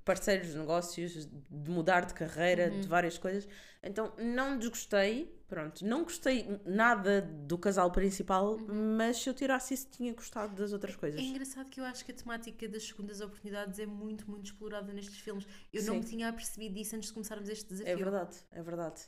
parceiros 0.04 0.48
de 0.48 0.58
negócios, 0.58 1.26
de 1.26 1.70
mudar 1.70 2.04
de 2.04 2.12
carreira, 2.12 2.70
Uhum. 2.70 2.80
de 2.82 2.86
várias 2.88 3.16
coisas. 3.16 3.48
Então, 3.82 4.12
não 4.18 4.58
desgostei, 4.58 5.34
pronto, 5.48 5.82
não 5.86 6.02
gostei 6.04 6.60
nada 6.66 7.22
do 7.22 7.56
casal 7.56 7.90
principal, 7.90 8.58
mas 8.58 9.16
se 9.22 9.30
eu 9.30 9.34
tirasse 9.34 9.72
isso, 9.72 9.88
tinha 9.90 10.12
gostado 10.12 10.54
das 10.54 10.72
outras 10.74 10.94
coisas. 10.96 11.18
Uhum. 11.18 11.26
É 11.26 11.30
engraçado 11.30 11.70
que 11.70 11.80
eu 11.80 11.84
acho 11.84 12.04
que 12.04 12.12
a 12.12 12.14
temática 12.14 12.68
das 12.68 12.82
segundas 12.86 13.22
oportunidades 13.22 13.78
é 13.78 13.86
muito, 13.86 14.30
muito 14.30 14.44
explorada 14.52 14.92
nestes 14.92 15.16
filmes. 15.18 15.46
Eu 15.72 15.82
não 15.84 15.94
Sim. 15.94 16.00
me 16.00 16.04
tinha 16.04 16.28
apercebido 16.28 16.74
disso 16.74 16.94
antes 16.94 17.08
de 17.08 17.14
começarmos 17.14 17.48
este 17.48 17.68
desafio. 17.70 17.92
É 17.92 17.96
verdade, 17.96 18.36
é 18.52 18.62
verdade. 18.62 19.00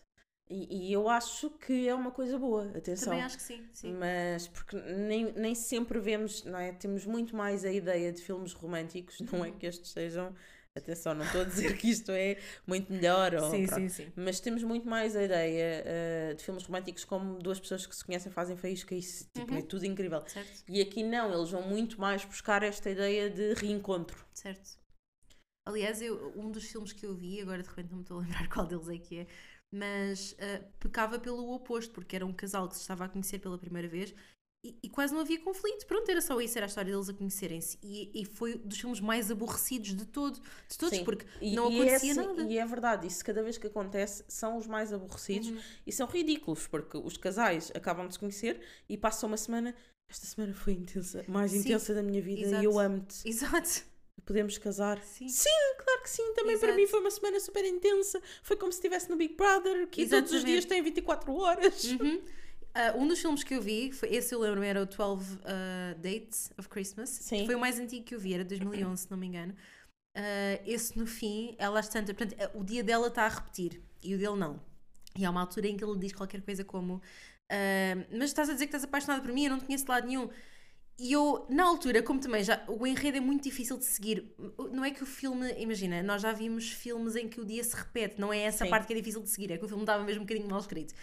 E, 0.52 0.88
e 0.88 0.92
eu 0.92 1.08
acho 1.08 1.50
que 1.50 1.88
é 1.88 1.94
uma 1.94 2.10
coisa 2.10 2.38
boa, 2.38 2.70
atenção. 2.76 3.06
Também 3.06 3.22
acho 3.22 3.36
que 3.36 3.42
sim. 3.42 3.68
sim. 3.72 3.92
Mas 3.98 4.48
porque 4.48 4.76
nem, 4.76 5.32
nem 5.32 5.54
sempre 5.54 5.98
vemos, 5.98 6.44
não 6.44 6.58
é? 6.58 6.72
Temos 6.72 7.06
muito 7.06 7.34
mais 7.34 7.64
a 7.64 7.72
ideia 7.72 8.12
de 8.12 8.20
filmes 8.20 8.52
românticos, 8.52 9.18
não 9.32 9.44
é 9.44 9.50
Uhum. 9.50 9.58
que 9.58 9.66
estes 9.66 9.90
sejam. 9.90 10.34
Atenção, 10.74 11.14
não 11.14 11.26
estou 11.26 11.42
a 11.42 11.44
dizer 11.44 11.76
que 11.76 11.90
isto 11.90 12.10
é 12.12 12.38
muito 12.66 12.90
melhor, 12.90 13.34
ou, 13.34 13.50
sim, 13.50 13.66
pronto. 13.66 13.88
sim, 13.88 13.88
sim. 13.90 14.12
mas 14.16 14.40
temos 14.40 14.62
muito 14.62 14.88
mais 14.88 15.14
a 15.14 15.22
ideia 15.22 15.82
eh, 15.84 16.34
de 16.34 16.42
filmes 16.42 16.64
românticos 16.64 17.04
como 17.04 17.38
duas 17.42 17.60
pessoas 17.60 17.86
que 17.86 17.94
se 17.94 18.02
conhecem 18.02 18.32
fazem 18.32 18.56
faísca 18.56 18.94
e 18.94 18.98
isso 19.00 19.28
tipo, 19.34 19.52
Uhum. 19.52 19.58
é 19.58 19.62
tudo 19.62 19.84
incrível. 19.84 20.22
Certo, 20.26 20.64
E 20.66 20.80
aqui 20.80 21.02
não, 21.02 21.30
eles 21.32 21.50
vão 21.50 21.60
muito 21.62 22.00
mais 22.00 22.24
buscar 22.24 22.62
esta 22.62 22.88
ideia 22.88 23.28
de 23.28 23.52
reencontro. 23.52 24.24
certo. 24.34 24.78
Aliás, 25.64 26.02
eu, 26.02 26.32
um 26.36 26.50
dos 26.50 26.64
filmes 26.64 26.92
que 26.92 27.06
eu 27.06 27.14
vi, 27.14 27.40
agora 27.40 27.62
de 27.62 27.68
repente 27.68 27.90
não 27.90 27.98
me 27.98 28.02
estou 28.02 28.18
a 28.18 28.22
lembrar 28.22 28.48
qual 28.50 28.66
deles 28.66 28.88
é 28.88 28.98
que 28.98 29.18
é, 29.20 29.26
mas 29.72 30.36
ah, 30.38 30.62
pecava 30.78 31.18
pelo 31.18 31.52
oposto, 31.54 31.92
porque 31.92 32.16
era 32.16 32.26
um 32.26 32.32
casal 32.32 32.68
que 32.68 32.74
se 32.76 32.82
estava 32.82 33.04
a 33.04 33.08
conhecer 33.08 33.38
pela 33.38 33.58
primeira 33.58 33.88
vez 33.88 34.14
e, 34.64 34.78
e 34.84 34.88
quase 34.88 35.12
não 35.12 35.20
havia 35.22 35.40
conflito. 35.40 35.86
Pronto, 35.86 36.08
era 36.08 36.20
só 36.20 36.40
isso, 36.40 36.56
era 36.56 36.66
a 36.66 36.68
história 36.68 36.92
deles 36.92 37.08
a 37.08 37.14
conhecerem-se. 37.14 37.78
E, 37.82 38.22
e 38.22 38.24
foi 38.24 38.56
dos 38.58 38.78
filmes 38.78 39.00
mais 39.00 39.30
aborrecidos 39.30 39.96
de, 39.96 40.06
todo, 40.06 40.40
de 40.68 40.78
todos, 40.78 40.98
Sim. 40.98 41.04
porque 41.04 41.26
E, 41.40 41.56
não 41.56 41.66
acontecia 41.66 42.12
esse- 42.12 42.14
nada. 42.14 42.42
E 42.42 42.58
é 42.58 42.64
verdade, 42.66 43.06
isso 43.08 43.24
cada 43.24 43.42
vez 43.42 43.58
que 43.58 43.66
acontece 43.66 44.24
são 44.28 44.56
os 44.58 44.66
mais 44.66 44.92
aborrecidos 44.92 45.48
Uhum. 45.48 45.58
e 45.86 45.92
são 45.92 46.06
ridículos, 46.06 46.66
porque 46.68 46.96
os 46.96 47.16
casais 47.16 47.72
acabam 47.74 48.06
de 48.06 48.14
se 48.14 48.20
conhecer 48.20 48.60
e 48.88 48.96
passam 48.96 49.28
uma 49.28 49.36
semana. 49.36 49.74
Esta 50.08 50.26
semana 50.26 50.54
foi 50.54 50.74
intensa, 50.74 51.24
mais 51.26 51.50
Sim, 51.52 51.58
intensa 51.60 51.94
da 51.94 52.02
minha 52.02 52.20
vida 52.22 52.42
exato. 52.42 52.62
e 52.62 52.66
eu 52.66 52.78
amo-te. 52.78 53.26
Exato. 53.28 53.84
Podemos 54.24 54.56
casar? 54.58 55.02
Sim. 55.02 55.26
Claro 55.78 56.02
que 56.02 56.10
sim, 56.10 56.32
também 56.34 56.58
para 56.58 56.68
Exato. 56.68 56.80
mim 56.80 56.86
foi 56.86 57.00
uma 57.00 57.10
semana 57.10 57.40
super 57.40 57.64
intensa. 57.64 58.22
Foi 58.42 58.56
como 58.56 58.70
se 58.70 58.78
estivesse 58.78 59.10
no 59.10 59.16
Big 59.16 59.34
Brother, 59.34 59.88
que 59.88 60.06
todos 60.06 60.30
os 60.30 60.36
Exatamente. 60.36 60.46
dias 60.46 60.64
têm 60.64 60.82
24 60.82 61.34
horas. 61.34 61.84
Uhum. 61.84 62.22
Ah, 62.74 62.94
um 62.96 63.06
dos 63.06 63.18
filmes 63.20 63.44
que 63.44 63.54
eu 63.54 63.60
vi, 63.60 63.92
foi, 63.92 64.14
esse 64.14 64.34
eu 64.34 64.40
lembro, 64.40 64.62
era 64.62 64.80
o 64.82 64.86
12 64.86 65.38
ah, 65.44 65.94
Dates 65.98 66.50
of 66.58 66.68
Christmas. 66.68 67.10
Sim. 67.10 67.44
Foi 67.44 67.54
o 67.54 67.58
mais 67.58 67.78
antigo 67.78 68.04
que 68.04 68.14
eu 68.14 68.18
vi, 68.18 68.34
era 68.34 68.44
2011, 68.44 69.02
se 69.02 69.10
não 69.10 69.18
me 69.18 69.26
engano. 69.26 69.54
Ah, 70.16 70.60
esse 70.64 70.98
no 70.98 71.06
fim, 71.06 71.54
ela 71.58 71.80
está. 71.80 72.02
Portanto, 72.02 72.34
o 72.54 72.64
dia 72.64 72.82
dela 72.82 73.08
está 73.08 73.24
a 73.24 73.28
repetir 73.28 73.82
e 74.02 74.14
o 74.14 74.18
dele 74.18 74.36
não. 74.36 74.60
E 75.16 75.24
há 75.24 75.30
uma 75.30 75.40
altura 75.42 75.68
em 75.68 75.76
que 75.76 75.84
ele 75.84 75.98
diz 75.98 76.12
qualquer 76.12 76.40
coisa 76.40 76.64
como: 76.64 77.02
Mas 78.10 78.30
estás 78.30 78.48
a 78.48 78.54
dizer 78.54 78.66
que 78.66 78.70
estás 78.70 78.84
apaixonada 78.84 79.20
por 79.22 79.32
mim? 79.32 79.44
Eu 79.44 79.50
não 79.50 79.58
te 79.58 79.66
conheço 79.66 79.84
de 79.84 79.90
lado 79.90 80.06
nenhum. 80.06 80.30
E 80.98 81.12
eu, 81.12 81.46
na 81.48 81.64
altura, 81.64 82.02
como 82.02 82.20
também 82.20 82.44
já. 82.44 82.62
O 82.68 82.86
enredo 82.86 83.16
é 83.16 83.20
muito 83.20 83.42
difícil 83.42 83.76
de 83.78 83.84
seguir. 83.84 84.32
Não 84.70 84.84
é 84.84 84.90
que 84.90 85.02
o 85.02 85.06
filme. 85.06 85.52
Imagina, 85.58 86.02
nós 86.02 86.22
já 86.22 86.32
vimos 86.32 86.70
filmes 86.70 87.16
em 87.16 87.28
que 87.28 87.40
o 87.40 87.44
dia 87.44 87.64
se 87.64 87.74
repete, 87.74 88.20
não 88.20 88.32
é 88.32 88.38
essa 88.42 88.64
Sim. 88.64 88.70
parte 88.70 88.86
que 88.86 88.92
é 88.92 88.96
difícil 88.96 89.22
de 89.22 89.28
seguir, 89.30 89.50
é 89.52 89.58
que 89.58 89.64
o 89.64 89.68
filme 89.68 89.82
estava 89.82 90.04
mesmo 90.04 90.22
um 90.22 90.26
bocadinho 90.26 90.48
mal 90.48 90.60
escrito. 90.60 90.94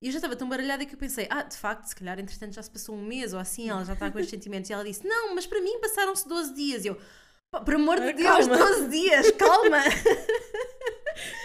E 0.00 0.06
eu 0.06 0.12
já 0.12 0.18
estava 0.18 0.34
tão 0.36 0.48
baralhada 0.48 0.86
que 0.86 0.94
eu 0.94 0.98
pensei, 0.98 1.26
ah, 1.28 1.42
de 1.42 1.56
facto, 1.56 1.84
se 1.86 1.94
calhar, 1.96 2.18
entretanto, 2.18 2.54
já 2.54 2.62
se 2.62 2.70
passou 2.70 2.94
um 2.94 3.02
mês 3.04 3.32
ou 3.34 3.38
assim, 3.38 3.68
ela 3.68 3.84
já 3.84 3.92
está 3.92 4.10
com 4.10 4.18
estes 4.18 4.30
sentimentos. 4.30 4.70
E 4.70 4.72
ela 4.72 4.84
disse, 4.84 5.06
não, 5.06 5.34
mas 5.34 5.46
para 5.46 5.60
mim 5.60 5.78
passaram-se 5.80 6.26
12 6.28 6.54
dias. 6.54 6.84
E 6.84 6.88
eu, 6.88 6.96
Por 7.64 7.74
amor 7.74 7.98
de 8.00 8.08
Ah, 8.08 8.12
Deus, 8.12 8.46
calma. 8.46 8.56
12 8.56 8.88
dias, 8.88 9.30
calma! 9.32 9.78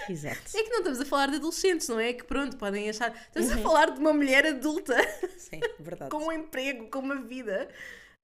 Exato. 0.10 0.40
É 0.56 0.64
que 0.64 0.70
não 0.70 0.78
estamos 0.80 1.02
a 1.02 1.06
falar 1.06 1.30
de 1.30 1.36
adolescentes, 1.38 1.88
não 1.88 2.00
é? 2.00 2.14
Que 2.14 2.24
pronto, 2.24 2.58
podem 2.58 2.90
achar. 2.90 3.14
Estamos 3.28 3.50
Uhum. 3.52 3.56
a 3.56 3.62
falar 3.62 3.92
de 3.92 4.00
uma 4.00 4.14
mulher 4.14 4.46
adulta 4.46 4.96
Sim, 5.38 5.60
verdade. 5.80 6.12
com 6.12 6.28
um 6.28 6.32
emprego, 6.32 6.88
com 6.90 7.00
uma 7.00 7.22
vida. 7.22 7.70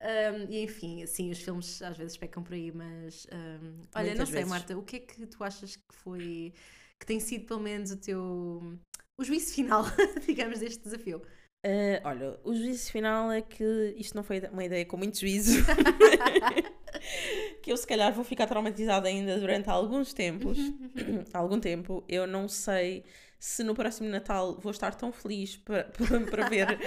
Um, 0.01 0.51
e 0.51 0.63
enfim, 0.63 1.03
assim, 1.03 1.29
os 1.29 1.39
filmes 1.39 1.81
às 1.81 1.95
vezes 1.95 2.17
pecam 2.17 2.41
por 2.41 2.53
aí, 2.53 2.71
mas 2.71 3.27
um, 3.31 3.81
olha, 3.93 4.05
Muitas 4.07 4.17
não 4.19 4.25
sei, 4.25 4.35
vezes. 4.35 4.49
Marta, 4.49 4.77
o 4.77 4.81
que 4.83 4.95
é 4.95 4.99
que 4.99 5.25
tu 5.27 5.43
achas 5.43 5.75
que 5.75 5.83
foi 5.95 6.53
que 6.99 7.05
tem 7.05 7.19
sido 7.19 7.45
pelo 7.45 7.59
menos 7.59 7.91
o 7.91 7.97
teu 7.97 8.79
o 9.19 9.23
juízo 9.23 9.53
final, 9.53 9.83
digamos, 10.25 10.59
deste 10.59 10.83
desafio? 10.83 11.21
Ah, 11.63 12.09
olha, 12.09 12.39
o 12.43 12.55
juízo 12.55 12.91
final 12.91 13.31
é 13.31 13.41
que 13.43 13.93
isto 13.95 14.15
não 14.15 14.23
foi 14.23 14.39
uma 14.51 14.63
ideia 14.65 14.83
com 14.85 14.97
muito 14.97 15.19
juízo. 15.19 15.59
que 17.61 17.71
eu 17.71 17.77
se 17.77 17.85
calhar 17.87 18.13
vou 18.13 18.23
ficar 18.23 18.47
traumatizada 18.47 19.07
ainda 19.07 19.37
durante 19.39 19.69
alguns 19.69 20.13
tempos. 20.13 20.57
algum 21.33 21.59
tempo. 21.59 22.03
Eu 22.07 22.25
não 22.27 22.47
sei 22.47 23.03
se 23.39 23.63
no 23.63 23.73
próximo 23.73 24.07
Natal 24.07 24.59
vou 24.61 24.71
estar 24.71 24.93
tão 24.93 25.11
feliz 25.11 25.57
para, 25.57 25.85
para, 26.29 26.47
ver, 26.47 26.77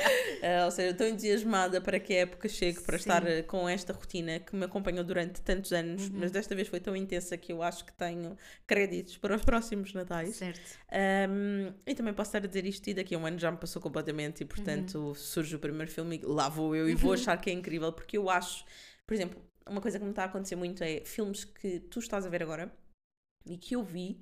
ah, 0.40 0.66
ou 0.66 0.70
seja, 0.70 0.94
tão 0.94 1.04
entusiasmada 1.08 1.80
para 1.80 1.98
que 1.98 2.12
a 2.14 2.18
época 2.18 2.48
chegue, 2.48 2.80
para 2.80 2.96
Sim. 2.96 3.02
estar 3.02 3.26
ah, 3.26 3.42
com 3.42 3.68
esta 3.68 3.92
rotina 3.92 4.38
que 4.38 4.54
me 4.54 4.64
acompanhou 4.64 5.02
durante 5.02 5.40
tantos 5.40 5.72
anos, 5.72 6.08
Uhum. 6.08 6.18
mas 6.20 6.30
desta 6.30 6.54
vez 6.54 6.68
foi 6.68 6.78
tão 6.78 6.94
intensa 6.94 7.36
que 7.36 7.52
eu 7.52 7.60
acho 7.60 7.84
que 7.84 7.92
tenho 7.94 8.36
créditos 8.68 9.16
para 9.16 9.34
os 9.34 9.42
próximos 9.44 9.92
Natais. 9.94 10.36
Certo. 10.36 10.78
Um, 11.28 11.72
e 11.84 11.92
também 11.92 12.14
posso 12.14 12.28
estar 12.28 12.38
a 12.38 12.46
dizer 12.46 12.64
isto 12.66 12.86
e 12.88 12.94
daqui 12.94 13.16
a 13.16 13.18
um 13.18 13.26
ano 13.26 13.36
já 13.36 13.50
me 13.50 13.56
passou 13.58 13.82
completamente 13.82 14.42
e 14.42 14.46
portanto 14.46 15.12
surge 15.16 15.56
o 15.56 15.58
primeiro 15.58 15.90
filme 15.90 16.20
e 16.22 16.24
lá 16.24 16.48
vou 16.48 16.76
eu 16.76 16.88
e 16.88 16.94
vou 16.94 17.12
achar 17.14 17.36
que 17.40 17.50
é 17.50 17.52
incrível 17.52 17.92
porque 17.92 18.16
eu 18.16 18.30
acho, 18.30 18.64
por 19.04 19.12
exemplo, 19.14 19.42
uma 19.68 19.80
coisa 19.80 19.98
que 19.98 20.04
me 20.04 20.10
está 20.10 20.22
a 20.22 20.26
acontecer 20.26 20.56
muito 20.56 20.82
é 20.82 21.04
filmes 21.04 21.44
que 21.44 21.80
tu 21.80 21.98
estás 21.98 22.26
a 22.26 22.28
ver 22.28 22.42
agora 22.42 22.72
e 23.46 23.56
que 23.56 23.74
eu 23.76 23.82
vi 23.82 24.20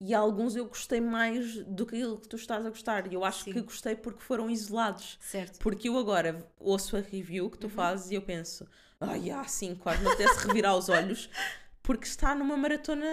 e 0.00 0.14
alguns 0.14 0.54
eu 0.54 0.66
gostei 0.66 1.00
mais 1.00 1.56
do 1.66 1.84
que 1.84 1.96
aquilo 1.96 2.20
que 2.20 2.28
tu 2.28 2.36
estás 2.36 2.64
a 2.64 2.68
gostar 2.70 3.10
e 3.10 3.14
eu 3.14 3.24
acho 3.24 3.44
Sim. 3.44 3.52
que 3.52 3.60
gostei 3.62 3.96
porque 3.96 4.20
foram 4.22 4.48
isolados 4.48 5.18
Certo. 5.20 5.58
porque 5.58 5.88
eu 5.88 5.98
agora 5.98 6.46
ouço 6.58 6.96
a 6.96 7.00
review 7.00 7.50
que 7.50 7.58
tu 7.58 7.64
Uhum. 7.66 7.70
fazes 7.72 8.10
e 8.10 8.14
eu 8.14 8.22
penso 8.22 8.66
ai, 9.00 9.30
ah, 9.30 9.44
sim, 9.44 9.74
quase 9.74 10.02
me 10.02 10.08
apetece 10.08 10.46
revirar 10.46 10.76
os 10.76 10.88
olhos 10.88 11.28
porque 11.82 12.06
está 12.06 12.34
numa 12.34 12.56
maratona 12.56 13.06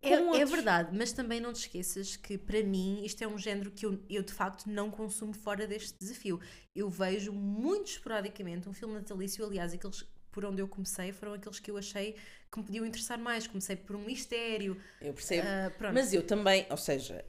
É, 0.00 0.12
é 0.12 0.44
verdade, 0.44 0.96
mas 0.96 1.12
também 1.12 1.40
não 1.40 1.52
te 1.52 1.60
esqueças 1.62 2.16
que 2.16 2.38
para 2.38 2.62
mim 2.62 3.02
isto 3.04 3.22
é 3.22 3.26
um 3.26 3.36
género 3.36 3.70
que 3.72 3.84
eu, 3.84 4.00
eu 4.08 4.22
de 4.22 4.32
facto 4.32 4.66
não 4.70 4.90
consumo 4.92 5.32
fora 5.34 5.66
deste 5.66 5.98
desafio. 5.98 6.40
Eu 6.74 6.88
vejo 6.88 7.32
muito 7.32 7.88
esporadicamente 7.90 8.68
um 8.68 8.72
filme 8.72 8.94
natalício, 8.94 9.44
aliás, 9.44 9.74
aqueles 9.74 10.04
por 10.36 10.44
onde 10.44 10.60
eu 10.62 10.68
comecei 10.68 11.12
foram 11.12 11.32
aqueles 11.32 11.58
que 11.58 11.70
eu 11.70 11.78
achei 11.78 12.14
que 12.52 12.58
me 12.58 12.64
podiam 12.66 12.86
interessar 12.86 13.18
mais. 13.18 13.46
Comecei 13.46 13.74
por 13.76 13.96
um 13.96 14.04
mistério. 14.04 14.76
eu 15.00 15.12
percebo 15.14 15.46
pronto. 15.78 15.94
Mas 15.94 16.12
eu 16.12 16.22
também, 16.22 16.66
ou 16.70 16.76
seja, 16.76 17.24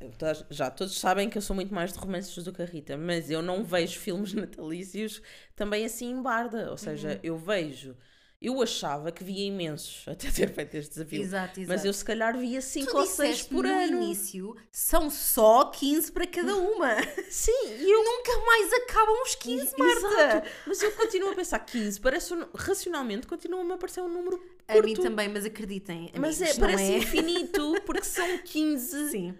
já 0.49 0.69
todos 0.69 0.97
sabem 0.99 1.29
que 1.29 1.37
eu 1.37 1.41
sou 1.41 1.55
muito 1.55 1.73
mais 1.73 1.93
de 1.93 1.99
romances 1.99 2.43
do 2.43 2.51
que 2.53 2.61
a 2.61 2.65
Rita, 2.65 2.97
mas 2.97 3.29
eu 3.31 3.41
não 3.41 3.63
vejo 3.63 3.99
filmes 3.99 4.33
natalícios 4.35 5.21
também 5.55 5.85
assim 5.85 6.11
em 6.11 6.21
barda. 6.21 6.69
Ou 6.71 6.77
seja, 6.77 7.13
Uhum. 7.13 7.19
eu 7.23 7.37
vejo. 7.37 7.95
Eu 8.39 8.61
achava 8.61 9.11
que 9.11 9.23
via 9.23 9.47
imensos 9.47 10.03
até 10.07 10.29
ter 10.29 10.53
feito 10.53 10.75
este 10.75 10.91
desafio. 10.93 11.21
exato, 11.23 11.59
exato. 11.59 11.67
Mas 11.75 11.83
eu 11.83 11.91
se 11.91 12.05
calhar 12.05 12.37
via 12.37 12.61
5 12.61 12.85
Tu 12.91 12.95
ou 12.97 13.05
6 13.05 13.29
disseste 13.29 13.49
por 13.53 13.63
no 13.63 13.69
ano. 13.73 14.03
início 14.03 14.55
são 14.71 15.09
só 15.09 15.65
15 15.71 16.11
para 16.11 16.27
cada 16.27 16.55
uma. 16.55 16.95
Sim, 17.31 17.51
e 17.79 17.91
eu. 17.91 18.03
Nunca 18.03 18.45
mais 18.45 18.73
acabam 18.73 19.21
os 19.23 19.33
15, 19.35 19.73
Marta. 19.77 20.07
Exato, 20.07 20.49
mas 20.67 20.81
eu 20.83 20.91
continuo 20.91 21.31
a 21.31 21.35
pensar 21.35 21.59
15, 21.59 21.99
parece 21.99 22.33
um- 22.33 22.45
racionalmente 22.53 23.25
continua-me 23.25 23.73
a 23.73 23.77
parecer 23.77 24.01
um 24.01 24.09
número 24.09 24.39
A 24.67 24.73
curto. 24.73 24.85
mim 24.87 24.93
também, 24.95 25.27
mas 25.29 25.43
acreditem. 25.45 26.11
Mas 26.19 26.39
é, 26.39 26.45
amigos, 26.51 26.59
parece 26.59 26.91
é... 26.93 26.97
infinito, 26.99 27.73
porque 27.87 28.03
são 28.05 28.37
15. 28.37 29.09
Sim, 29.09 29.35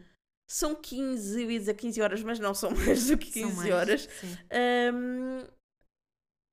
São 0.50 0.74
15, 0.74 1.44
eu 1.44 1.52
ia 1.52 1.60
dizer 1.60 1.74
15 1.76 2.02
horas, 2.02 2.24
mas 2.24 2.40
não 2.40 2.54
são 2.56 2.72
mais 2.72 3.08
do 3.08 3.18
que 3.18 3.30
15 3.32 3.48
são 3.48 3.56
mais. 3.58 3.74
horas. 3.74 4.10
Sim, 4.22 4.38
Hum, 4.94 5.44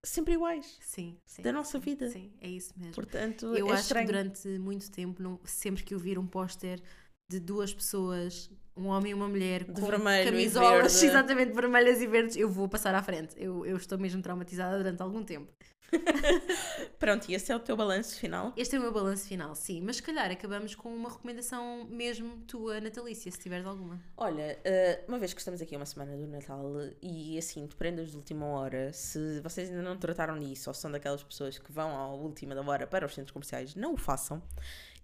sempre 0.05 0.35
iguais 0.35 0.81
sim, 0.81 1.19
sim, 1.27 1.43
da 1.43 1.53
nossa 1.53 1.79
sim, 1.79 1.81
vida. 1.81 2.11
Sim, 2.11 2.33
é 2.41 2.49
isso 2.49 2.73
mesmo. 2.79 2.95
Portanto, 2.95 3.57
Eu 3.57 3.73
é 3.73 3.73
acho 3.73 3.83
estranho. 3.83 4.07
que 4.07 4.13
durante 4.13 4.49
muito 4.59 4.91
tempo, 4.91 5.23
não- 5.23 5.41
sempre 5.45 5.83
que 5.85 5.95
eu 5.95 5.99
vir 5.99 6.19
um 6.19 6.27
póster 6.27 6.83
de 7.31 7.41
duas 7.41 7.73
pessoas, 7.75 8.51
um 8.77 8.89
homem 8.89 9.13
e 9.13 9.15
uma 9.15 9.29
mulher, 9.29 9.65
com 9.65 9.75
vermelho 9.75 10.31
camisolas 10.31 11.01
exatamente 11.03 11.53
vermelhas 11.53 12.01
e 12.01 12.07
verdes, 12.07 12.37
eu 12.37 12.51
vou 12.51 12.69
passar 12.69 12.95
à 12.95 13.03
frente. 13.03 13.35
Eu, 13.37 13.65
eu 13.65 13.77
estou 13.77 13.99
mesmo 13.99 14.21
traumatizada 14.23 14.77
durante 14.79 15.01
algum 15.03 15.23
tempo. 15.23 15.53
Pronto, 16.99 17.29
e 17.29 17.35
esse 17.35 17.53
é 17.53 17.57
o 17.57 17.61
teu 17.61 17.77
balanço 17.77 18.19
final? 18.19 18.53
Este 18.57 18.77
é 18.77 18.79
o 18.79 18.83
meu 18.83 18.93
balanço 18.93 19.27
final, 19.27 19.55
sim. 19.55 19.81
Mas 19.81 19.97
se 19.97 20.03
calhar 20.03 20.31
acabamos 20.31 20.75
com 20.75 20.95
uma 20.95 21.09
recomendação 21.09 21.85
mesmo 21.89 22.39
tua, 22.47 22.81
Natalícia, 22.81 23.31
se 23.31 23.39
tiveres 23.39 23.67
alguma. 23.67 24.01
Olha, 24.17 24.59
eh, 24.65 25.05
uma 25.09 25.19
vez 25.19 25.33
que 25.33 25.41
estamos 25.41 25.61
aqui 25.61 25.77
uma 25.77 25.87
semana 25.87 26.17
do 26.17 26.27
Natal 26.27 26.65
e 27.01 27.39
assim, 27.39 27.67
de 27.67 27.77
prendas 27.77 28.11
de 28.11 28.17
última 28.17 28.47
hora, 28.47 28.93
se 28.93 29.41
vocês 29.41 29.71
ainda 29.71 29.83
não 29.83 29.97
trataram 29.97 30.37
nisso 30.37 30.71
ou 30.71 30.75
são 30.75 30.91
daquelas 30.91 31.23
pessoas 31.23 31.59
que 31.59 31.71
vão 31.71 31.97
à 31.97 32.09
última 32.09 32.55
da 32.55 32.63
hora 32.63 32.87
para 32.87 33.07
os 33.07 33.15
centros 33.15 33.33
comerciais, 33.33 33.75
não 33.75 33.95
o 33.95 33.97
façam. 33.97 34.43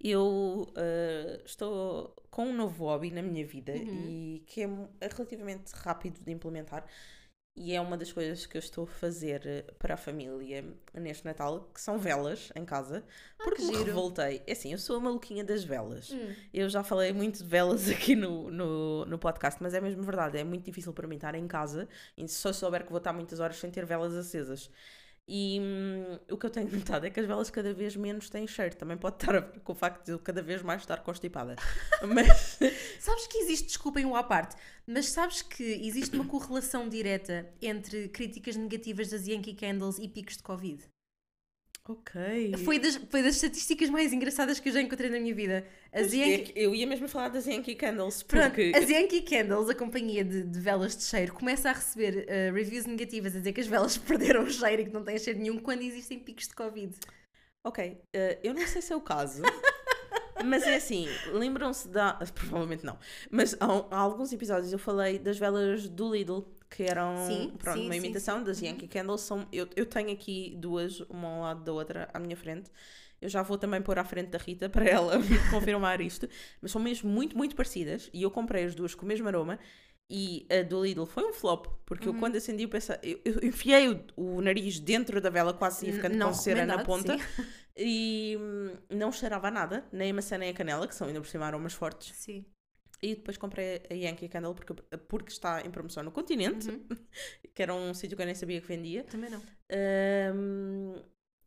Eu 0.02 0.66
eh, 0.76 1.42
estou 1.44 2.14
com 2.30 2.46
um 2.46 2.54
novo 2.54 2.84
hobby 2.86 3.10
na 3.10 3.22
minha 3.22 3.46
vida 3.46 3.72
Uhum. 3.72 4.06
e 4.08 4.42
que 4.46 4.62
é 4.62 4.68
é 5.00 5.08
relativamente 5.08 5.72
rápido 5.74 6.20
de 6.24 6.32
implementar. 6.32 6.86
E 7.56 7.74
é 7.74 7.80
uma 7.80 7.96
das 7.98 8.12
coisas 8.12 8.46
que 8.46 8.56
eu 8.56 8.60
estou 8.60 8.84
a 8.84 8.86
fazer 8.86 9.42
para 9.78 9.94
a 9.94 9.96
família 9.96 10.64
neste 10.94 11.24
Natal, 11.26 11.68
que 11.74 11.80
são 11.80 11.98
velas 11.98 12.50
em 12.56 12.64
casa, 12.64 13.04
porque 13.42 13.60
Ah, 13.62 13.66
que 13.66 13.78
me 13.78 13.84
revoltei. 13.84 14.42
É 14.46 14.52
assim, 14.52 14.72
eu 14.72 14.78
sou 14.78 14.96
a 14.96 15.00
maluquinha 15.00 15.44
das 15.44 15.64
velas. 15.64 16.10
Hum. 16.10 16.34
Eu 16.54 16.68
já 16.70 16.82
falei 16.84 17.12
muito 17.12 17.38
de 17.42 17.44
velas 17.44 17.88
aqui 17.90 18.14
no, 18.16 18.50
no, 18.50 19.04
no 19.04 19.18
podcast, 19.18 19.62
mas 19.62 19.74
é 19.74 19.80
mesmo 19.80 20.02
verdade, 20.02 20.38
é 20.38 20.44
muito 20.44 20.64
difícil 20.64 20.92
para 20.94 21.06
mim 21.08 21.16
estar 21.16 21.34
em 21.34 21.46
casa 21.48 21.88
e 22.16 22.26
só 22.28 22.52
souber 22.52 22.84
que 22.84 22.90
vou 22.90 22.98
estar 22.98 23.12
muitas 23.12 23.40
horas 23.40 23.56
sem 23.56 23.70
ter 23.70 23.84
velas 23.84 24.14
acesas. 24.14 24.70
E 25.28 25.60
hum, 25.60 26.18
o 26.30 26.36
que 26.36 26.46
eu 26.46 26.50
tenho 26.50 26.70
notado 26.76 27.06
é 27.06 27.10
que 27.10 27.20
as 27.20 27.26
velas 27.26 27.50
cada 27.50 27.72
vez 27.72 27.94
menos 27.96 28.28
têm 28.28 28.46
cheiro. 28.46 28.76
Também 28.76 28.96
pode 28.96 29.16
estar 29.16 29.36
a 29.36 29.40
ver 29.40 29.60
com 29.60 29.72
o 29.72 29.74
facto 29.74 30.04
de 30.04 30.12
eu 30.12 30.18
cada 30.18 30.42
vez 30.42 30.62
mais 30.62 30.82
estar 30.82 30.98
constipada. 31.02 31.56
Mas 32.02 32.58
Sabes 33.00 33.26
que 33.26 33.38
existe, 33.38 33.66
desculpem 33.68 34.04
o 34.04 34.14
à 34.14 34.22
parte, 34.22 34.56
mas 34.86 35.06
sabes 35.06 35.40
que 35.40 35.62
existe 35.62 36.14
uma 36.14 36.26
correlação 36.26 36.88
direta 36.88 37.50
entre 37.62 38.08
críticas 38.08 38.56
negativas 38.56 39.08
das 39.08 39.26
Yankee 39.26 39.54
Candles 39.54 39.98
e 39.98 40.06
picos 40.06 40.36
de 40.36 40.42
Covid? 40.42 40.84
Ok. 41.90 42.52
Foi 42.64 42.78
das, 42.78 42.94
foi 42.94 43.20
das 43.20 43.34
estatísticas 43.34 43.90
mais 43.90 44.12
engraçadas 44.12 44.60
que 44.60 44.68
eu 44.68 44.72
já 44.72 44.80
encontrei 44.80 45.10
na 45.10 45.18
minha 45.18 45.34
vida. 45.34 45.66
É 45.90 46.02
Yankee, 46.02 46.52
que 46.52 46.52
eu 46.54 46.72
ia 46.72 46.86
mesmo 46.86 47.08
falar 47.08 47.30
das 47.30 47.46
Yankee 47.46 47.74
Candles, 47.74 48.22
Pronto, 48.22 48.44
porque 48.44 48.72
as 48.76 48.88
Yankee 48.88 49.22
Candles, 49.22 49.68
a 49.68 49.74
companhia 49.74 50.24
de, 50.24 50.44
de 50.44 50.60
velas 50.60 50.96
de 50.96 51.02
cheiro, 51.02 51.32
começa 51.32 51.68
a 51.68 51.72
receber 51.72 52.28
uh, 52.28 52.54
reviews 52.54 52.86
negativas 52.86 53.34
a 53.34 53.38
dizer 53.40 53.52
que 53.52 53.60
as 53.60 53.66
velas 53.66 53.98
perderam 53.98 54.44
o 54.44 54.50
cheiro 54.50 54.82
e 54.82 54.84
que 54.84 54.92
não 54.92 55.02
têm 55.02 55.18
cheiro 55.18 55.40
nenhum 55.40 55.58
quando 55.58 55.82
existem 55.82 56.16
picos 56.20 56.46
de 56.46 56.54
Covid. 56.54 56.94
Ok, 57.64 58.00
eh, 58.12 58.38
eu 58.44 58.54
não 58.54 58.64
sei 58.66 58.80
se 58.80 58.92
é 58.92 58.96
o 58.96 59.00
caso, 59.00 59.42
mas 60.44 60.62
é 60.62 60.76
assim, 60.76 61.08
lembram-se 61.32 61.88
da. 61.88 62.14
Provavelmente 62.32 62.86
não, 62.86 62.96
mas 63.30 63.54
há, 63.60 63.66
há 63.90 63.98
alguns 63.98 64.32
episódios 64.32 64.72
eu 64.72 64.78
falei 64.78 65.18
das 65.18 65.38
velas 65.38 65.88
do 65.88 66.14
Lidl, 66.14 66.46
que 66.70 66.84
eram 66.84 67.14
Sim, 67.16 67.56
pronto, 67.58 67.80
sim, 67.80 67.86
uma 67.86 67.94
sim, 67.94 67.96
imitação 67.96 68.42
sim. 68.42 68.44
das 68.44 68.60
Uhum. 68.60 68.66
Yankee 68.68 68.88
Candles. 68.88 69.22
São, 69.22 69.46
eu, 69.52 69.68
eu 69.76 69.86
tenho 69.86 70.12
aqui 70.12 70.54
duas, 70.58 71.00
uma 71.02 71.28
ao 71.28 71.40
lado 71.42 71.64
da 71.64 71.72
outra, 71.72 72.08
à 72.14 72.18
minha 72.18 72.36
frente. 72.36 72.70
Eu 73.20 73.28
já 73.28 73.42
vou 73.42 73.58
também 73.58 73.82
pôr 73.82 73.98
à 73.98 74.04
frente 74.04 74.28
da 74.30 74.38
Rita 74.38 74.68
para 74.70 74.84
ela 74.88 75.14
confirmar 75.50 76.00
isto, 76.00 76.28
mas 76.60 76.70
são 76.70 76.80
mesmo 76.80 77.10
muito, 77.10 77.36
muito 77.36 77.54
parecidas. 77.56 78.08
E 78.14 78.22
eu 78.22 78.30
comprei 78.30 78.64
as 78.64 78.74
duas 78.74 78.94
com 78.94 79.04
o 79.04 79.08
mesmo 79.08 79.28
aroma. 79.28 79.58
E 80.12 80.46
a 80.50 80.62
do 80.64 80.82
Lidl 80.84 81.06
foi 81.06 81.24
um 81.24 81.32
flop, 81.32 81.66
porque 81.86 82.08
Uhum. 82.08 82.14
eu 82.14 82.14
quando 82.14 82.34
acendi 82.36 82.64
eu 82.64 82.68
pensei, 82.68 82.96
eu, 83.02 83.20
eu 83.24 83.48
enfiei 83.48 83.88
o, 83.88 84.04
o 84.16 84.40
nariz 84.40 84.80
dentro 84.80 85.20
da 85.20 85.30
vela, 85.30 85.54
quase 85.54 85.86
ia 85.86 85.92
ficando 85.92 86.16
Não 86.16 86.28
com 86.28 86.34
cera 86.34 86.66
na 86.66 86.80
ponta 86.80 87.16
e 87.76 88.36
hum, 88.40 88.76
não 88.90 89.12
cheirava 89.12 89.48
a 89.48 89.50
nada, 89.52 89.86
nem 89.92 90.10
a 90.10 90.14
maçã 90.14 90.36
nem 90.36 90.50
a 90.50 90.54
canela, 90.54 90.88
que 90.88 90.94
são 90.96 91.06
ainda 91.06 91.20
por 91.20 91.28
cima 91.28 91.46
aromas 91.46 91.74
fortes. 91.74 92.12
Sim. 92.12 92.44
E 93.02 93.14
depois 93.14 93.36
comprei 93.38 93.82
a 93.90 93.94
Yankee 93.94 94.28
Candle 94.28 94.54
porque, 94.54 94.74
porque 95.08 95.32
está 95.32 95.62
em 95.62 95.70
promoção 95.70 96.02
no 96.02 96.12
continente, 96.12 96.68
Uhum. 96.68 96.86
que 97.54 97.62
era 97.62 97.74
um 97.74 97.94
sítio 97.94 98.14
que 98.16 98.22
eu 98.22 98.26
nem 98.26 98.34
sabia 98.34 98.60
que 98.60 98.66
vendia. 98.68 99.04
Também 99.04 99.30
não. 99.30 99.42
Hum, 100.34 101.02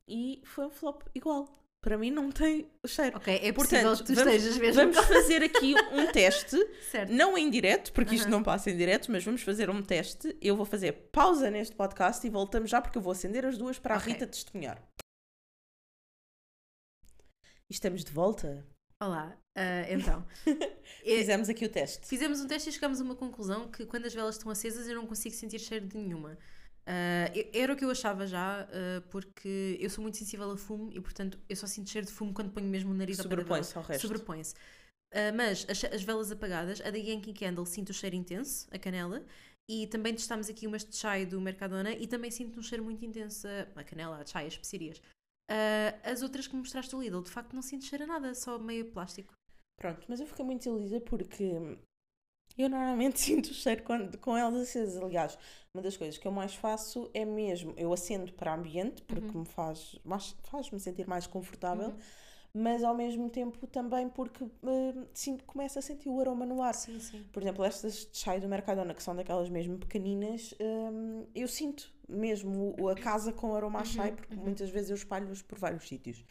e 0.08 0.42
foi 0.46 0.66
um 0.66 0.72
flop 0.72 1.04
igual. 1.14 1.60
Para 1.80 1.98
mim 1.98 2.10
não 2.12 2.32
tem 2.32 2.72
cheiro. 2.88 3.18
Ok, 3.18 3.34
é 3.44 3.52
possível 3.52 3.82
Portanto, 3.92 3.98
que 4.00 4.14
tu 4.14 4.16
vamos- 4.16 4.34
estejas 4.34 4.58
mesmo. 4.58 4.82
Vamos 4.94 4.98
fazer 5.06 5.44
aqui 5.44 5.76
um 5.92 6.10
teste, 6.14 6.58
Certo. 6.90 7.12
não 7.12 7.38
em 7.38 7.50
direto, 7.52 7.92
porque 7.94 8.16
isto 8.16 8.24
Aham. 8.24 8.32
não 8.32 8.44
passa 8.44 8.72
em 8.72 8.78
direto, 8.78 9.12
mas 9.12 9.24
vamos 9.24 9.42
fazer 9.44 9.70
um 9.70 9.84
teste. 9.84 10.36
Eu 10.42 10.56
vou 10.56 10.66
fazer 10.66 10.94
pausa 11.12 11.52
neste 11.52 11.76
podcast 11.76 12.26
e 12.26 12.30
voltamos 12.30 12.70
já, 12.72 12.82
porque 12.82 12.98
eu 12.98 13.02
vou 13.02 13.12
acender 13.12 13.46
as 13.46 13.58
duas 13.58 13.78
para 13.78 13.98
Ok. 13.98 14.12
a 14.12 14.14
Rita 14.14 14.26
testemunhar. 14.28 14.82
E 17.70 17.74
estamos 17.74 18.04
de 18.04 18.12
volta. 18.12 18.66
Olá, 19.02 19.38
ah, 19.56 19.86
então. 19.90 20.26
É- 21.06 21.18
Fizemos 21.18 21.50
aqui 21.50 21.66
o 21.66 21.70
teste. 21.70 22.08
Fizemos 22.08 22.40
um 22.40 22.48
teste 22.48 22.70
e 22.70 22.72
chegámos 22.72 23.02
a 23.02 23.04
uma 23.04 23.16
conclusão 23.16 23.70
que 23.70 23.86
quando 23.86 24.06
as 24.06 24.14
velas 24.14 24.36
estão 24.36 24.50
acesas 24.50 24.88
eu 24.88 24.96
não 24.96 25.06
consigo 25.06 25.36
sentir 25.36 25.60
cheiro 25.60 25.86
de 25.86 25.98
nenhuma. 25.98 26.38
Eu- 27.34 27.50
era 27.54 27.74
o 27.74 27.76
que 27.76 27.84
eu 27.84 27.90
achava 27.92 28.26
já, 28.26 28.62
ah, 28.62 29.02
porque 29.10 29.78
eu 29.80 29.90
sou 29.90 30.02
muito 30.02 30.18
sensível 30.18 30.50
a 30.52 30.58
fumo 30.58 30.92
e, 30.94 31.02
portanto, 31.02 31.38
eu 31.50 31.56
só 31.56 31.68
sinto 31.68 31.90
cheiro 31.90 32.08
de 32.08 32.14
fumo 32.14 32.34
quando 32.34 32.52
ponho 32.52 32.68
mesmo 32.68 32.92
o 32.92 32.94
nariz. 32.94 33.18
Sobrepõe-se 33.18 33.78
ao 33.78 33.84
resto. 33.84 34.02
Sobrepõe-se. 34.08 34.56
Mas 35.36 35.66
as, 35.70 35.84
as 35.84 36.02
velas 36.04 36.32
apagadas, 36.32 36.82
a 36.82 36.90
da 36.90 36.98
Yankee 36.98 37.34
Candle 37.34 37.66
sinto 37.68 37.90
o 37.90 37.94
cheiro 37.94 38.16
intenso, 38.16 38.68
a 38.72 38.80
canela, 38.80 39.24
e 39.70 39.86
também 39.88 40.14
testámos 40.14 40.50
aqui 40.50 40.66
umas 40.66 40.84
de 40.84 40.96
chai 40.96 41.26
do 41.26 41.40
Mercadona 41.40 41.92
e 41.92 42.08
também 42.08 42.32
sinto 42.32 42.60
um 42.60 42.64
cheiro 42.64 42.84
muito 42.84 43.06
intenso 43.06 43.48
a, 43.76 43.84
canela, 43.84 44.18
a 44.18 44.26
chai, 44.26 44.48
as 44.48 44.54
especiarias. 44.54 45.02
Ah, 45.50 45.94
as 46.04 46.22
outras 46.24 46.48
que 46.48 46.54
me 46.56 46.60
mostraste 46.62 46.92
do 46.92 47.02
Lidl, 47.02 47.22
de 47.22 47.30
facto 47.30 47.54
não 47.54 47.62
sinto 47.62 47.86
cheiro 47.86 48.06
a 48.06 48.08
nada, 48.08 48.34
só 48.34 48.58
meio 48.58 48.86
plástico. 48.86 49.34
Pronto, 49.78 50.06
mas 50.08 50.20
eu 50.20 50.28
fiquei 50.28 50.46
muito 50.46 50.66
iludida 50.68 51.00
porque 51.02 51.78
eu 52.58 52.70
normalmente 52.70 53.20
sinto 53.22 53.48
o 53.48 53.54
cheiro 53.54 53.84
quando, 53.84 54.18
com 54.18 54.38
elas 54.38 54.56
acesas. 54.56 55.02
Aliás, 55.02 55.38
uma 55.74 55.82
das 55.84 55.98
coisas 55.98 56.18
que 56.18 56.28
eu 56.28 56.32
mais 56.32 56.56
faço 56.56 57.10
é 57.14 57.26
mesmo, 57.26 57.74
eu 57.78 57.92
acendo 57.94 58.34
para 58.34 58.54
ambiente, 58.54 59.02
porque 59.04 59.38
me 59.38 59.46
faz, 59.46 60.00
mais- 60.04 60.36
faz-me 60.44 60.80
sentir 60.80 61.08
mais 61.08 61.28
confortável, 61.28 61.94
mas 62.54 62.84
ao 62.84 62.96
mesmo 62.96 63.30
tempo 63.30 63.66
também 63.68 64.08
porque 64.10 64.44
eh, 64.46 64.94
sinto, 65.14 65.44
começo 65.46 65.80
a 65.80 65.82
sentir 65.82 66.10
o 66.10 66.20
aroma 66.20 66.46
no 66.46 66.62
ar. 66.62 66.76
Sim, 66.76 67.00
sim. 67.00 67.26
Por 67.34 67.42
exemplo, 67.42 67.66
estas 67.66 68.06
de 68.12 68.18
chai 68.18 68.40
do 68.40 68.48
Mercadona, 68.48 68.94
que 68.94 69.02
são 69.02 69.16
daquelas 69.16 69.50
mesmo 69.50 69.78
pequeninas, 69.80 70.54
hum, 70.62 71.26
eu 71.34 71.48
sinto 71.48 71.92
mesmo 72.08 72.76
a 72.90 72.96
casa 72.96 73.34
com 73.34 73.56
aroma 73.56 73.80
a 73.80 73.84
chai, 73.84 74.12
porque 74.12 74.40
muitas 74.40 74.70
vezes 74.70 74.92
eu 74.92 74.96
espalho-os 74.96 75.42
por 75.42 75.58
vários 75.58 75.88
sítios. 75.88 76.24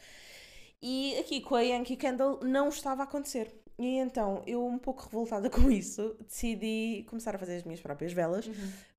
E 0.82 1.16
aqui 1.18 1.40
com 1.40 1.54
a 1.54 1.62
Yankee 1.62 1.96
Candle 1.96 2.40
não 2.42 2.68
estava 2.68 3.02
a 3.02 3.04
acontecer. 3.04 3.52
E 3.78 3.96
então, 3.98 4.42
eu 4.46 4.64
um 4.66 4.78
pouco 4.78 5.04
revoltada 5.04 5.48
com 5.50 5.70
isso, 5.70 6.16
decidi 6.26 7.04
começar 7.08 7.34
a 7.34 7.38
fazer 7.38 7.56
as 7.56 7.64
minhas 7.64 7.80
próprias 7.80 8.12
velas 8.12 8.50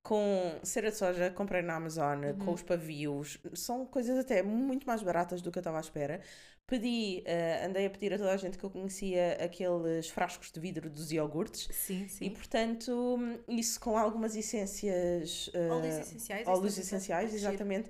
com 0.02 0.60
cera 0.64 0.92
de 0.92 0.98
soja, 0.98 1.32
comprei 1.32 1.62
na 1.62 1.76
Amazon, 1.76 2.34
com 2.44 2.52
os 2.52 2.62
pavios, 2.62 3.38
são 3.54 3.86
coisas 3.86 4.18
até 4.18 4.44
muito 4.44 4.86
mais 4.86 5.02
baratas 5.02 5.42
do 5.42 5.50
que 5.52 5.58
eu 5.58 5.62
estava 5.62 5.78
à 5.78 5.82
espera. 5.82 6.20
Pedi, 6.68 7.22
eh, 7.26 7.66
andei 7.66 7.86
a 7.86 7.90
pedir 7.90 8.14
a 8.14 8.18
toda 8.18 8.32
a 8.32 8.38
gente 8.38 8.58
que 8.58 8.64
eu 8.64 8.70
conhecia 8.70 9.38
aqueles 9.44 10.10
frascos 10.10 10.52
de 10.52 10.60
vidro 10.60 10.90
dos 10.90 11.12
iogurtes. 11.12 11.70
Sim, 11.72 12.06
E 12.06 12.10
sim. 12.10 12.30
portanto, 12.30 13.18
isso 13.48 13.80
com 13.80 13.98
algumas 13.98 14.36
essências. 14.36 15.50
eh, 15.54 15.70
Óleos 15.70 15.98
essenciais, 16.00 16.48
óleos 16.48 16.78
essenciais, 16.78 17.34
exatamente. 17.34 17.90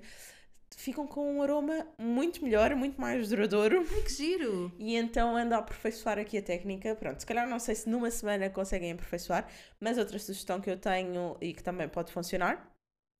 Ficam 0.76 1.06
com 1.06 1.36
um 1.36 1.42
aroma 1.42 1.86
muito 1.98 2.42
melhor, 2.42 2.74
muito 2.74 3.00
mais 3.00 3.28
duradouro. 3.28 3.86
Ai, 3.90 4.02
que 4.02 4.12
giro! 4.12 4.72
E 4.78 4.96
então 4.96 5.36
ando 5.36 5.54
a 5.54 5.58
aperfeiçoar 5.58 6.18
aqui 6.18 6.38
a 6.38 6.42
técnica. 6.42 6.94
Pronto, 6.96 7.20
se 7.20 7.26
calhar 7.26 7.48
não 7.48 7.58
sei 7.58 7.74
se 7.74 7.88
numa 7.88 8.10
semana 8.10 8.50
conseguem 8.50 8.92
aperfeiçoar, 8.92 9.48
mas 9.80 9.98
outra 9.98 10.18
sugestão 10.18 10.60
que 10.60 10.70
eu 10.70 10.76
tenho 10.76 11.36
e 11.40 11.52
que 11.52 11.62
também 11.62 11.88
pode 11.88 12.12
funcionar, 12.12 12.70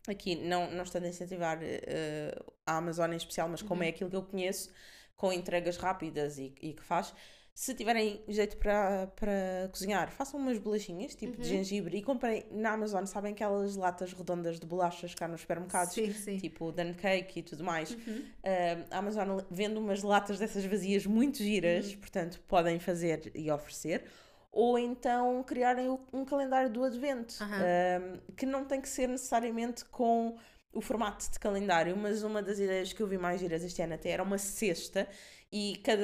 aqui 0.09 0.37
não, 0.37 0.71
não 0.71 0.83
estando 0.83 1.05
a 1.05 1.09
incentivar 1.09 1.59
eh, 1.63 2.37
a 2.67 2.77
Amazon 2.77 3.13
em 3.13 3.17
especial, 3.17 3.49
mas 3.49 3.63
como 3.63 3.83
é 3.83 3.89
aquilo 3.89 4.11
que 4.11 4.17
eu 4.17 4.23
conheço, 4.23 4.71
com 5.17 5.33
entregas 5.33 5.77
rápidas 5.77 6.39
e, 6.39 6.55
e 6.61 6.73
que 6.73 6.83
faz, 6.83 7.15
se 7.55 7.73
tiverem 7.73 8.21
jeito 8.27 8.57
para, 8.57 9.07
para 9.15 9.69
cozinhar, 9.71 10.11
façam 10.11 10.41
umas 10.41 10.59
bolachinhas, 10.59 11.15
tipo 11.15 11.41
de 11.41 11.49
gengibre, 11.49 11.97
e 11.97 12.03
comprem 12.03 12.45
na 12.51 12.73
Amazon, 12.73 13.05
sabem 13.05 13.33
aquelas 13.33 13.77
latas 13.77 14.13
redondas 14.13 14.59
de 14.59 14.67
bolachas 14.67 15.15
cá 15.15 15.29
nos 15.29 15.43
supermercados? 15.43 15.95
Sim, 15.95 16.13
sim. 16.13 16.37
tipo 16.37 16.73
Dan 16.73 16.93
Cake 16.95 17.39
e 17.39 17.43
tudo 17.45 17.63
mais. 17.63 17.93
Uh, 17.93 17.97
a 18.91 18.99
Amazon 18.99 19.39
vende 19.49 19.79
umas 19.79 20.03
latas 20.03 20.41
dessas 20.41 20.65
vazias 20.65 21.07
muito 21.07 21.39
giras, 21.39 21.95
portanto 21.95 22.43
podem 22.49 22.81
fazer 22.81 23.31
e 23.37 23.49
oferecer. 23.49 24.05
Ou 24.51 24.77
então 24.77 25.43
criarem 25.45 25.97
um 26.13 26.25
calendário 26.25 26.71
do 26.71 26.83
advento, 26.83 27.37
Aham. 27.41 27.63
um, 27.63 28.35
que 28.35 28.47
não 28.47 28.65
tem 28.65 28.81
que 28.81 28.89
ser 28.89 29.09
necessariamente 29.09 29.85
com 29.85 30.37
o 30.73 30.81
formato 30.81 31.31
de 31.31 31.39
calendário, 31.39 31.97
mas 31.97 32.25
uma 32.25 32.43
das 32.43 32.59
ideias 32.59 32.93
que 32.93 33.01
eu 33.01 33.07
vi 33.07 33.17
mais 33.17 33.41
giras 33.41 33.63
este 33.63 33.81
ano 33.81 33.95
até 33.95 34.11
era 34.11 34.23
uma 34.23 34.39
cesta 34.39 35.09
e 35.55 35.77
cada, 35.85 36.03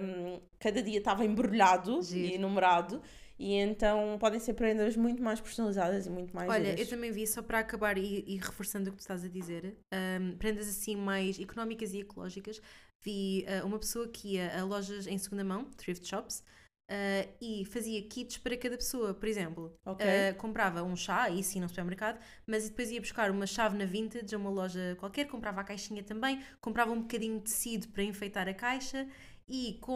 um, 0.00 0.40
cada 0.58 0.82
dia 0.82 0.96
estava 0.96 1.22
embrulhado 1.22 2.02
Giro. 2.02 2.34
e 2.34 2.38
numerado. 2.38 3.02
E 3.38 3.52
então 3.52 4.16
podem 4.18 4.40
ser 4.40 4.54
prendas 4.54 4.96
muito 4.96 5.22
mais 5.22 5.38
personalizadas 5.38 6.06
e 6.06 6.10
muito 6.10 6.34
mais 6.34 6.48
Olha, 6.48 6.70
giras. 6.70 6.80
eu 6.80 6.86
também 6.86 7.12
vi, 7.12 7.26
só 7.26 7.42
para 7.42 7.58
acabar 7.58 7.98
e, 7.98 8.24
e 8.26 8.36
reforçando 8.36 8.88
o 8.88 8.92
que 8.92 8.98
tu 8.98 9.00
estás 9.02 9.22
a 9.22 9.28
dizer, 9.28 9.76
hum, 9.92 10.36
prendas 10.38 10.66
assim 10.66 10.96
mais 10.96 11.38
económicas 11.38 11.92
e 11.92 12.00
ecológicas, 12.00 12.62
vi 13.02 13.44
ah, 13.46 13.66
uma 13.66 13.78
pessoa 13.78 14.08
que 14.08 14.36
ia 14.36 14.58
a 14.58 14.64
lojas 14.64 15.06
em 15.06 15.18
segunda 15.18 15.44
mão, 15.44 15.64
thrift 15.76 16.06
shops, 16.08 16.42
ah, 16.88 17.26
e 17.40 17.64
fazia 17.66 18.02
kits 18.08 18.38
para 18.38 18.56
cada 18.56 18.76
pessoa. 18.76 19.14
Por 19.14 19.28
exemplo, 19.28 19.78
Ok. 19.84 20.06
ah, 20.06 20.34
comprava 20.34 20.82
um 20.82 20.96
chá, 20.96 21.30
isso 21.30 21.50
sim 21.52 21.60
no 21.60 21.68
supermercado, 21.68 22.18
mas 22.46 22.68
depois 22.68 22.90
ia 22.90 23.00
buscar 23.00 23.30
uma 23.30 23.46
chave 23.46 23.76
na 23.76 23.84
Vintage 23.84 24.34
a 24.34 24.38
uma 24.38 24.50
loja 24.50 24.96
qualquer, 24.98 25.26
comprava 25.26 25.60
a 25.60 25.64
caixinha 25.64 26.02
também, 26.02 26.42
comprava 26.60 26.92
um 26.92 27.00
bocadinho 27.02 27.38
de 27.38 27.44
tecido 27.44 27.88
para 27.88 28.02
enfeitar 28.02 28.48
a 28.48 28.54
caixa. 28.54 29.08
E 29.46 29.78
com 29.82 29.94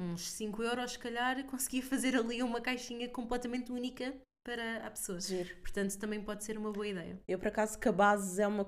uns 0.00 0.28
5 0.32 0.60
euros, 0.62 0.92
se 0.92 0.98
calhar, 0.98 1.42
conseguia 1.46 1.82
fazer 1.82 2.16
ali 2.16 2.42
uma 2.42 2.60
caixinha 2.60 3.08
completamente 3.08 3.70
única 3.70 4.12
para 4.46 4.86
a 4.86 4.90
pessoa. 4.90 5.20
Giro. 5.20 5.56
Portanto, 5.56 5.98
também 5.98 6.20
pode 6.20 6.44
ser 6.44 6.56
uma 6.56 6.70
boa 6.70 6.86
ideia. 6.86 7.18
Eu, 7.26 7.36
por 7.38 7.48
acaso, 7.48 7.76
cabazes 7.78 8.38
é 8.38 8.46
uma. 8.46 8.64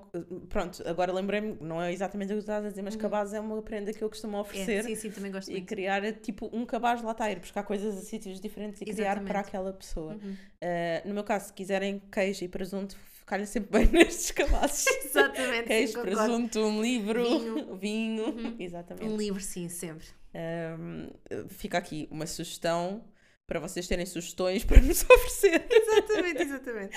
Pronto, 0.49 0.83
agora 0.87 1.13
lembrei-me, 1.13 1.57
não 1.61 1.81
é 1.81 1.93
exatamente 1.93 2.33
o 2.33 2.35
que 2.37 2.41
estás 2.41 2.65
a 2.65 2.69
dizer, 2.69 2.83
mas 2.83 2.97
cabazes 2.97 3.35
é 3.35 3.41
uma 3.41 3.63
prenda 3.63 3.93
que 3.93 4.03
eu 4.03 4.09
costumo 4.09 4.37
É, 4.37 4.41
oferecer. 4.41 4.83
sim, 4.83 4.95
sim, 4.97 5.11
também 5.11 5.31
gosto 5.31 5.49
E 5.49 5.53
muito. 5.53 5.67
criar 5.69 6.13
tipo 6.15 6.51
um 6.53 6.67
cabaz 6.67 7.01
lá 7.01 7.13
está, 7.13 7.31
ir 7.31 7.39
buscar 7.39 7.63
coisas 7.63 7.97
a 7.97 8.01
sítios 8.01 8.41
diferentes 8.41 8.83
e 8.83 8.85
criar 8.85 8.97
Exatamente. 9.13 9.29
para 9.29 9.41
aquela 9.41 9.73
pessoa. 9.73 10.15
Uhum. 10.15 10.33
Uh, 10.33 11.09
no 11.09 11.15
meu 11.15 11.23
caso, 11.25 11.47
se 11.47 11.53
quiserem 11.53 12.03
queijo 12.11 12.45
e 12.45 12.49
presunto, 12.49 12.97
calha 13.25 13.47
sempre 13.47 13.71
bem 13.79 13.87
nestes 13.93 14.33
cabazes. 14.33 14.85
Exatamente, 15.05 15.63
sim, 15.63 15.65
queijo, 15.69 15.93
concordo. 15.95 16.17
presunto, 16.17 16.59
um 16.61 16.83
livro, 16.83 17.23
Vinho. 17.25 17.77
vinho. 17.79 18.57
Exatamente. 18.59 19.07
Um 19.07 19.17
livro, 19.17 19.41
sim, 19.41 19.69
sempre. 19.69 20.07
Um, 20.35 21.09
fica 21.49 21.79
aqui 21.79 22.09
uma 22.11 22.27
sugestão 22.27 23.03
para 23.49 23.59
vocês 23.59 23.89
terem 23.89 24.05
sugestões 24.05 24.63
para 24.63 24.79
nos 24.83 25.03
oferecer. 25.11 25.67
Exatamente, 25.71 26.43
exatamente. 26.43 26.97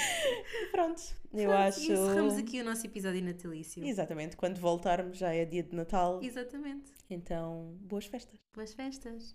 Pronto, 0.70 1.02
eu 1.34 1.50
Pronto, 1.50 1.62
acho. 1.62 1.80
E 1.80 1.94
encerramos 1.94 2.38
aqui 2.38 2.60
o 2.60 2.66
nosso 2.66 2.86
episódio 2.86 3.24
natalício. 3.24 3.84
Exatamente, 3.84 4.36
quando 4.36 4.60
voltarmos 4.60 5.18
já 5.18 5.34
é 5.34 5.46
dia 5.46 5.64
de 5.64 5.74
Natal. 5.74 6.22
Exatamente. 6.22 6.92
Então, 7.10 7.78
boas 7.80 8.06
festas. 8.06 8.38
Boas 8.54 8.74
festas. 8.74 9.34